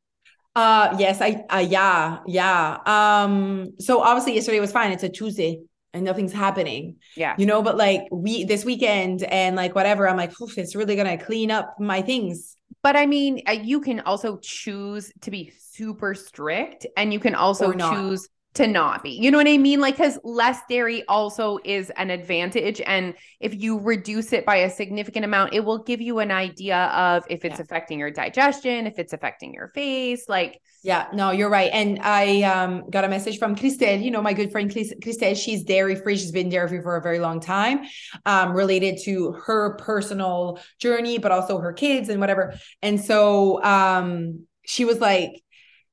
Uh 0.54 0.96
yes, 0.98 1.20
I 1.20 1.44
uh, 1.50 1.58
yeah, 1.58 2.20
yeah. 2.26 2.78
Um 2.86 3.72
so 3.78 4.00
obviously 4.00 4.36
yesterday 4.36 4.58
was 4.58 4.72
fine. 4.72 4.90
It's 4.90 5.02
a 5.02 5.10
Tuesday 5.10 5.60
and 5.96 6.04
nothing's 6.04 6.32
happening. 6.32 6.96
Yeah. 7.16 7.34
You 7.38 7.46
know, 7.46 7.62
but 7.62 7.76
like 7.76 8.02
we 8.12 8.44
this 8.44 8.64
weekend 8.64 9.22
and 9.24 9.56
like 9.56 9.74
whatever, 9.74 10.08
I'm 10.08 10.16
like, 10.16 10.38
"Oof, 10.40 10.56
it's 10.58 10.76
really 10.76 10.94
gonna 10.94 11.18
clean 11.18 11.50
up 11.50 11.80
my 11.80 12.02
things. 12.02 12.56
But 12.82 12.94
I 12.96 13.06
mean, 13.06 13.42
uh, 13.48 13.52
you 13.52 13.80
can 13.80 14.00
also 14.00 14.38
choose 14.38 15.12
to 15.22 15.30
be 15.30 15.52
super 15.58 16.14
strict 16.14 16.86
and 16.96 17.12
you 17.12 17.18
can 17.18 17.34
also 17.34 17.72
choose 17.72 18.28
to 18.56 18.66
not 18.66 19.02
be. 19.02 19.10
You 19.10 19.30
know 19.30 19.38
what 19.38 19.48
I 19.48 19.56
mean? 19.58 19.80
Like, 19.80 19.96
because 19.96 20.18
less 20.24 20.58
dairy 20.68 21.04
also 21.08 21.58
is 21.64 21.90
an 21.90 22.10
advantage. 22.10 22.80
And 22.84 23.14
if 23.40 23.54
you 23.54 23.78
reduce 23.78 24.32
it 24.32 24.44
by 24.44 24.56
a 24.56 24.70
significant 24.70 25.24
amount, 25.24 25.54
it 25.54 25.60
will 25.60 25.78
give 25.78 26.00
you 26.00 26.18
an 26.18 26.30
idea 26.30 26.76
of 26.86 27.24
if 27.30 27.44
it's 27.44 27.58
Yeah. 27.58 27.62
affecting 27.62 27.98
your 27.98 28.10
digestion, 28.10 28.86
if 28.86 28.98
it's 28.98 29.12
affecting 29.12 29.54
your 29.54 29.68
face. 29.68 30.28
Like, 30.28 30.60
Yeah, 30.82 31.08
no, 31.12 31.32
you're 31.32 31.50
right. 31.50 31.70
And 31.72 31.98
I 32.00 32.42
um 32.42 32.88
got 32.90 33.04
a 33.04 33.08
message 33.08 33.38
from 33.38 33.56
Christelle, 33.56 34.00
you 34.04 34.10
know, 34.12 34.22
my 34.22 34.32
good 34.34 34.52
friend 34.52 34.70
Chris- 34.72 34.94
Christelle. 35.02 35.36
She's 35.36 35.64
dairy 35.64 35.96
free. 35.96 36.16
She's 36.16 36.30
been 36.30 36.48
dairy 36.48 36.68
free 36.68 36.80
for 36.80 36.96
a 36.96 37.02
very 37.02 37.18
long 37.18 37.40
time, 37.40 37.80
um, 38.24 38.52
related 38.52 38.98
to 39.04 39.32
her 39.46 39.76
personal 39.78 40.60
journey, 40.78 41.18
but 41.18 41.32
also 41.32 41.58
her 41.58 41.72
kids 41.72 42.08
and 42.08 42.20
whatever. 42.20 42.54
And 42.82 43.00
so 43.00 43.62
um 43.64 44.46
she 44.64 44.84
was 44.84 45.00
like, 45.00 45.42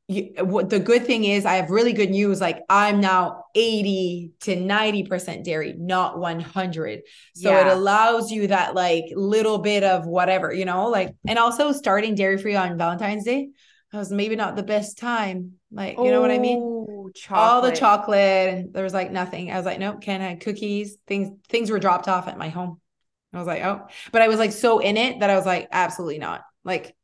you, 0.07 0.33
what 0.43 0.69
the 0.69 0.79
good 0.79 1.05
thing 1.05 1.23
is 1.23 1.45
I 1.45 1.55
have 1.55 1.69
really 1.69 1.93
good 1.93 2.09
news. 2.09 2.41
Like 2.41 2.61
I'm 2.69 2.99
now 2.99 3.45
80 3.55 4.31
to 4.41 4.55
90% 4.55 5.43
dairy, 5.43 5.73
not 5.77 6.19
100. 6.19 7.01
So 7.35 7.55
it 7.55 7.67
allows 7.67 8.31
you 8.31 8.47
that 8.47 8.75
like 8.75 9.05
little 9.15 9.59
bit 9.59 9.83
of 9.83 10.05
whatever, 10.05 10.53
you 10.53 10.65
know, 10.65 10.89
like, 10.89 11.15
and 11.27 11.39
also 11.39 11.71
starting 11.71 12.15
dairy 12.15 12.37
free 12.37 12.55
on 12.55 12.77
Valentine's 12.77 13.23
Day 13.23 13.49
was 13.93 14.11
maybe 14.11 14.35
not 14.35 14.55
the 14.55 14.63
best 14.63 14.97
time. 14.97 15.53
Like, 15.71 15.97
you 15.97 16.11
know 16.11 16.19
what 16.19 16.31
I 16.31 16.39
mean? 16.39 16.57
Oh, 16.59 17.09
All 17.31 17.61
the 17.61 17.71
chocolate. 17.71 17.75
chocolate 17.75 18.49
and 18.49 18.73
there 18.73 18.83
was 18.83 18.93
like 18.93 19.11
nothing. 19.11 19.51
I 19.51 19.57
was 19.57 19.65
like, 19.65 19.79
nope, 19.79 20.01
can't 20.01 20.23
have 20.23 20.39
cookies. 20.39 20.97
Things, 21.07 21.37
things 21.47 21.69
were 21.69 21.79
dropped 21.79 22.07
off 22.07 22.27
at 22.27 22.37
my 22.37 22.49
home. 22.49 22.79
I 23.33 23.37
was 23.37 23.47
like, 23.47 23.63
oh, 23.63 23.87
but 24.11 24.21
I 24.21 24.27
was 24.27 24.37
like 24.37 24.51
so 24.51 24.79
in 24.79 24.97
it 24.97 25.19
that 25.21 25.29
I 25.29 25.35
was 25.35 25.45
like, 25.45 25.67
absolutely 25.71 26.19
not. 26.19 26.41
Like 26.63 26.95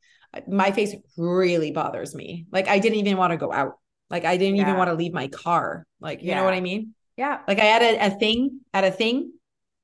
my 0.48 0.72
face 0.72 0.96
really 1.18 1.72
bothers 1.72 2.14
me. 2.16 2.46
Like 2.52 2.68
I 2.68 2.80
didn't 2.80 3.00
even 3.00 3.18
want 3.18 3.32
to 3.32 3.38
go 3.38 3.52
out. 3.52 3.74
Like 4.10 4.26
I 4.26 4.38
didn't 4.38 4.58
even 4.58 4.76
want 4.78 4.90
to 4.90 4.94
leave 4.96 5.14
my 5.14 5.28
car. 5.28 5.86
Like, 6.00 6.22
you 6.24 6.34
know 6.36 6.44
what 6.44 6.54
I 6.54 6.62
mean? 6.62 6.94
Yeah. 7.18 7.40
Like 7.48 7.60
I 7.60 7.66
had 7.66 7.82
a, 7.82 8.06
a 8.08 8.10
thing 8.20 8.62
at 8.74 8.84
a 8.84 8.92
thing, 8.92 9.34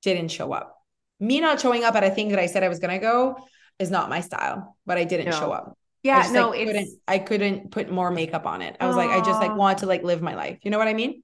didn't 0.02 0.30
show 0.30 0.52
up. 0.54 0.76
Me 1.20 1.40
not 1.40 1.60
showing 1.62 1.84
up 1.84 1.96
at 1.96 2.04
a 2.04 2.10
thing 2.12 2.30
that 2.30 2.40
I 2.40 2.46
said 2.48 2.64
I 2.64 2.70
was 2.70 2.80
gonna 2.80 3.00
go 3.00 3.38
is 3.80 3.92
not 3.92 4.10
my 4.10 4.22
style, 4.22 4.78
but 4.86 4.98
I 4.98 5.04
didn't 5.04 5.34
show 5.34 5.48
No. 5.48 5.52
up. 5.52 5.66
I 5.70 5.74
Yeah. 6.04 6.22
just, 6.22 6.34
No, 6.34 6.50
like, 6.50 6.60
it's. 6.62 6.72
couldn't 6.72 6.90
I 7.08 7.20
couldn't 7.20 7.72
put 7.72 7.92
more 7.92 8.12
makeup 8.12 8.46
on 8.46 8.62
it. 8.62 8.78
I 8.80 8.88
was 8.88 8.96
like, 8.96 9.10
I 9.10 9.20
just 9.20 9.42
like 9.42 9.56
want 9.56 9.80
to 9.80 9.86
like 9.86 10.04
live 10.04 10.22
my 10.22 10.36
life. 10.36 10.60
You 10.64 10.72
know 10.72 10.78
what 10.78 10.88
I 10.88 10.94
mean? 10.94 11.24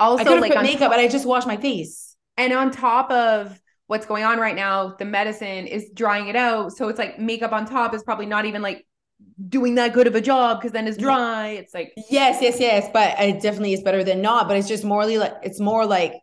Also, 0.00 0.20
I 0.20 0.24
could 0.24 0.32
have 0.34 0.40
like 0.42 0.52
put 0.54 0.62
makeup, 0.62 0.80
top- 0.80 0.90
but 0.92 1.00
I 1.00 1.08
just 1.08 1.26
washed 1.26 1.46
my 1.46 1.56
face. 1.56 2.16
And 2.36 2.52
on 2.52 2.70
top 2.70 3.10
of 3.10 3.58
what's 3.86 4.06
going 4.06 4.24
on 4.24 4.38
right 4.38 4.56
now, 4.56 4.94
the 4.98 5.04
medicine 5.04 5.66
is 5.66 5.90
drying 5.94 6.28
it 6.28 6.36
out. 6.36 6.72
So 6.72 6.88
it's 6.88 6.98
like 6.98 7.18
makeup 7.18 7.52
on 7.52 7.66
top 7.66 7.94
is 7.94 8.02
probably 8.02 8.26
not 8.26 8.44
even 8.44 8.62
like 8.62 8.86
doing 9.48 9.76
that 9.76 9.92
good 9.92 10.06
of 10.06 10.14
a 10.14 10.20
job 10.20 10.58
because 10.60 10.72
then 10.72 10.86
it's 10.86 10.96
dry. 10.96 11.48
It's 11.48 11.72
like, 11.72 11.92
Yes, 12.10 12.42
yes, 12.42 12.58
yes. 12.60 12.88
But 12.92 13.14
it 13.20 13.40
definitely 13.40 13.72
is 13.72 13.82
better 13.82 14.02
than 14.02 14.20
not. 14.22 14.48
But 14.48 14.56
it's 14.56 14.68
just 14.68 14.84
morely 14.84 15.18
like 15.18 15.34
it's 15.42 15.60
more 15.60 15.86
like 15.86 16.14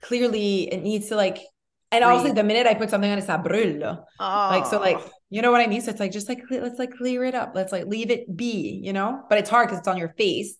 clearly 0.00 0.72
it 0.72 0.82
needs 0.82 1.08
to 1.08 1.16
like 1.16 1.38
and 1.92 2.02
Breathe. 2.04 2.34
the 2.34 2.42
minute 2.42 2.66
I 2.66 2.74
put 2.74 2.88
something 2.88 3.10
on 3.10 3.18
it's 3.18 3.28
a 3.28 3.36
brûle. 3.38 4.02
oh, 4.18 4.48
Like 4.50 4.66
so 4.66 4.80
like 4.80 4.98
you 5.30 5.42
know 5.42 5.50
what 5.52 5.60
I 5.60 5.66
mean? 5.66 5.80
So 5.80 5.90
it's 5.90 6.00
like 6.00 6.12
just 6.12 6.28
like 6.28 6.42
let's 6.50 6.78
like 6.78 6.92
clear 6.92 7.24
it 7.24 7.34
up. 7.34 7.52
Let's 7.54 7.72
like 7.72 7.86
leave 7.86 8.10
it 8.10 8.34
be, 8.36 8.80
you 8.82 8.92
know? 8.92 9.22
But 9.28 9.38
it's 9.38 9.48
hard 9.48 9.68
because 9.68 9.78
it's 9.78 9.88
on 9.88 9.96
your 9.96 10.10
face. 10.18 10.56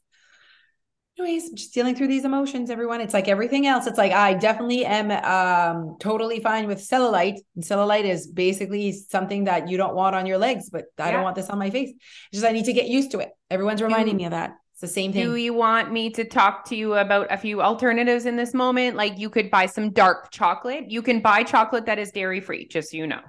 Anyways, 1.22 1.50
just 1.52 1.72
dealing 1.72 1.94
through 1.94 2.08
these 2.08 2.24
emotions, 2.24 2.68
everyone. 2.68 3.00
It's 3.00 3.14
like 3.14 3.28
everything 3.28 3.66
else. 3.66 3.86
It's 3.86 3.98
like 3.98 4.10
I 4.12 4.34
definitely 4.34 4.84
am 4.84 5.10
um 5.12 5.96
totally 6.00 6.40
fine 6.40 6.66
with 6.66 6.78
cellulite. 6.78 7.38
And 7.54 7.62
cellulite 7.64 8.04
is 8.04 8.26
basically 8.26 8.90
something 8.92 9.44
that 9.44 9.68
you 9.68 9.76
don't 9.76 9.94
want 9.94 10.16
on 10.16 10.26
your 10.26 10.38
legs, 10.38 10.68
but 10.68 10.86
I 10.98 11.06
Yeah. 11.06 11.12
don't 11.12 11.22
want 11.22 11.36
this 11.36 11.48
on 11.48 11.58
my 11.58 11.70
face. 11.70 11.90
It's 11.90 12.40
just 12.40 12.44
I 12.44 12.50
need 12.50 12.64
to 12.64 12.72
get 12.72 12.88
used 12.88 13.12
to 13.12 13.20
it. 13.20 13.30
Everyone's 13.50 13.80
reminding 13.82 14.14
Do- 14.14 14.18
me 14.18 14.24
of 14.24 14.32
that. 14.32 14.56
It's 14.72 14.80
the 14.80 14.88
same 14.88 15.12
thing. 15.12 15.24
Do 15.24 15.36
you 15.36 15.54
want 15.54 15.92
me 15.92 16.10
to 16.10 16.24
talk 16.24 16.64
to 16.70 16.76
you 16.76 16.94
about 16.94 17.28
a 17.30 17.36
few 17.36 17.62
alternatives 17.62 18.26
in 18.26 18.34
this 18.36 18.52
moment? 18.52 18.96
Like 18.96 19.16
you 19.18 19.30
could 19.30 19.48
buy 19.48 19.66
some 19.66 19.90
dark 19.92 20.32
chocolate. 20.32 20.90
You 20.90 21.02
can 21.02 21.20
buy 21.20 21.44
chocolate 21.44 21.86
that 21.86 22.00
is 22.00 22.10
dairy 22.10 22.40
free, 22.40 22.66
just 22.66 22.90
so 22.90 22.96
you 22.96 23.06
know. 23.06 23.20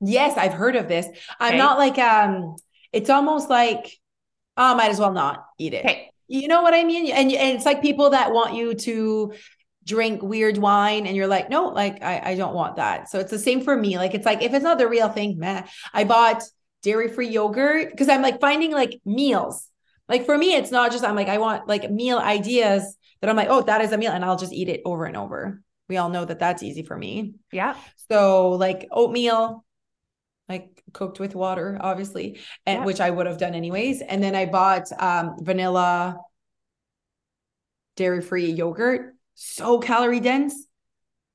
Yes, 0.00 0.38
I've 0.38 0.54
heard 0.54 0.76
of 0.76 0.88
this. 0.88 1.06
I'm 1.38 1.48
Okay. 1.54 1.58
not 1.58 1.76
like 1.78 1.98
um 1.98 2.56
it's 2.90 3.10
almost 3.10 3.50
like 3.50 3.98
oh, 4.56 4.74
might 4.76 4.90
as 4.90 4.98
well 4.98 5.12
not 5.12 5.44
eat 5.58 5.74
it. 5.74 5.84
Okay. 5.84 6.10
You 6.34 6.48
know 6.48 6.62
what 6.62 6.74
I 6.74 6.82
mean? 6.82 7.12
And 7.12 7.30
and 7.32 7.56
it's 7.56 7.64
like 7.64 7.80
people 7.80 8.10
that 8.10 8.32
want 8.32 8.54
you 8.54 8.74
to 8.74 9.34
drink 9.84 10.22
weird 10.22 10.58
wine 10.58 11.06
and 11.06 11.16
you're 11.16 11.26
like, 11.26 11.50
no, 11.50 11.68
like 11.68 12.02
I, 12.02 12.32
I 12.32 12.34
don't 12.34 12.54
want 12.54 12.76
that. 12.76 13.08
So 13.08 13.20
it's 13.20 13.30
the 13.30 13.38
same 13.38 13.62
for 13.62 13.76
me. 13.76 13.98
Like 13.98 14.14
it's 14.14 14.26
like 14.26 14.42
if 14.42 14.52
it's 14.52 14.64
not 14.64 14.78
the 14.78 14.88
real 14.88 15.08
thing, 15.08 15.38
man. 15.38 15.64
I 15.92 16.04
bought 16.04 16.42
dairy-free 16.82 17.28
yogurt 17.28 17.90
because 17.90 18.08
I'm 18.08 18.22
like 18.22 18.40
finding 18.40 18.72
like 18.72 19.00
meals. 19.04 19.68
Like 20.08 20.26
for 20.26 20.36
me, 20.36 20.54
it's 20.54 20.70
not 20.70 20.90
just 20.90 21.04
I'm 21.04 21.14
like, 21.14 21.28
I 21.28 21.38
want 21.38 21.68
like 21.68 21.90
meal 21.90 22.18
ideas 22.18 22.96
that 23.20 23.30
I'm 23.30 23.36
like, 23.36 23.48
oh, 23.48 23.62
that 23.62 23.80
is 23.80 23.92
a 23.92 23.98
meal, 23.98 24.12
and 24.12 24.24
I'll 24.24 24.36
just 24.36 24.52
eat 24.52 24.68
it 24.68 24.82
over 24.84 25.06
and 25.06 25.16
over. 25.16 25.62
We 25.88 25.96
all 25.96 26.10
know 26.10 26.24
that 26.24 26.38
that's 26.38 26.62
easy 26.62 26.82
for 26.82 26.96
me. 26.96 27.34
Yeah. 27.52 27.76
So 28.10 28.50
like 28.50 28.86
oatmeal, 28.90 29.63
like 30.48 30.82
cooked 30.92 31.20
with 31.20 31.34
water, 31.34 31.78
obviously, 31.80 32.38
and 32.66 32.80
Yeah. 32.80 32.84
which 32.84 33.00
I 33.00 33.10
would 33.10 33.26
have 33.26 33.38
done 33.38 33.54
anyways. 33.54 34.02
And 34.02 34.22
then 34.22 34.34
I 34.34 34.46
bought 34.46 34.88
um 35.00 35.36
vanilla 35.40 36.18
dairy-free 37.96 38.50
yogurt, 38.50 39.14
so 39.34 39.78
calorie 39.78 40.20
dense. 40.20 40.66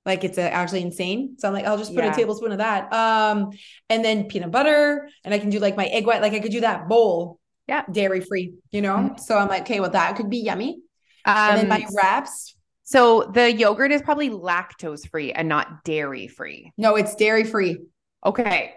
Like 0.06 0.24
it's 0.24 0.38
uh 0.38 0.42
actually 0.42 0.82
insane. 0.82 1.36
So 1.38 1.48
I'm 1.48 1.54
like, 1.54 1.66
I'll 1.66 1.78
just 1.78 1.94
put 1.94 2.04
Yeah. 2.04 2.12
a 2.12 2.16
tablespoon 2.16 2.52
of 2.52 2.60
that. 2.60 2.92
Um, 2.94 3.52
and 3.90 4.04
then 4.04 4.26
peanut 4.26 4.52
butter, 4.52 5.10
and 5.24 5.34
I 5.34 5.40
can 5.40 5.50
do 5.50 5.60
like 5.60 5.78
my 5.78 5.86
egg 5.86 6.06
white, 6.06 6.22
like 6.22 6.34
I 6.34 6.40
could 6.40 6.52
do 6.52 6.62
that 6.62 6.88
bowl, 6.88 7.40
Yeah. 7.68 7.84
dairy-free, 7.92 8.54
you 8.72 8.82
know. 8.82 8.96
Mhm. 8.98 9.20
So 9.20 9.38
I'm 9.38 9.48
like, 9.48 9.64
okay, 9.64 9.80
well, 9.80 9.92
that 9.92 10.16
could 10.16 10.30
be 10.30 10.38
yummy. 10.40 10.82
Um, 11.26 11.36
and 11.36 11.58
then 11.60 11.68
my 11.68 11.86
wraps. 11.94 12.56
so 12.84 13.30
the 13.34 13.52
yogurt 13.54 13.92
is 13.92 14.02
probably 14.02 14.30
lactose 14.30 15.08
free 15.10 15.32
and 15.32 15.48
not 15.48 15.84
dairy 15.84 16.28
free. 16.28 16.72
No, 16.78 16.96
it's 16.96 17.16
dairy-free. 17.16 17.78
Okay. 18.26 18.74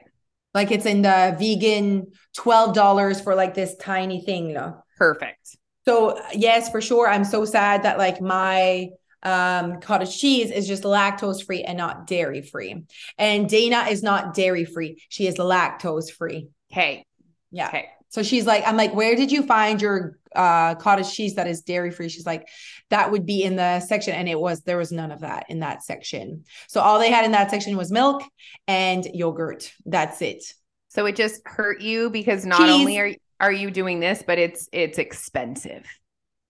Like 0.55 0.71
it's 0.71 0.87
in 0.87 1.03
the 1.03 1.37
vegan 1.38 2.12
$12 2.37 3.21
for 3.21 3.35
like 3.35 3.55
this 3.55 3.77
tiny 3.77 4.23
thing, 4.25 4.49
know. 4.55 4.83
Perfect. 4.99 5.57
So 5.85 6.21
yes, 6.33 6.71
for 6.71 6.81
sure. 6.81 7.09
I'm 7.09 7.25
so 7.25 7.45
sad 7.45 7.83
that 7.85 7.99
like 7.99 8.21
my 8.21 8.88
um 9.25 9.81
cottage 9.81 10.19
cheese 10.19 10.51
is 10.51 10.67
just 10.67 10.83
lactose 10.83 11.45
free 11.45 11.62
and 11.62 11.79
not 11.79 12.07
dairy 12.07 12.43
free. 12.43 12.85
And 13.19 13.49
Dana 13.49 13.87
is 13.91 14.03
not 14.03 14.35
dairy 14.35 14.65
free. 14.65 15.03
She 15.09 15.27
is 15.27 15.37
lactose 15.37 16.11
free. 16.11 16.49
Okay. 16.73 17.07
Yeah. 17.51 17.69
Okay. 17.69 17.88
So 18.12 18.22
she's 18.22 18.44
like, 18.44 18.62
I'm 18.66 18.77
like, 18.77 18.94
where 18.94 19.16
did 19.16 19.33
you 19.33 19.42
find 19.42 19.81
your 19.81 20.18
uh 20.37 20.75
cottage 20.77 21.12
cheese 21.12 21.35
that 21.35 21.46
is 21.46 21.62
dairy 21.62 21.90
free? 21.90 22.11
She's 22.11 22.27
like, 22.27 22.46
that 22.90 23.11
would 23.11 23.25
be 23.25 23.42
in 23.42 23.57
the 23.57 23.81
section. 23.81 24.14
And 24.14 24.29
it 24.29 24.38
was 24.38 24.61
there 24.61 24.77
was 24.77 24.92
none 24.92 25.11
of 25.11 25.20
that 25.20 25.46
in 25.48 25.61
that 25.61 25.83
section. 25.83 26.44
So 26.68 26.83
all 26.83 26.98
they 26.98 27.11
had 27.11 27.25
in 27.25 27.33
that 27.33 27.51
section 27.51 27.75
was 27.75 27.90
milk 27.90 28.22
and 28.68 29.05
yogurt. 29.14 29.72
That's 29.87 30.20
it. 30.20 30.44
So 30.88 31.07
it 31.07 31.16
just 31.16 31.40
hurt 31.46 31.81
you 31.81 32.11
because 32.11 32.44
not 32.44 32.68
Cheese. 32.68 32.81
only 32.81 32.98
are 32.98 33.12
are 33.40 33.53
you 33.53 33.70
doing 33.70 33.98
this, 33.98 34.22
but 34.27 34.38
it's 34.38 34.68
it's 34.72 34.98
expensive. 34.98 35.87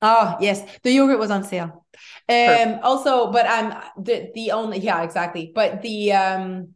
Oh 0.02 0.36
yes, 0.40 0.64
the 0.82 0.90
yogurt 0.90 1.20
was 1.20 1.30
on 1.30 1.44
sale. 1.44 1.86
Um 2.28 2.46
Perfect. 2.46 2.82
also, 2.82 3.30
but 3.30 3.46
I'm 3.46 3.80
the 4.02 4.32
the 4.34 4.50
only 4.50 4.80
yeah, 4.80 5.02
exactly. 5.04 5.52
But 5.54 5.80
the 5.82 6.12
um 6.12 6.70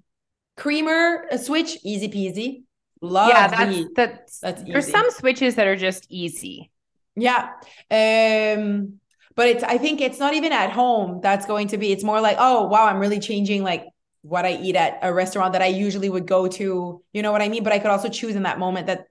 creamer 0.57 1.27
uh, 1.31 1.39
switch, 1.39 1.77
easy 1.83 2.09
peasy. 2.09 2.66
Love 3.03 3.29
yeah, 3.29 3.47
that's 3.49 3.77
the- 3.77 3.89
that's, 3.95 4.39
that's 4.41 4.63
there's 4.65 4.91
some 4.91 5.11
switches 5.11 5.57
that 5.57 5.67
are 5.67 5.77
just 5.77 6.07
easy. 6.11 6.71
yeah. 7.15 7.51
Um 7.91 9.01
but 9.35 9.49
it's 9.49 9.63
I 9.63 9.77
think 9.79 10.01
it's 10.01 10.19
not 10.19 10.33
even 10.35 10.53
at 10.53 10.73
home 10.73 11.21
that's 11.23 11.45
going 11.47 11.69
to 11.69 11.77
be 11.77 11.93
it's 11.93 12.03
more 12.05 12.21
like, 12.21 12.37
oh 12.41 12.67
wow, 12.69 12.87
I'm 12.87 12.99
really 12.99 13.21
changing 13.21 13.63
like 13.63 13.85
what 14.23 14.45
I 14.47 14.57
eat 14.57 14.77
at 14.77 14.99
a 15.03 15.13
restaurant 15.13 15.53
that 15.53 15.63
I 15.63 15.67
usually 15.67 16.09
would 16.09 16.27
go 16.27 16.49
to. 16.49 17.03
You 17.13 17.23
know 17.23 17.33
what 17.33 17.43
I 17.43 17.49
mean? 17.49 17.63
But 17.63 17.73
I 17.75 17.79
could 17.79 17.91
also 17.91 18.09
choose 18.09 18.35
in 18.35 18.45
that 18.45 18.59
moment 18.59 18.87
that 18.87 19.07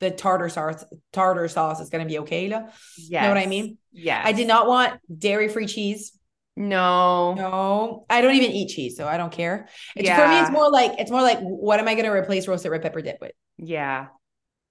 the 0.00 0.10
tartar 0.10 0.48
sauce 0.48 0.84
tartar 1.12 1.46
sauce 1.48 1.80
is 1.80 1.90
going 1.90 2.04
to 2.04 2.08
be 2.08 2.18
okay. 2.20 2.48
Yeah. 2.48 3.22
Know 3.22 3.28
what 3.28 3.38
I 3.38 3.46
mean? 3.46 3.78
Yeah. 3.92 4.20
I 4.24 4.32
did 4.32 4.48
not 4.48 4.66
want 4.66 4.98
dairy-free 5.16 5.66
cheese. 5.66 6.15
No. 6.56 7.34
No, 7.34 8.06
I 8.08 8.22
don't 8.22 8.34
even 8.34 8.50
eat 8.50 8.68
cheese, 8.70 8.96
so 8.96 9.06
I 9.06 9.18
don't 9.18 9.32
care. 9.32 9.68
It's 9.94 10.08
for 10.08 10.26
me. 10.26 10.40
It's 10.40 10.50
more 10.50 10.70
like 10.70 10.92
it's 10.98 11.10
more 11.10 11.22
like 11.22 11.38
what 11.40 11.78
am 11.78 11.86
I 11.86 11.94
going 11.94 12.06
to 12.06 12.10
replace 12.12 12.48
roasted 12.48 12.72
red 12.72 12.82
pepper 12.82 13.02
dip 13.02 13.18
with? 13.20 13.32
Yeah. 13.58 14.06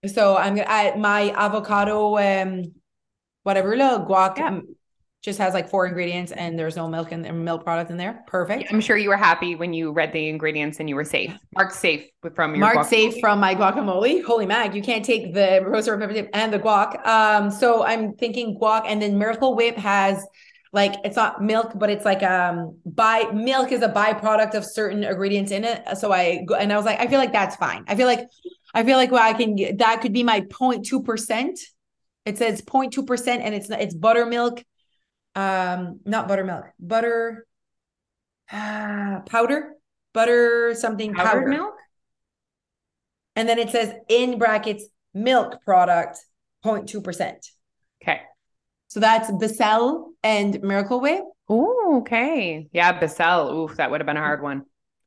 So 0.08 0.36
I'm 0.36 0.56
gonna 0.56 0.68
I, 0.70 0.96
my 0.96 1.32
avocado, 1.32 2.18
um, 2.18 2.74
whatever, 3.44 3.76
little 3.76 4.06
guac, 4.06 4.38
Yeah. 4.38 4.60
just 5.24 5.40
has 5.40 5.54
like 5.54 5.70
four 5.70 5.88
ingredients, 5.88 6.32
and 6.32 6.58
there's 6.58 6.76
no 6.76 6.88
milk 6.88 7.12
and 7.12 7.46
milk 7.46 7.64
product 7.64 7.90
in 7.92 7.98
there. 7.98 8.24
Perfect. 8.28 8.72
I'm 8.72 8.82
sure 8.82 8.98
you 8.98 9.10
were 9.10 9.18
happy 9.18 9.56
when 9.56 9.74
you 9.74 9.92
read 9.92 10.12
the 10.12 10.28
ingredients 10.30 10.80
and 10.80 10.88
you 10.90 10.96
were 10.96 11.04
safe. 11.04 11.34
Marked 11.56 11.74
safe 11.74 12.06
from 12.36 12.52
your 12.52 12.60
Mark 12.60 12.88
safe 12.88 13.16
from 13.20 13.40
my 13.40 13.56
guacamole. 13.56 14.24
Holy 14.24 14.46
mag, 14.46 14.76
you 14.76 14.82
can't 14.84 15.06
take 15.06 15.34
the 15.34 15.64
roasted 15.66 15.94
red 15.94 16.02
pepper 16.02 16.14
dip 16.14 16.30
and 16.34 16.52
the 16.54 16.60
guac. 16.60 17.06
Um, 17.06 17.50
so 17.50 17.84
I'm 17.84 18.14
thinking 18.16 18.58
guac, 18.60 18.84
and 18.88 19.02
then 19.02 19.18
Miracle 19.18 19.56
Whip 19.56 19.76
has 19.78 20.24
like 20.76 20.96
it's 21.06 21.16
not 21.16 21.42
milk, 21.42 21.72
but 21.76 21.90
it's 21.90 22.04
like 22.04 22.22
um 22.22 22.78
by 22.86 23.24
milk 23.34 23.72
is 23.72 23.82
a 23.82 23.88
byproduct 23.88 24.56
of 24.56 24.66
certain 24.66 25.06
ingredients 25.06 25.52
in 25.52 25.64
it. 25.64 25.98
So 25.98 26.12
I 26.12 26.44
go 26.46 26.56
and 26.56 26.72
I 26.72 26.76
was 26.76 26.86
like, 26.86 27.00
I 27.00 27.08
feel 27.08 27.18
like 27.18 27.32
that's 27.32 27.56
fine. 27.56 27.86
I 27.88 27.96
feel 27.96 28.08
like 28.08 28.28
I 28.74 28.84
feel 28.84 28.98
like 28.98 29.10
well, 29.10 29.24
I 29.24 29.34
can 29.34 29.56
get 29.56 29.78
that 29.78 30.02
could 30.02 30.12
be 30.12 30.22
my 30.24 30.42
0.2 30.42 31.04
percent. 31.04 31.58
It 32.26 32.38
says 32.38 32.62
0.2 32.62 33.08
percent, 33.08 33.42
and 33.42 33.56
it's 33.56 33.70
it's 33.70 33.96
buttermilk, 33.96 34.64
um, 35.34 36.02
not 36.06 36.28
buttermilk, 36.28 36.66
butter 36.78 37.48
ah, 38.52 39.22
powder, 39.28 39.76
butter 40.14 40.76
something 40.76 41.14
powdered 41.14 41.30
powder 41.30 41.48
milk. 41.48 41.76
and 43.38 43.48
then 43.48 43.60
it 43.60 43.70
says 43.70 43.94
in 44.10 44.38
brackets 44.38 44.84
milk 45.14 45.62
product 45.64 46.20
0.2%. 46.66 47.36
Okay. 48.04 48.22
So 48.88 49.00
that's 49.00 49.32
Becel 49.32 50.14
and 50.24 50.62
Miracle 50.62 51.02
Whip. 51.02 51.24
Oh, 51.50 52.00
okay. 52.02 52.68
Yeah, 52.72 53.00
Becel. 53.00 53.52
Ooh, 53.52 53.74
that 53.76 53.92
would 53.92 54.02
have 54.02 54.06
been 54.08 54.18
a 54.18 54.22
hard 54.22 54.42
one. 54.42 54.66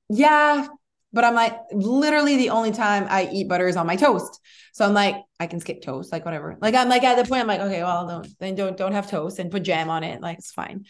Yeah, 0.09 0.67
but 1.12 1.25
I'm 1.25 1.35
like 1.35 1.59
literally 1.73 2.37
the 2.37 2.51
only 2.51 2.71
time 2.71 3.07
I 3.09 3.29
eat 3.33 3.49
butter 3.49 3.67
is 3.67 3.77
on 3.77 3.87
my 3.87 3.97
toast. 3.97 4.41
So 4.73 4.85
I'm 4.85 4.95
like 4.95 5.17
I 5.41 5.47
can 5.47 5.61
skip 5.61 5.83
toast, 5.83 6.12
like 6.12 6.25
whatever. 6.25 6.57
Like 6.61 6.75
I'm 6.75 6.88
like 6.88 7.03
at 7.03 7.17
the 7.17 7.29
point 7.29 7.43
I'm 7.43 7.47
like 7.49 7.61
okay, 7.61 7.83
well 7.83 8.07
don't 8.07 8.38
then 8.38 8.55
don't 8.55 8.77
don't 8.77 8.93
have 8.93 9.11
toast 9.11 9.38
and 9.38 9.51
put 9.51 9.64
jam 9.64 9.91
on 9.91 10.05
it. 10.05 10.21
Like 10.21 10.38
it's 10.38 10.53
fine. 10.53 10.85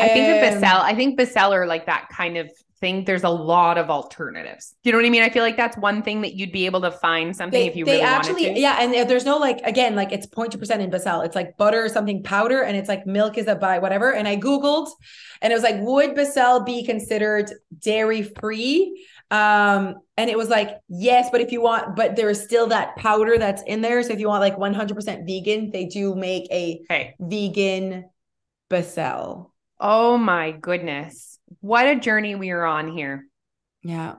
I 0.00 0.08
think 0.08 0.26
the 0.26 0.34
Um, 0.34 0.40
Becel, 0.40 0.80
I 0.80 0.94
think 0.94 1.18
Becel 1.18 1.52
are 1.52 1.66
like 1.66 1.86
that 1.86 2.08
kind 2.10 2.36
of 2.38 2.50
thing. 2.80 3.04
There's 3.04 3.24
a 3.24 3.28
lot 3.30 3.78
of 3.78 3.90
alternatives. 3.90 4.74
Do 4.82 4.88
you 4.88 4.92
know 4.92 4.98
what 4.98 5.06
I 5.06 5.10
mean? 5.10 5.22
I 5.22 5.30
feel 5.30 5.42
like 5.42 5.56
that's 5.56 5.76
one 5.76 6.02
thing 6.02 6.22
that 6.22 6.34
you'd 6.34 6.52
be 6.52 6.66
able 6.66 6.80
to 6.82 6.90
find 6.90 7.34
something 7.36 7.60
They, 7.60 7.68
if 7.68 7.76
you 7.76 7.84
they 7.84 7.92
really 7.92 8.06
actually, 8.06 8.42
wanted 8.42 8.54
to. 8.54 8.60
yeah, 8.60 8.76
and 8.80 9.08
there's 9.08 9.24
no 9.24 9.38
like 9.38 9.60
again, 9.62 9.94
like 9.94 10.12
it's 10.12 10.26
0.2% 10.26 10.80
in 10.80 10.90
Becel. 10.90 11.22
It's 11.22 11.36
like 11.36 11.56
butter 11.56 11.84
or 11.84 11.88
something 11.88 12.22
powder, 12.22 12.62
and 12.62 12.76
it's 12.76 12.88
like 12.88 13.06
milk 13.06 13.38
is 13.38 13.46
a 13.46 13.54
by 13.54 13.78
whatever. 13.78 14.12
And 14.12 14.26
I 14.26 14.36
googled, 14.36 14.88
and 15.40 15.52
it 15.52 15.56
was 15.56 15.62
like, 15.62 15.76
would 15.80 16.14
Becel 16.14 16.64
be 16.64 16.84
considered 16.84 17.50
dairy 17.78 18.22
free? 18.22 19.06
Um, 19.30 19.96
and 20.16 20.30
it 20.30 20.36
was 20.36 20.48
like 20.48 20.70
yes, 20.88 21.28
but 21.30 21.40
if 21.40 21.52
you 21.52 21.60
want, 21.60 21.94
but 21.96 22.16
there 22.16 22.30
is 22.30 22.42
still 22.42 22.66
that 22.68 22.96
powder 22.96 23.38
that's 23.38 23.62
in 23.62 23.80
there. 23.80 24.02
So 24.02 24.12
if 24.12 24.20
you 24.20 24.28
want 24.28 24.40
like 24.40 24.58
100% 24.58 25.24
vegan, 25.26 25.70
they 25.70 25.84
do 25.86 26.14
make 26.14 26.50
a 26.50 26.80
Okay. 26.90 27.14
vegan 27.20 28.10
Becel. 28.70 29.52
Oh 29.80 30.18
my 30.18 30.50
goodness. 30.52 31.35
What 31.60 31.86
a 31.86 31.96
journey 31.98 32.34
we 32.34 32.50
are 32.50 32.64
on 32.64 32.88
here. 32.88 33.26
Yeah, 33.82 34.16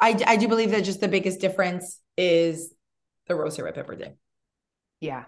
I 0.00 0.18
I 0.26 0.36
do 0.36 0.48
believe 0.48 0.70
that 0.72 0.84
just 0.84 1.00
the 1.00 1.08
biggest 1.08 1.40
difference 1.40 2.00
is 2.16 2.72
the 3.26 3.34
roasted 3.34 3.64
red 3.64 3.74
pepper 3.74 3.94
day. 3.94 4.14
Yeah. 5.00 5.24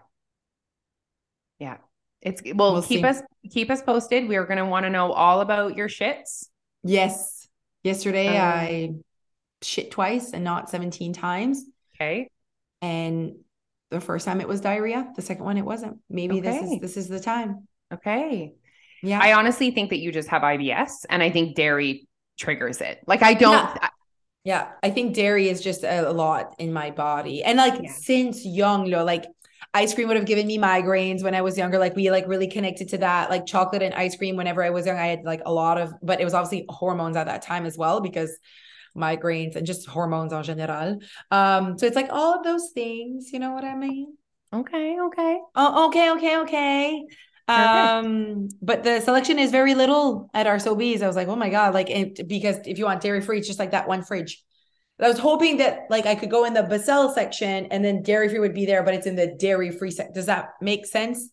Yeah. 1.59 1.79
It's 2.21 2.43
well, 2.55 2.73
We'll 2.73 2.83
keep 2.83 3.01
see. 3.01 3.05
us 3.07 3.23
keep 3.51 3.71
us 3.71 3.83
posted. 3.83 4.29
We 4.29 4.37
are 4.37 4.45
gonna 4.47 4.67
want 4.67 4.85
to 4.85 4.91
know 4.91 5.13
all 5.13 5.41
about 5.41 5.77
your 5.77 5.89
shits. 5.89 6.47
Yes. 6.83 7.49
Yesterday 7.85 8.29
Um, 8.37 8.43
I 8.45 8.95
shit 9.63 9.91
twice 9.91 10.33
and 10.33 10.45
not 10.45 10.69
17 10.69 11.13
times. 11.13 11.65
Okay. 11.95 12.29
And 12.83 13.37
the 13.91 14.01
first 14.01 14.27
time 14.27 14.41
it 14.41 14.49
was 14.49 14.61
diarrhea. 14.61 15.11
The 15.15 15.23
second 15.23 15.45
one 15.45 15.57
it 15.57 15.65
wasn't. 15.65 15.99
Maybe 16.11 16.41
this 16.41 16.63
is 16.63 16.81
this 16.81 16.97
is 16.97 17.09
the 17.09 17.21
time. 17.21 17.69
Okay. 17.93 18.55
Yeah. 19.03 19.21
I 19.23 19.33
honestly 19.35 19.71
think 19.71 19.91
that 19.91 19.99
you 19.99 20.13
just 20.13 20.29
have 20.29 20.43
IBS 20.43 21.07
and 21.09 21.23
I 21.23 21.31
think 21.31 21.57
dairy 21.57 22.09
triggers 22.39 22.81
it. 22.81 23.01
Like 23.07 23.23
I 23.23 23.35
don't 23.35 23.53
Yeah. 23.53 23.89
yeah. 24.45 24.69
I 24.83 24.91
think 24.91 25.15
dairy 25.15 25.49
is 25.49 25.61
just 25.61 25.85
a, 25.85 26.09
a 26.09 26.13
lot 26.13 26.55
in 26.59 26.73
my 26.73 26.91
body. 26.91 27.43
And 27.43 27.59
like 27.59 27.81
Yeah. 27.83 27.93
since 27.93 28.45
young, 28.45 28.91
lo, 28.91 29.05
like 29.05 29.25
ice 29.75 29.95
cream 29.95 30.09
would 30.09 30.17
have 30.17 30.27
given 30.27 30.47
me 30.47 30.59
migraines 30.59 31.23
when 31.23 31.35
I 31.35 31.43
was 31.43 31.59
younger. 31.59 31.79
Like 31.79 31.97
we 31.97 32.11
like 32.11 32.27
really 32.29 32.49
connected 32.49 32.89
to 32.91 32.99
that. 32.99 33.31
Like 33.31 33.47
chocolate 33.47 33.83
and 33.83 33.95
ice 33.95 34.17
cream 34.17 34.37
whenever 34.37 34.63
I 34.63 34.71
was 34.71 34.87
young, 34.87 34.99
I 34.99 35.07
had 35.07 35.25
like 35.25 35.43
a 35.45 35.53
lot 35.53 35.79
of, 35.79 35.93
but 36.03 36.21
it 36.21 36.25
was 36.25 36.35
obviously 36.35 36.65
hormones 36.69 37.17
at 37.17 37.27
that 37.27 37.43
time 37.43 37.67
as 37.67 37.77
well 37.77 38.01
because 38.01 38.37
migraines 38.97 39.57
and 39.57 39.67
just 39.67 39.87
hormones 39.87 40.33
en 40.33 40.43
general. 40.43 40.99
Um, 41.31 41.79
so 41.79 41.87
it's 41.87 41.97
like 41.97 42.09
all 42.11 42.35
of 42.39 42.45
those 42.45 42.71
things, 42.73 43.31
you 43.33 43.39
know 43.39 43.53
what 43.53 43.65
I 43.65 43.75
mean? 43.75 44.17
Okay, 44.53 44.97
okay. 44.99 45.39
Oh, 45.55 45.89
okay, 45.89 46.11
okay, 46.13 46.39
okay. 46.39 47.07
Um, 47.49 48.49
but 48.61 48.83
the 48.83 49.01
selection 49.01 49.39
is 49.39 49.51
very 49.51 49.75
little 49.75 50.31
at 50.35 50.47
our 50.47 50.57
Sobeys. 50.57 51.03
I 51.03 51.07
was 51.07 51.17
like, 51.17 51.29
oh 51.29 51.37
my 51.37 51.49
God, 51.51 51.75
like 51.75 51.91
it, 51.91 52.27
because 52.27 52.57
if 52.67 52.79
you 52.79 52.85
want 52.85 53.03
dairy 53.03 53.21
free, 53.21 53.39
it's 53.39 53.47
just 53.47 53.59
like 53.59 53.71
that 53.71 53.87
one 53.89 54.03
fridge. 54.03 54.43
I 54.99 55.09
was 55.09 55.19
hoping 55.19 55.59
that 55.59 55.87
like 55.91 56.07
I 56.07 56.15
could 56.15 56.31
go 56.31 56.45
in 56.45 56.55
the 56.55 56.63
Becel 56.63 57.13
section 57.15 57.67
and 57.67 57.85
then 57.85 58.03
dairy 58.03 58.29
free 58.29 58.39
would 58.39 58.55
be 58.55 58.67
there, 58.67 58.83
but 58.83 58.95
it's 58.95 59.07
in 59.07 59.15
the 59.15 59.29
dairy 59.39 59.71
free 59.71 59.91
sec. 59.91 60.15
Does 60.15 60.27
that 60.27 60.51
make 60.61 60.87
sense? 60.87 61.31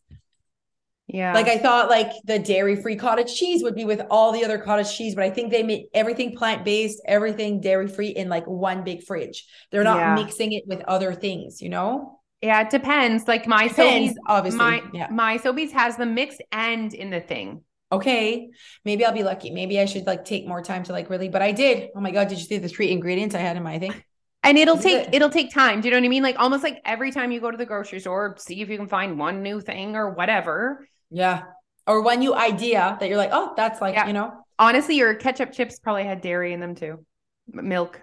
Yeah. 1.08 1.34
Like 1.34 1.48
I 1.48 1.58
thought 1.58 1.90
like 1.90 2.12
the 2.24 2.40
dairy-free 2.40 2.96
cottage 2.96 3.36
cheese 3.36 3.62
would 3.62 3.76
be 3.76 3.86
with 3.86 4.02
all 4.10 4.32
the 4.32 4.46
other 4.46 4.58
cottage 4.58 4.96
cheese, 4.96 5.16
but 5.16 5.24
I 5.24 5.30
think 5.30 5.52
they 5.52 5.62
made 5.62 5.88
everything 5.94 6.36
plant-based, 6.36 7.02
everything 7.06 7.60
dairy-free 7.60 8.08
in 8.10 8.30
like 8.30 8.46
one 8.46 8.84
big 8.84 9.04
fridge. 9.04 9.46
They're 9.70 9.84
not 9.84 9.98
Yeah. 9.98 10.16
mixing 10.16 10.54
it 10.54 10.64
with 10.66 10.82
other 10.82 11.14
things, 11.14 11.62
you 11.62 11.70
know? 11.70 12.20
Yeah, 12.44 12.62
it 12.62 12.70
depends. 12.70 13.28
Like 13.28 13.48
my 13.48 13.70
Depends, 13.70 14.14
Sobeys, 14.14 14.16
obviously. 14.28 14.58
my 14.60 14.84
yeah. 14.94 15.08
my 15.10 15.38
Sobeys 15.40 15.72
has 15.72 15.98
the 15.98 16.06
mixed 16.06 16.42
and 16.52 16.94
in 16.94 17.10
the 17.10 17.22
thing. 17.22 17.64
Okay. 17.92 18.50
Maybe 18.86 19.06
I'll 19.06 19.14
be 19.14 19.24
lucky. 19.24 19.52
Maybe 19.52 19.80
I 19.80 19.86
should 19.86 20.06
like 20.08 20.26
take 20.26 20.48
more 20.48 20.62
time 20.64 20.84
to 20.84 20.92
like 20.92 21.10
really, 21.10 21.30
but 21.30 21.42
I 21.42 21.52
did. 21.52 21.90
Oh 21.96 22.02
my 22.02 22.12
God, 22.12 22.28
did 22.28 22.40
you 22.40 22.46
see 22.46 22.58
the 22.58 22.68
three 22.70 22.92
ingredients 22.92 23.36
I 23.36 23.40
had 23.40 23.58
in 23.58 23.64
my 23.64 23.80
thing? 23.80 24.04
And 24.44 24.58
it'll 24.58 24.78
Is 24.78 24.84
take 24.84 25.08
it? 25.08 25.14
it'll 25.14 25.30
take 25.30 25.54
time. 25.54 25.80
Do 25.82 25.88
you 25.88 25.92
know 25.94 26.00
what 26.00 26.06
I 26.06 26.10
mean? 26.10 26.24
Like 26.24 26.38
almost 26.40 26.64
like 26.64 26.82
every 26.86 27.12
time 27.12 27.32
you 27.32 27.40
go 27.40 27.52
to 27.52 27.58
the 27.58 27.66
grocery 27.66 28.00
store, 28.02 28.36
see 28.40 28.62
if 28.62 28.70
you 28.70 28.78
can 28.78 28.88
find 28.88 29.18
one 29.18 29.42
new 29.44 29.62
thing 29.62 29.96
or 29.96 30.10
whatever. 30.10 30.88
Yeah. 31.12 31.44
Or 31.88 32.02
one 32.02 32.20
new 32.20 32.34
idea 32.36 32.98
that 33.00 33.08
you're 33.10 33.18
like, 33.18 33.32
oh, 33.34 33.54
that's 33.56 33.80
like, 33.82 33.96
Yeah. 33.96 34.08
you 34.08 34.14
know, 34.14 34.34
Honestly, 34.60 34.96
your 34.98 35.16
ketchup 35.16 35.52
chips 35.52 35.80
probably 35.80 36.04
had 36.06 36.22
dairy 36.22 36.54
in 36.54 36.60
them 36.60 36.76
too. 36.76 37.06
Milk. 37.48 38.02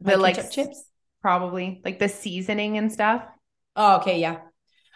my 0.00 0.12
The, 0.12 0.16
like, 0.18 0.50
chips. 0.50 0.87
Probably. 1.22 1.80
Like 1.84 1.98
the 1.98 2.08
seasoning 2.08 2.78
and 2.78 2.92
stuff. 2.92 3.24
Oh, 3.76 3.96
okay. 3.98 4.20
Yeah. 4.20 4.38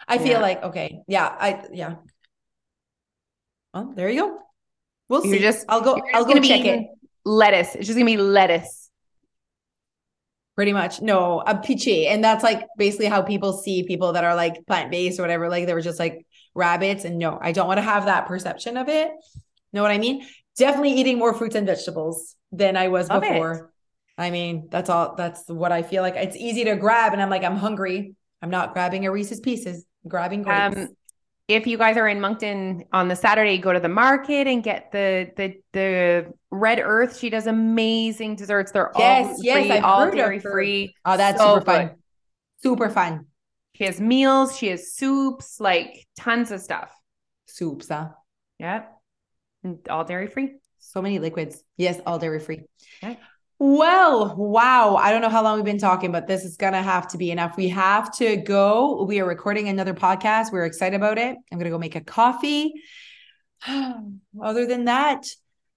I 0.07 0.17
feel 0.17 0.33
Yeah. 0.33 0.39
like, 0.39 0.63
okay. 0.63 0.99
Yeah. 1.07 1.25
I, 1.27 1.63
yeah. 1.71 1.95
Well, 3.73 3.93
there 3.95 4.09
you 4.09 4.21
go. 4.21 4.39
We'll 5.09 5.25
You're 5.25 5.37
see. 5.37 5.41
just- 5.41 5.65
I'll 5.69 5.81
go, 5.81 5.99
I'll 6.13 6.25
go 6.25 6.39
check 6.39 6.65
it. 6.65 6.87
Lettuce. 7.25 7.75
It's 7.75 7.87
just 7.87 7.97
gonna 7.97 8.05
be 8.05 8.17
lettuce. 8.17 8.89
Pretty 10.55 10.73
much. 10.73 11.01
No, 11.01 11.39
a 11.39 11.57
piche. 11.57 11.87
And 12.07 12.23
that's 12.23 12.43
like 12.43 12.67
basically 12.77 13.07
how 13.07 13.21
people 13.23 13.53
see 13.53 13.83
people 13.83 14.13
that 14.13 14.23
are 14.23 14.35
like 14.35 14.65
plant 14.67 14.91
based 14.91 15.19
or 15.19 15.23
whatever. 15.23 15.49
Like 15.49 15.65
they 15.65 15.73
were 15.73 15.81
just 15.81 15.99
like 15.99 16.25
rabbits. 16.53 17.05
And 17.05 17.17
no, 17.17 17.39
I 17.41 17.53
don't 17.53 17.67
want 17.67 17.79
to 17.79 17.81
have 17.83 18.05
that 18.05 18.27
perception 18.27 18.77
of 18.77 18.87
it. 18.89 19.09
Know 19.71 19.81
what 19.81 19.91
I 19.91 19.97
mean? 19.97 20.27
Definitely 20.57 20.91
eating 20.93 21.17
more 21.17 21.33
fruits 21.33 21.55
and 21.55 21.65
vegetables 21.65 22.35
than 22.51 22.77
I 22.77 22.89
was 22.89 23.09
Love 23.09 23.23
it. 23.23 23.61
I 24.17 24.29
mean, 24.29 24.67
that's 24.69 24.89
all 24.89 25.15
that's 25.15 25.47
what 25.47 25.71
I 25.71 25.83
feel 25.83 26.03
like. 26.03 26.15
It's 26.15 26.35
easy 26.35 26.63
to 26.65 26.75
grab, 26.75 27.13
and 27.13 27.21
I'm 27.21 27.29
like, 27.29 27.43
I'm 27.43 27.57
hungry. 27.57 28.15
I'm 28.41 28.49
not 28.49 28.73
grabbing 28.73 29.05
a 29.05 29.11
Reese's 29.11 29.39
pieces, 29.39 29.85
I'm 30.03 30.09
grabbing 30.09 30.43
grapes. 30.43 30.75
Um, 30.77 30.89
if 31.47 31.67
you 31.67 31.77
guys 31.77 31.97
are 31.97 32.07
in 32.07 32.21
Moncton 32.21 32.85
on 32.93 33.07
the 33.07 33.15
Saturday, 33.15 33.57
go 33.57 33.73
to 33.73 33.79
the 33.79 33.89
market 33.89 34.47
and 34.47 34.63
get 34.63 34.91
the 34.91 35.31
the 35.35 35.55
the 35.73 36.33
Red 36.51 36.79
Earth. 36.79 37.17
She 37.17 37.29
does 37.29 37.47
amazing 37.47 38.35
desserts. 38.35 38.71
They're 38.71 38.95
Yes, 38.95 39.27
all 39.27 39.37
yes, 39.41 39.55
free, 39.55 39.71
I've 39.71 39.83
all 39.83 40.09
dairy 40.11 40.39
free. 40.39 40.95
oh, 41.05 41.17
that's 41.17 41.41
so 41.41 41.55
super 41.55 41.65
fun. 41.65 41.89
good. 41.89 41.95
Super 42.61 42.89
fun. 42.89 43.27
She 43.75 43.85
has 43.85 43.99
meals. 43.99 44.57
She 44.57 44.67
has 44.67 44.93
soups, 44.93 45.59
like 45.59 46.07
tons 46.15 46.51
of 46.51 46.61
stuff. 46.61 46.91
Soups, 47.47 47.87
huh? 47.87 48.09
Yeah, 48.59 48.85
And 49.63 49.79
all 49.89 50.03
dairy 50.05 50.27
free. 50.27 50.55
So 50.79 51.01
many 51.01 51.19
liquids. 51.19 51.63
Yes, 51.77 51.99
all 52.05 52.19
dairy 52.19 52.39
free. 52.39 52.63
Okay. 53.03 53.19
Well, 53.59 54.35
wow. 54.35 54.95
I 54.95 55.11
don't 55.11 55.21
know 55.21 55.29
how 55.29 55.43
long 55.43 55.55
we've 55.55 55.65
been 55.65 55.77
talking, 55.77 56.11
but 56.11 56.27
this 56.27 56.43
is 56.43 56.57
going 56.57 56.73
to 56.73 56.81
have 56.81 57.07
to 57.09 57.17
be 57.17 57.31
enough. 57.31 57.55
We 57.55 57.69
have 57.69 58.13
to 58.17 58.37
go. 58.37 59.03
We 59.03 59.19
are 59.19 59.25
recording 59.25 59.69
another 59.69 59.93
podcast. 59.93 60.51
We're 60.51 60.65
excited 60.65 60.95
about 60.95 61.17
it. 61.17 61.37
I'm 61.51 61.57
going 61.57 61.65
to 61.65 61.69
go 61.69 61.77
make 61.77 61.95
a 61.95 62.01
coffee. 62.01 62.73
Other 64.41 64.65
than 64.65 64.85
that, 64.85 65.27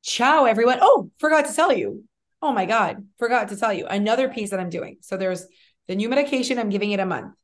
ciao, 0.02 0.46
everyone. 0.46 0.78
Oh, 0.80 1.10
forgot 1.18 1.46
to 1.46 1.54
tell 1.54 1.72
you. 1.72 2.04
Oh 2.42 2.52
my 2.52 2.66
God, 2.66 3.06
forgot 3.18 3.48
to 3.48 3.56
tell 3.56 3.72
you 3.72 3.86
another 3.86 4.28
piece 4.28 4.50
that 4.50 4.60
I'm 4.60 4.70
doing. 4.70 4.98
So 5.00 5.16
there's 5.16 5.46
the 5.88 5.96
new 5.96 6.08
medication. 6.08 6.58
I'm 6.58 6.70
giving 6.70 6.92
it 6.92 7.00
a 7.00 7.06
month. 7.06 7.34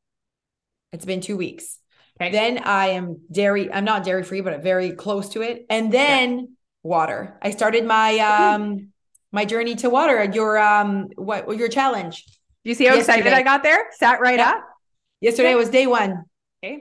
It's 0.93 1.05
been 1.05 1.21
two 1.21 1.37
weeks. 1.37 1.79
Okay. 2.21 2.31
Then 2.31 2.59
I 2.59 2.89
am 2.89 3.23
dairy. 3.31 3.73
I'm 3.73 3.85
not 3.85 4.05
dairy 4.05 4.23
free, 4.23 4.43
but 4.43 4.63
very 4.63 4.93
close 4.93 5.31
to 5.31 5.43
it. 5.43 5.67
And 5.71 5.93
then 5.93 6.57
water. 6.83 7.39
I 7.41 7.51
started 7.51 7.87
my 7.87 8.19
um 8.19 8.92
my 9.33 9.45
journey 9.45 9.75
to 9.77 9.91
water. 9.91 10.23
Your 10.33 10.59
um 10.59 11.09
what 11.17 11.57
your 11.57 11.69
challenge 11.69 12.25
you 12.65 12.75
see 12.75 12.85
how 12.85 12.97
excited 12.97 13.33
I 13.33 13.43
got 13.43 13.63
there? 13.65 13.87
Sat 13.99 14.21
right 14.21 14.39
Yeah. 14.39 14.51
up. 14.51 14.65
yesterday 15.21 15.51
Yeah. 15.51 15.57
was 15.57 15.69
day 15.71 15.87
one. 15.87 16.25
Okay. 16.65 16.81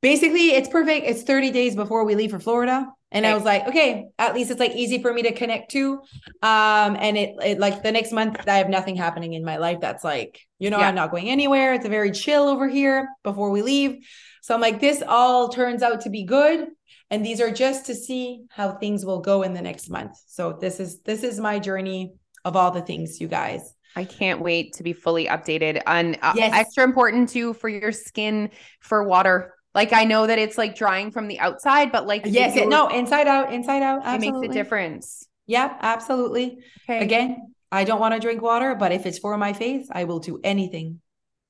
Basically, 0.00 0.52
it's 0.52 0.68
perfect. 0.68 1.06
It's 1.06 1.22
30 1.24 1.50
days 1.50 1.76
before 1.76 2.04
we 2.06 2.14
leave 2.14 2.30
for 2.30 2.38
Florida. 2.40 2.86
And 3.12 3.26
I 3.26 3.34
was 3.34 3.42
like, 3.42 3.66
okay, 3.68 4.06
at 4.18 4.34
least 4.34 4.50
it's 4.50 4.60
like 4.60 4.70
easy 4.74 5.02
for 5.02 5.12
me 5.12 5.22
to 5.24 5.32
connect 5.32 5.72
to. 5.72 5.94
Um, 6.42 6.96
and 6.98 7.18
it, 7.18 7.34
it 7.44 7.58
like 7.58 7.82
the 7.82 7.92
next 7.92 8.12
month, 8.12 8.38
I 8.48 8.58
have 8.58 8.68
nothing 8.70 8.96
happening 8.96 9.34
in 9.34 9.44
my 9.44 9.56
life 9.58 9.80
that's 9.80 10.04
like, 10.04 10.40
you 10.58 10.70
know, 10.70 10.78
Yeah. 10.78 10.88
I'm 10.88 10.94
not 10.94 11.10
going 11.10 11.28
anywhere. 11.28 11.74
It's 11.74 11.84
a 11.84 11.88
very 11.90 12.12
chill 12.12 12.44
over 12.48 12.66
here 12.68 13.08
before 13.24 13.50
we 13.50 13.60
leave. 13.62 14.06
So 14.42 14.54
I'm 14.54 14.60
like, 14.62 14.80
this 14.80 15.02
all 15.06 15.48
turns 15.50 15.82
out 15.82 16.02
to 16.02 16.10
be 16.10 16.22
good. 16.24 16.68
And 17.10 17.26
these 17.26 17.40
are 17.40 17.50
just 17.50 17.86
to 17.86 17.94
see 17.94 18.44
how 18.50 18.72
things 18.72 19.04
will 19.04 19.20
go 19.20 19.42
in 19.42 19.52
the 19.52 19.62
next 19.62 19.90
month. 19.90 20.16
So 20.26 20.52
this 20.52 20.78
is 20.78 21.00
this 21.02 21.22
is 21.22 21.40
my 21.40 21.58
journey 21.58 22.14
of 22.44 22.56
all 22.56 22.70
the 22.70 22.82
things, 22.82 23.20
you 23.20 23.28
guys. 23.28 23.74
I 23.96 24.04
can't 24.04 24.40
wait 24.40 24.74
to 24.74 24.82
be 24.82 24.92
fully 24.92 25.26
updated 25.26 25.82
on 25.86 26.16
uh, 26.22 26.32
Yes. 26.36 26.54
extra 26.54 26.84
important 26.84 27.28
too 27.28 27.52
for 27.54 27.68
your 27.68 27.90
skin 27.90 28.50
for 28.80 29.02
water. 29.02 29.54
Like 29.74 29.92
I 29.92 30.04
know 30.04 30.26
that 30.26 30.38
it's 30.38 30.56
like 30.56 30.76
drying 30.76 31.10
from 31.10 31.26
the 31.28 31.40
outside, 31.40 31.92
but 31.92 32.06
like 32.06 32.22
Yes, 32.26 32.56
it, 32.56 32.68
no, 32.68 32.88
inside 32.88 33.26
out, 33.26 33.52
inside 33.52 33.82
out. 33.82 34.02
it 34.06 34.20
makes 34.20 34.38
a 34.48 34.52
difference. 34.52 35.26
Yeah, 35.46 35.76
absolutely. 35.80 36.58
Okay. 36.84 37.04
Again, 37.04 37.54
I 37.72 37.84
don't 37.84 38.00
want 38.00 38.14
to 38.14 38.20
drink 38.20 38.42
water, 38.42 38.74
but 38.74 38.92
if 38.92 39.06
it's 39.06 39.18
for 39.18 39.36
my 39.36 39.52
face, 39.52 39.88
I 39.90 40.04
will 40.04 40.20
do 40.20 40.40
anything. 40.44 41.00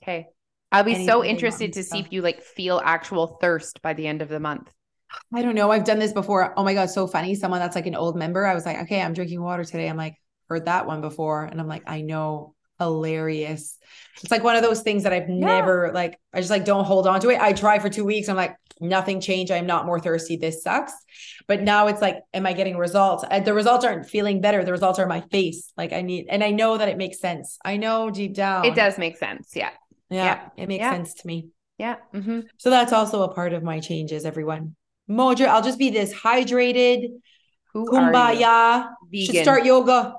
Okay. 0.03 0.29
I'll 0.73 0.85
be 0.85 0.93
Anything 0.93 1.07
so 1.07 1.25
interested 1.25 1.73
to 1.75 1.83
see 1.83 1.99
if 1.99 2.13
you 2.13 2.23
like 2.23 2.43
feel 2.43 2.81
actual 2.83 3.39
thirst 3.41 3.83
by 3.83 3.93
the 3.93 4.07
end 4.07 4.23
of 4.23 4.29
the 4.29 4.41
month. 4.41 4.71
I 5.35 5.43
don't 5.43 5.55
know. 5.55 5.71
I've 5.71 5.85
done 5.85 5.99
this 5.99 6.13
before. 6.13 6.55
Oh 6.57 6.65
my 6.65 6.75
God, 6.75 6.91
so 6.91 7.07
funny. 7.07 7.35
Someone 7.35 7.61
that's 7.61 7.77
like 7.77 7.87
an 7.87 7.95
old 7.95 8.17
member. 8.17 8.47
I 8.47 8.55
was 8.55 8.67
like, 8.67 8.79
okay, 8.83 9.01
I'm 9.01 9.13
drinking 9.13 9.43
water 9.43 9.65
today. 9.65 9.89
I'm 9.89 9.97
like, 9.97 10.17
heard 10.49 10.65
that 10.67 10.87
one 10.87 11.01
before. 11.01 11.45
And 11.45 11.61
I'm 11.61 11.69
like, 11.69 11.85
I 11.87 12.01
know. 12.03 12.55
Hilarious. 12.79 13.77
It's 14.23 14.31
like 14.31 14.43
one 14.43 14.57
of 14.57 14.63
those 14.63 14.81
things 14.81 15.03
that 15.03 15.13
I've 15.13 15.29
never 15.29 15.93
like, 15.93 16.19
I 16.33 16.39
just 16.41 16.49
like 16.49 16.65
don't 16.65 16.87
hold 16.87 17.07
on 17.07 17.21
to 17.21 17.29
it. 17.29 17.39
I 17.39 17.53
try 17.53 17.79
for 17.79 17.91
two 17.91 18.07
weeks. 18.07 18.27
I'm 18.27 18.37
like, 18.37 18.57
nothing 18.81 19.21
changed. 19.21 19.53
I'm 19.53 19.67
not 19.67 19.85
more 19.85 20.01
thirsty. 20.01 20.39
This 20.39 20.63
sucks. 20.63 20.95
But 21.47 21.61
now 21.61 21.89
it's 21.89 22.01
like, 22.01 22.17
am 22.33 22.47
I 22.47 22.55
getting 22.55 22.79
results? 22.79 23.23
The 23.45 23.53
results 23.53 23.85
aren't 23.85 24.09
feeling 24.09 24.41
better. 24.41 24.65
The 24.65 24.73
results 24.73 24.99
are 24.99 25.07
my 25.07 25.21
face. 25.21 25.75
Like 25.77 25.93
I 25.93 26.01
need, 26.01 26.29
and 26.31 26.43
I 26.43 26.53
know 26.53 26.79
that 26.79 26.89
it 26.89 26.97
makes 26.97 27.21
sense. 27.21 27.59
I 27.63 27.77
know 27.77 28.09
deep 28.09 28.33
down. 28.33 28.65
It 28.65 28.75
does 28.75 28.97
make 28.97 29.19
sense. 29.19 29.51
Yeah. 29.55 29.73
Yeah. 30.09 30.25
Yeah. 30.25 30.49
It 30.57 30.67
makes 30.67 30.81
Yeah. 30.81 30.93
sense 30.93 31.13
to 31.13 31.27
me. 31.27 31.49
Yeah. 31.77 31.97
hmm 32.15 32.41
So 32.57 32.71
that's 32.71 32.95
also 32.95 33.25
a 33.25 33.35
part 33.35 33.53
of 33.53 33.63
my 33.63 33.81
changes, 33.81 34.25
everyone. 34.25 34.75
Modra, 35.11 35.47
I'll 35.47 35.63
just 35.63 35.79
be 35.79 35.91
this 35.91 36.15
hydrated, 36.15 37.09
Who 37.73 37.87
kumbaya. 37.91 38.91
Should 39.13 39.43
start 39.43 39.65
yoga. 39.65 40.15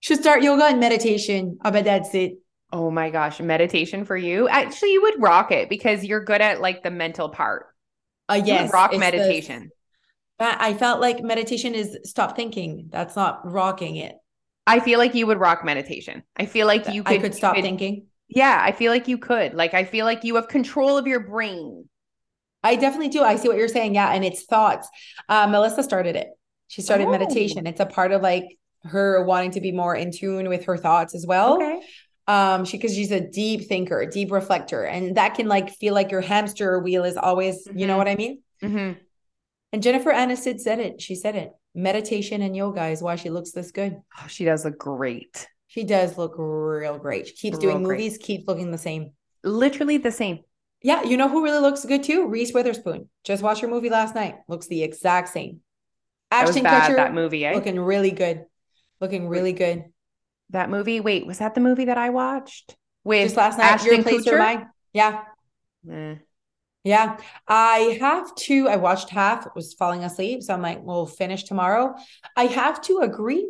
Should 0.00 0.20
start 0.20 0.42
yoga 0.42 0.64
and 0.66 0.78
meditation. 0.78 1.58
I 1.62 1.70
bet 1.70 1.84
that's 1.84 2.14
it. 2.14 2.38
oh 2.72 2.90
my 2.90 3.10
gosh, 3.10 3.40
meditation 3.40 4.04
for 4.04 4.16
you. 4.16 4.48
Actually, 4.48 4.92
you 4.92 5.02
would 5.02 5.22
rock 5.22 5.50
it 5.52 5.68
because 5.70 6.04
you're 6.04 6.22
good 6.24 6.40
at 6.40 6.60
like 6.60 6.82
the 6.82 6.90
mental 6.90 7.30
part. 7.30 7.66
Uh, 8.28 8.40
yes. 8.44 8.72
rock 8.72 8.90
it's 8.92 8.96
the- 8.96 9.00
meditation. 9.00 9.70
I 10.38 10.74
felt 10.74 11.00
like 11.00 11.22
meditation 11.22 11.74
is 11.74 11.96
stop 12.04 12.36
thinking. 12.36 12.88
That's 12.92 13.16
not 13.16 13.50
rocking 13.50 13.96
it. 13.96 14.16
I 14.66 14.80
feel 14.80 14.98
like 14.98 15.14
you 15.14 15.26
would 15.28 15.40
rock 15.40 15.64
meditation. 15.64 16.24
I 16.36 16.44
feel 16.44 16.66
like 16.66 16.92
you 16.92 17.02
could, 17.02 17.16
I 17.16 17.18
could 17.18 17.34
stop 17.34 17.54
could- 17.54 17.64
thinking. 17.64 18.08
Yeah, 18.28 18.60
I 18.60 18.72
feel 18.72 18.92
like 18.92 19.08
you 19.08 19.16
could. 19.16 19.54
Like 19.54 19.72
I 19.72 19.84
feel 19.84 20.04
like 20.04 20.24
you 20.24 20.34
have 20.34 20.48
control 20.48 20.98
of 20.98 21.06
your 21.06 21.20
brain. 21.20 21.88
I 22.70 22.76
definitely 22.76 23.08
do. 23.16 23.22
I 23.22 23.36
see 23.36 23.48
what 23.48 23.56
you're 23.56 23.68
saying. 23.78 23.94
Yeah. 23.94 24.12
And 24.14 24.24
it's 24.24 24.42
thoughts. 24.44 24.88
Uh, 25.28 25.46
Melissa 25.46 25.82
started 25.82 26.14
it. 26.16 26.28
She 26.68 26.82
started 26.82 27.06
Oh. 27.08 27.12
meditation. 27.12 27.66
It's 27.66 27.80
a 27.80 27.86
part 27.86 28.10
of 28.12 28.22
like 28.22 28.46
her 28.84 29.24
wanting 29.24 29.52
to 29.52 29.60
be 29.60 29.72
more 29.72 29.94
in 30.02 30.10
tune 30.12 30.48
with 30.48 30.64
her 30.66 30.76
thoughts 30.76 31.14
as 31.14 31.24
well. 31.26 31.52
um 32.28 32.64
she 32.64 32.76
because 32.76 32.92
she's 32.94 33.12
a 33.12 33.20
deep 33.20 33.60
thinker 33.68 34.00
a 34.00 34.10
deep 34.10 34.30
reflector 34.32 34.82
and 34.84 35.16
that 35.16 35.34
can 35.36 35.46
like 35.46 35.70
feel 35.80 35.94
like 35.94 36.10
your 36.10 36.20
hamster 36.32 36.80
wheel 36.80 37.04
is 37.04 37.16
always 37.16 37.56
you 37.80 37.86
know 37.86 37.94
Mhm. 37.94 37.98
what 38.02 38.08
i 38.08 38.16
mean 38.22 38.34
hmm 38.60 38.92
and 39.72 39.80
jennifer 39.86 40.12
aniston 40.22 40.58
said 40.66 40.78
it 40.86 41.00
she 41.00 41.14
said 41.14 41.36
it 41.42 41.50
meditation 41.88 42.42
and 42.42 42.56
yoga 42.56 42.84
is 42.94 43.00
why 43.06 43.14
she 43.22 43.30
looks 43.30 43.52
this 43.52 43.70
good 43.70 43.92
Oh, 44.18 44.26
she 44.26 44.44
does 44.44 44.64
look 44.64 44.76
great. 44.76 45.46
she 45.68 45.84
does 45.84 46.18
look 46.18 46.34
real 46.36 46.98
great 46.98 47.28
she 47.28 47.34
keeps 47.42 47.58
Real 47.58 47.64
doing 47.74 47.82
great. 47.84 47.98
movies 48.00 48.18
keeps 48.18 48.44
looking 48.48 48.70
the 48.72 48.84
same 48.88 49.04
Literally 49.44 49.98
the 49.98 50.10
same. 50.22 50.38
Yeah 50.86 51.02
you 51.02 51.16
know 51.16 51.28
who 51.28 51.42
really 51.44 51.60
looks 51.60 51.84
good 51.84 52.02
too 52.02 52.26
reese 52.26 52.52
witherspoon 52.52 53.08
just 53.24 53.42
watched 53.42 53.60
her 53.60 53.68
movie 53.68 53.90
last 53.90 54.14
night 54.14 54.36
looks 54.48 54.66
the 54.68 54.82
exact 54.82 55.28
same 55.28 55.60
That 56.30 56.46
was 56.46 56.50
ashton 56.50 56.64
bad, 56.64 56.90
kutcher 56.90 56.96
that 56.96 57.14
movie, 57.14 57.44
eh? 57.44 57.54
looking 57.54 57.78
really 57.78 58.10
good 58.10 58.44
looking 59.00 59.28
really 59.28 59.52
good 59.52 59.84
That 60.50 60.70
movie. 60.70 61.00
Wait, 61.00 61.26
was 61.26 61.38
that 61.38 61.54
the 61.54 61.60
movie 61.60 61.86
that 61.86 61.98
I 61.98 62.10
watched 62.10 62.76
with 63.04 63.24
just 63.24 63.36
last 63.36 63.58
night 63.58 63.64
Ashton 63.74 63.94
your 63.94 64.02
place 64.04 64.26
or 64.26 64.32
Kutcher? 64.32 64.38
mine 64.38 64.66
yeah 64.92 65.22
Eh. 65.90 66.16
Yeah, 66.84 67.18
I 67.48 67.98
have 68.00 68.32
to. 68.46 68.68
I 68.68 68.76
watched 68.76 69.10
half, 69.10 69.48
was 69.56 69.74
falling 69.74 70.04
asleep. 70.04 70.42
So 70.42 70.54
I'm 70.54 70.62
like, 70.62 70.80
we'll 70.82 71.06
finish 71.06 71.42
tomorrow. 71.42 71.94
I 72.36 72.46
have 72.46 72.80
to 72.82 73.00
agree. 73.00 73.42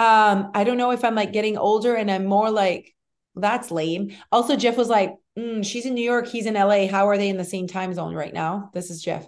Um, 0.00 0.50
I 0.54 0.64
don't 0.64 0.76
know 0.76 0.90
if 0.90 1.04
I'm 1.04 1.14
like 1.14 1.32
getting 1.32 1.56
older 1.56 1.94
and 1.94 2.10
I'm 2.10 2.26
more 2.26 2.50
like 2.50 2.92
that's 3.34 3.70
lame. 3.70 4.16
Also, 4.30 4.56
Jeff 4.56 4.76
was 4.76 4.88
like, 4.88 5.14
mm, 5.38 5.64
she's 5.64 5.86
in 5.86 5.94
New 5.94 6.04
York, 6.04 6.26
he's 6.28 6.46
in 6.46 6.54
LA. 6.54 6.86
How 6.86 7.08
are 7.08 7.16
they 7.16 7.28
in 7.28 7.36
the 7.36 7.44
same 7.44 7.66
time 7.66 7.92
zone 7.94 8.14
right 8.14 8.32
now? 8.32 8.70
This 8.74 8.90
is 8.90 9.02
Jeff. 9.02 9.26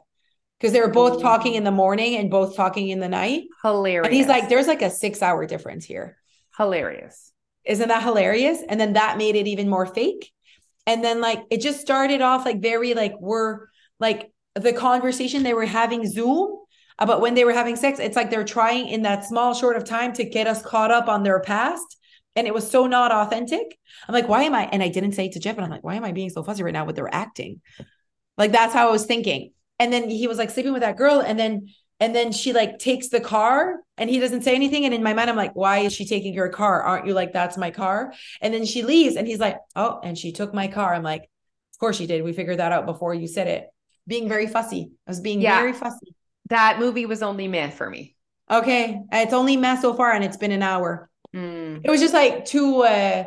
Because 0.59 0.73
they 0.73 0.81
were 0.81 0.89
both 0.89 1.21
talking 1.21 1.55
in 1.55 1.65
the 1.65 1.71
morning 1.71 2.17
and 2.17 2.31
both 2.31 2.57
talking 2.57 2.89
in 2.89 3.01
the 3.01 3.09
night. 3.09 3.45
Hilarious. 3.63 4.07
And 4.07 4.15
he's 4.15 4.27
like, 4.27 4.49
there's 4.49 4.67
like 4.67 4.81
a 4.81 4.91
six 4.91 5.21
hour 5.21 5.47
difference 5.47 5.85
here. 5.85 6.17
hilarious. 6.57 7.33
Isn't 7.65 7.89
that 7.89 8.03
hilarious? 8.03 8.63
And 8.67 8.81
then 8.81 8.95
that 8.95 9.19
made 9.19 9.37
it 9.37 9.47
even 9.49 9.69
more 9.69 9.87
fake. 9.87 10.33
And 10.87 11.05
then 11.05 11.21
like 11.21 11.43
it 11.51 11.61
just 11.61 11.81
started 11.81 12.23
off 12.23 12.45
like 12.45 12.63
very 12.63 12.95
like 12.95 13.15
we're 13.21 13.67
like 13.99 14.33
the 14.55 14.73
conversation 14.73 15.43
they 15.43 15.53
were 15.53 15.67
having 15.67 16.07
Zoom 16.07 16.57
about 16.99 17.21
when 17.21 17.35
they 17.35 17.45
were 17.45 17.53
having 17.53 17.77
sex. 17.77 17.99
It's 17.99 18.17
like 18.17 18.31
they're 18.31 18.45
trying 18.45 18.89
in 18.89 19.03
that 19.03 19.25
small 19.25 19.53
short 19.53 19.77
of 19.77 19.85
time 19.85 20.13
to 20.15 20.25
get 20.25 20.47
us 20.47 20.63
caught 20.63 20.91
up 20.91 21.09
on 21.09 21.23
their 21.23 21.41
past. 21.41 21.99
And 22.37 22.47
it 22.47 22.55
was 22.55 22.71
so 22.71 22.87
not 22.87 23.11
authentic. 23.13 23.79
I'm 24.07 24.13
like, 24.13 24.29
why 24.29 24.43
am 24.45 24.55
I? 24.55 24.65
And 24.71 24.83
I 24.83 24.89
didn't 24.89 25.13
say 25.13 25.27
it 25.27 25.33
to 25.33 25.41
Jeff, 25.41 25.57
and 25.57 25.65
I'm 25.65 25.71
like, 25.71 25.83
why 25.85 25.95
am 25.95 26.05
I 26.05 26.13
being 26.13 26.31
so 26.31 26.43
fussy 26.43 26.63
right 26.63 26.73
now 26.73 26.85
with 26.85 26.97
their 26.97 27.13
acting? 27.13 27.61
Like 28.39 28.53
that's 28.53 28.75
how 28.75 28.89
I 28.89 28.93
was 28.93 29.07
thinking. 29.07 29.53
And 29.79 29.93
then 29.93 30.09
he 30.09 30.27
was 30.29 30.39
like 30.39 30.51
sleeping 30.51 30.73
with 30.73 30.83
that 30.83 30.97
girl, 30.97 31.21
and 31.21 31.39
then 31.39 31.69
and 31.99 32.15
then 32.15 32.31
she 32.33 32.53
like 32.53 32.79
takes 32.79 33.09
the 33.09 33.21
car 33.21 33.77
and 33.97 34.11
he 34.11 34.19
doesn't 34.21 34.43
say 34.43 34.55
anything. 34.55 34.85
And 34.85 34.93
in 34.93 35.03
my 35.03 35.15
mind, 35.15 35.31
I'm 35.31 35.37
like, 35.37 35.55
why 35.57 35.79
is 35.79 35.95
she 35.95 36.05
taking 36.05 36.35
your 36.35 36.51
car? 36.51 36.83
Aren't 36.83 37.07
you 37.07 37.15
like, 37.15 37.33
that's 37.33 37.57
my 37.57 37.71
car? 37.71 38.13
And 38.43 38.53
then 38.53 38.67
she 38.67 38.83
leaves 38.83 39.17
and 39.17 39.27
he's 39.27 39.39
like, 39.39 39.57
oh, 39.75 40.01
and 40.05 40.17
she 40.19 40.33
took 40.33 40.53
my 40.53 40.69
car. 40.69 40.93
I'm 40.95 41.03
like, 41.03 41.23
of 41.23 41.79
course 41.81 41.97
she 41.97 42.07
did. 42.07 42.23
We 42.23 42.35
figured 42.35 42.59
that 42.59 42.71
out 42.73 42.85
before 42.85 43.15
you 43.15 43.27
said 43.27 43.49
it. 43.49 43.69
Being 44.07 44.29
very 44.29 44.47
fussy. 44.47 44.91
I 45.07 45.11
was 45.11 45.21
being 45.21 45.41
Yeah. 45.41 45.59
very 45.59 45.73
fussy. 45.73 46.15
That 46.51 46.79
movie 46.79 47.07
was 47.07 47.23
only 47.23 47.49
myth 47.49 47.73
for 47.73 47.89
me. 47.89 48.15
Okay. 48.51 49.01
It's 49.11 49.33
only 49.33 49.57
mess 49.57 49.81
so 49.81 49.95
far 49.95 50.13
and 50.13 50.23
it's 50.23 50.37
been 50.37 50.53
an 50.53 50.63
hour. 50.63 51.09
Mm. 51.37 51.83
It 51.85 51.91
was 51.91 52.01
just 52.01 52.15
like 52.15 52.45
too, 52.47 52.83
uh, 52.83 53.25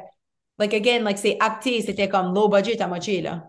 like 0.58 0.74
again, 0.74 1.04
like 1.04 1.18
say 1.18 1.38
acté, 1.38 1.86
c'était 1.86 2.10
comme 2.10 2.34
low 2.34 2.48
budget 2.50 2.80
à 2.80 2.88
moitié, 2.90 3.22
là. 3.24 3.44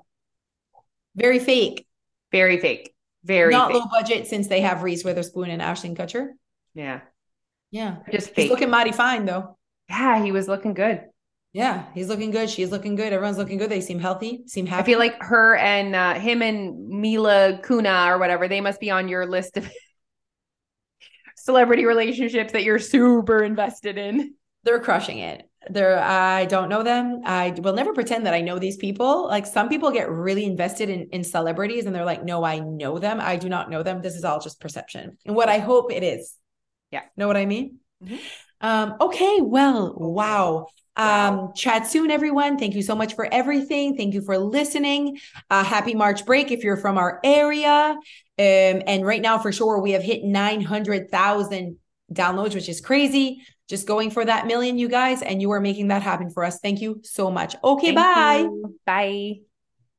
Very 1.16 1.38
fake. 1.38 1.86
Very 2.30 2.58
fake. 2.58 2.94
Very 3.24 3.52
Not 3.52 3.72
fake. 3.72 3.82
low 3.82 3.88
budget 3.90 4.26
since 4.28 4.46
they 4.48 4.60
have 4.60 4.82
Reese 4.82 5.04
Witherspoon 5.04 5.50
and 5.50 5.60
Ashton 5.60 5.94
Kutcher. 5.96 6.28
Yeah. 6.74 7.00
Yeah. 7.70 7.96
Just 8.10 8.30
He's 8.36 8.50
looking 8.50 8.70
mighty 8.70 8.92
fine 8.92 9.24
though. 9.26 9.56
yeah, 9.88 10.22
he 10.22 10.30
was 10.32 10.46
looking 10.48 10.74
good. 10.74 11.04
Yeah, 11.52 11.86
he's 11.94 12.08
looking 12.08 12.30
good. 12.30 12.48
She's 12.48 12.70
looking 12.70 12.94
good. 12.94 13.12
Everyone's 13.12 13.36
looking 13.38 13.58
good. 13.58 13.70
They 13.70 13.80
seem 13.80 13.98
healthy, 13.98 14.42
seem 14.46 14.66
happy. 14.66 14.82
I 14.82 14.86
feel 14.86 14.98
like 15.00 15.20
her 15.20 15.56
and 15.56 15.96
uh, 15.96 16.14
him 16.14 16.42
and 16.42 16.88
Mila 16.88 17.58
Kuna 17.66 18.06
or 18.06 18.18
whatever, 18.18 18.46
they 18.46 18.60
must 18.60 18.78
be 18.78 18.90
on 18.90 19.08
your 19.08 19.26
list 19.26 19.56
of 19.56 19.68
celebrity 21.36 21.86
relationships 21.86 22.52
that 22.52 22.62
you're 22.62 22.78
super 22.78 23.42
invested 23.42 23.98
in. 23.98 24.34
They're 24.64 24.80
crushing 24.80 25.18
it. 25.18 25.48
They're 25.68 25.98
I 25.98 26.46
don't 26.46 26.68
know 26.68 26.82
them. 26.82 27.20
I 27.24 27.50
will 27.58 27.74
never 27.74 27.92
pretend 27.92 28.26
that 28.26 28.34
I 28.34 28.40
know 28.40 28.58
these 28.58 28.76
people. 28.76 29.26
Like 29.28 29.46
some 29.46 29.68
people 29.68 29.90
get 29.90 30.10
really 30.10 30.44
invested 30.44 30.88
in 30.88 31.08
in 31.12 31.22
celebrities 31.22 31.84
and 31.86 31.94
they're 31.94 32.04
like, 32.04 32.24
"No, 32.24 32.44
I 32.44 32.60
know 32.60 32.98
them. 32.98 33.20
I 33.20 33.36
do 33.36 33.48
not 33.48 33.70
know 33.70 33.82
them. 33.82 34.00
This 34.00 34.14
is 34.16 34.24
all 34.24 34.40
just 34.40 34.60
perception." 34.60 35.18
And 35.26 35.36
what 35.36 35.48
I 35.50 35.58
hope 35.58 35.92
it 35.92 36.02
is. 36.02 36.34
Yeah. 36.90 37.02
Know 37.16 37.26
what 37.26 37.36
I 37.36 37.46
mean? 37.46 37.78
Mhm. 38.02 38.18
Um 38.60 38.94
okay, 39.00 39.40
well, 39.40 39.94
wow. 39.96 40.66
Wow. 40.96 41.28
Um, 41.46 41.52
chat 41.54 41.86
soon, 41.86 42.10
everyone. 42.10 42.58
Thank 42.58 42.74
you 42.74 42.82
so 42.82 42.94
much 42.94 43.14
for 43.14 43.26
everything. 43.32 43.96
Thank 43.96 44.12
you 44.12 44.20
for 44.20 44.36
listening. 44.36 45.18
Uh, 45.48 45.64
happy 45.64 45.94
March 45.94 46.26
break 46.26 46.50
if 46.50 46.62
you're 46.62 46.76
from 46.76 46.98
our 46.98 47.20
area. 47.24 47.96
Um, 48.38 48.82
and 48.86 49.06
right 49.06 49.22
now, 49.22 49.38
for 49.38 49.50
sure, 49.50 49.80
we 49.80 49.92
have 49.92 50.02
hit 50.02 50.24
900,000 50.24 51.78
downloads, 52.12 52.54
which 52.54 52.68
is 52.68 52.80
crazy. 52.82 53.40
Just 53.70 53.86
going 53.86 54.10
for 54.10 54.24
that 54.24 54.48
million, 54.48 54.78
you 54.78 54.88
guys, 54.88 55.22
and 55.22 55.40
you 55.40 55.52
are 55.52 55.60
making 55.60 55.88
that 55.88 56.02
happen 56.02 56.28
for 56.28 56.44
us. 56.44 56.58
Thank 56.58 56.80
you 56.80 57.00
so 57.04 57.30
much. 57.30 57.54
Okay, 57.62 57.94
Thank 57.94 57.98
bye. 57.98 58.38
you. 58.38 58.78
Bye. 58.84 59.49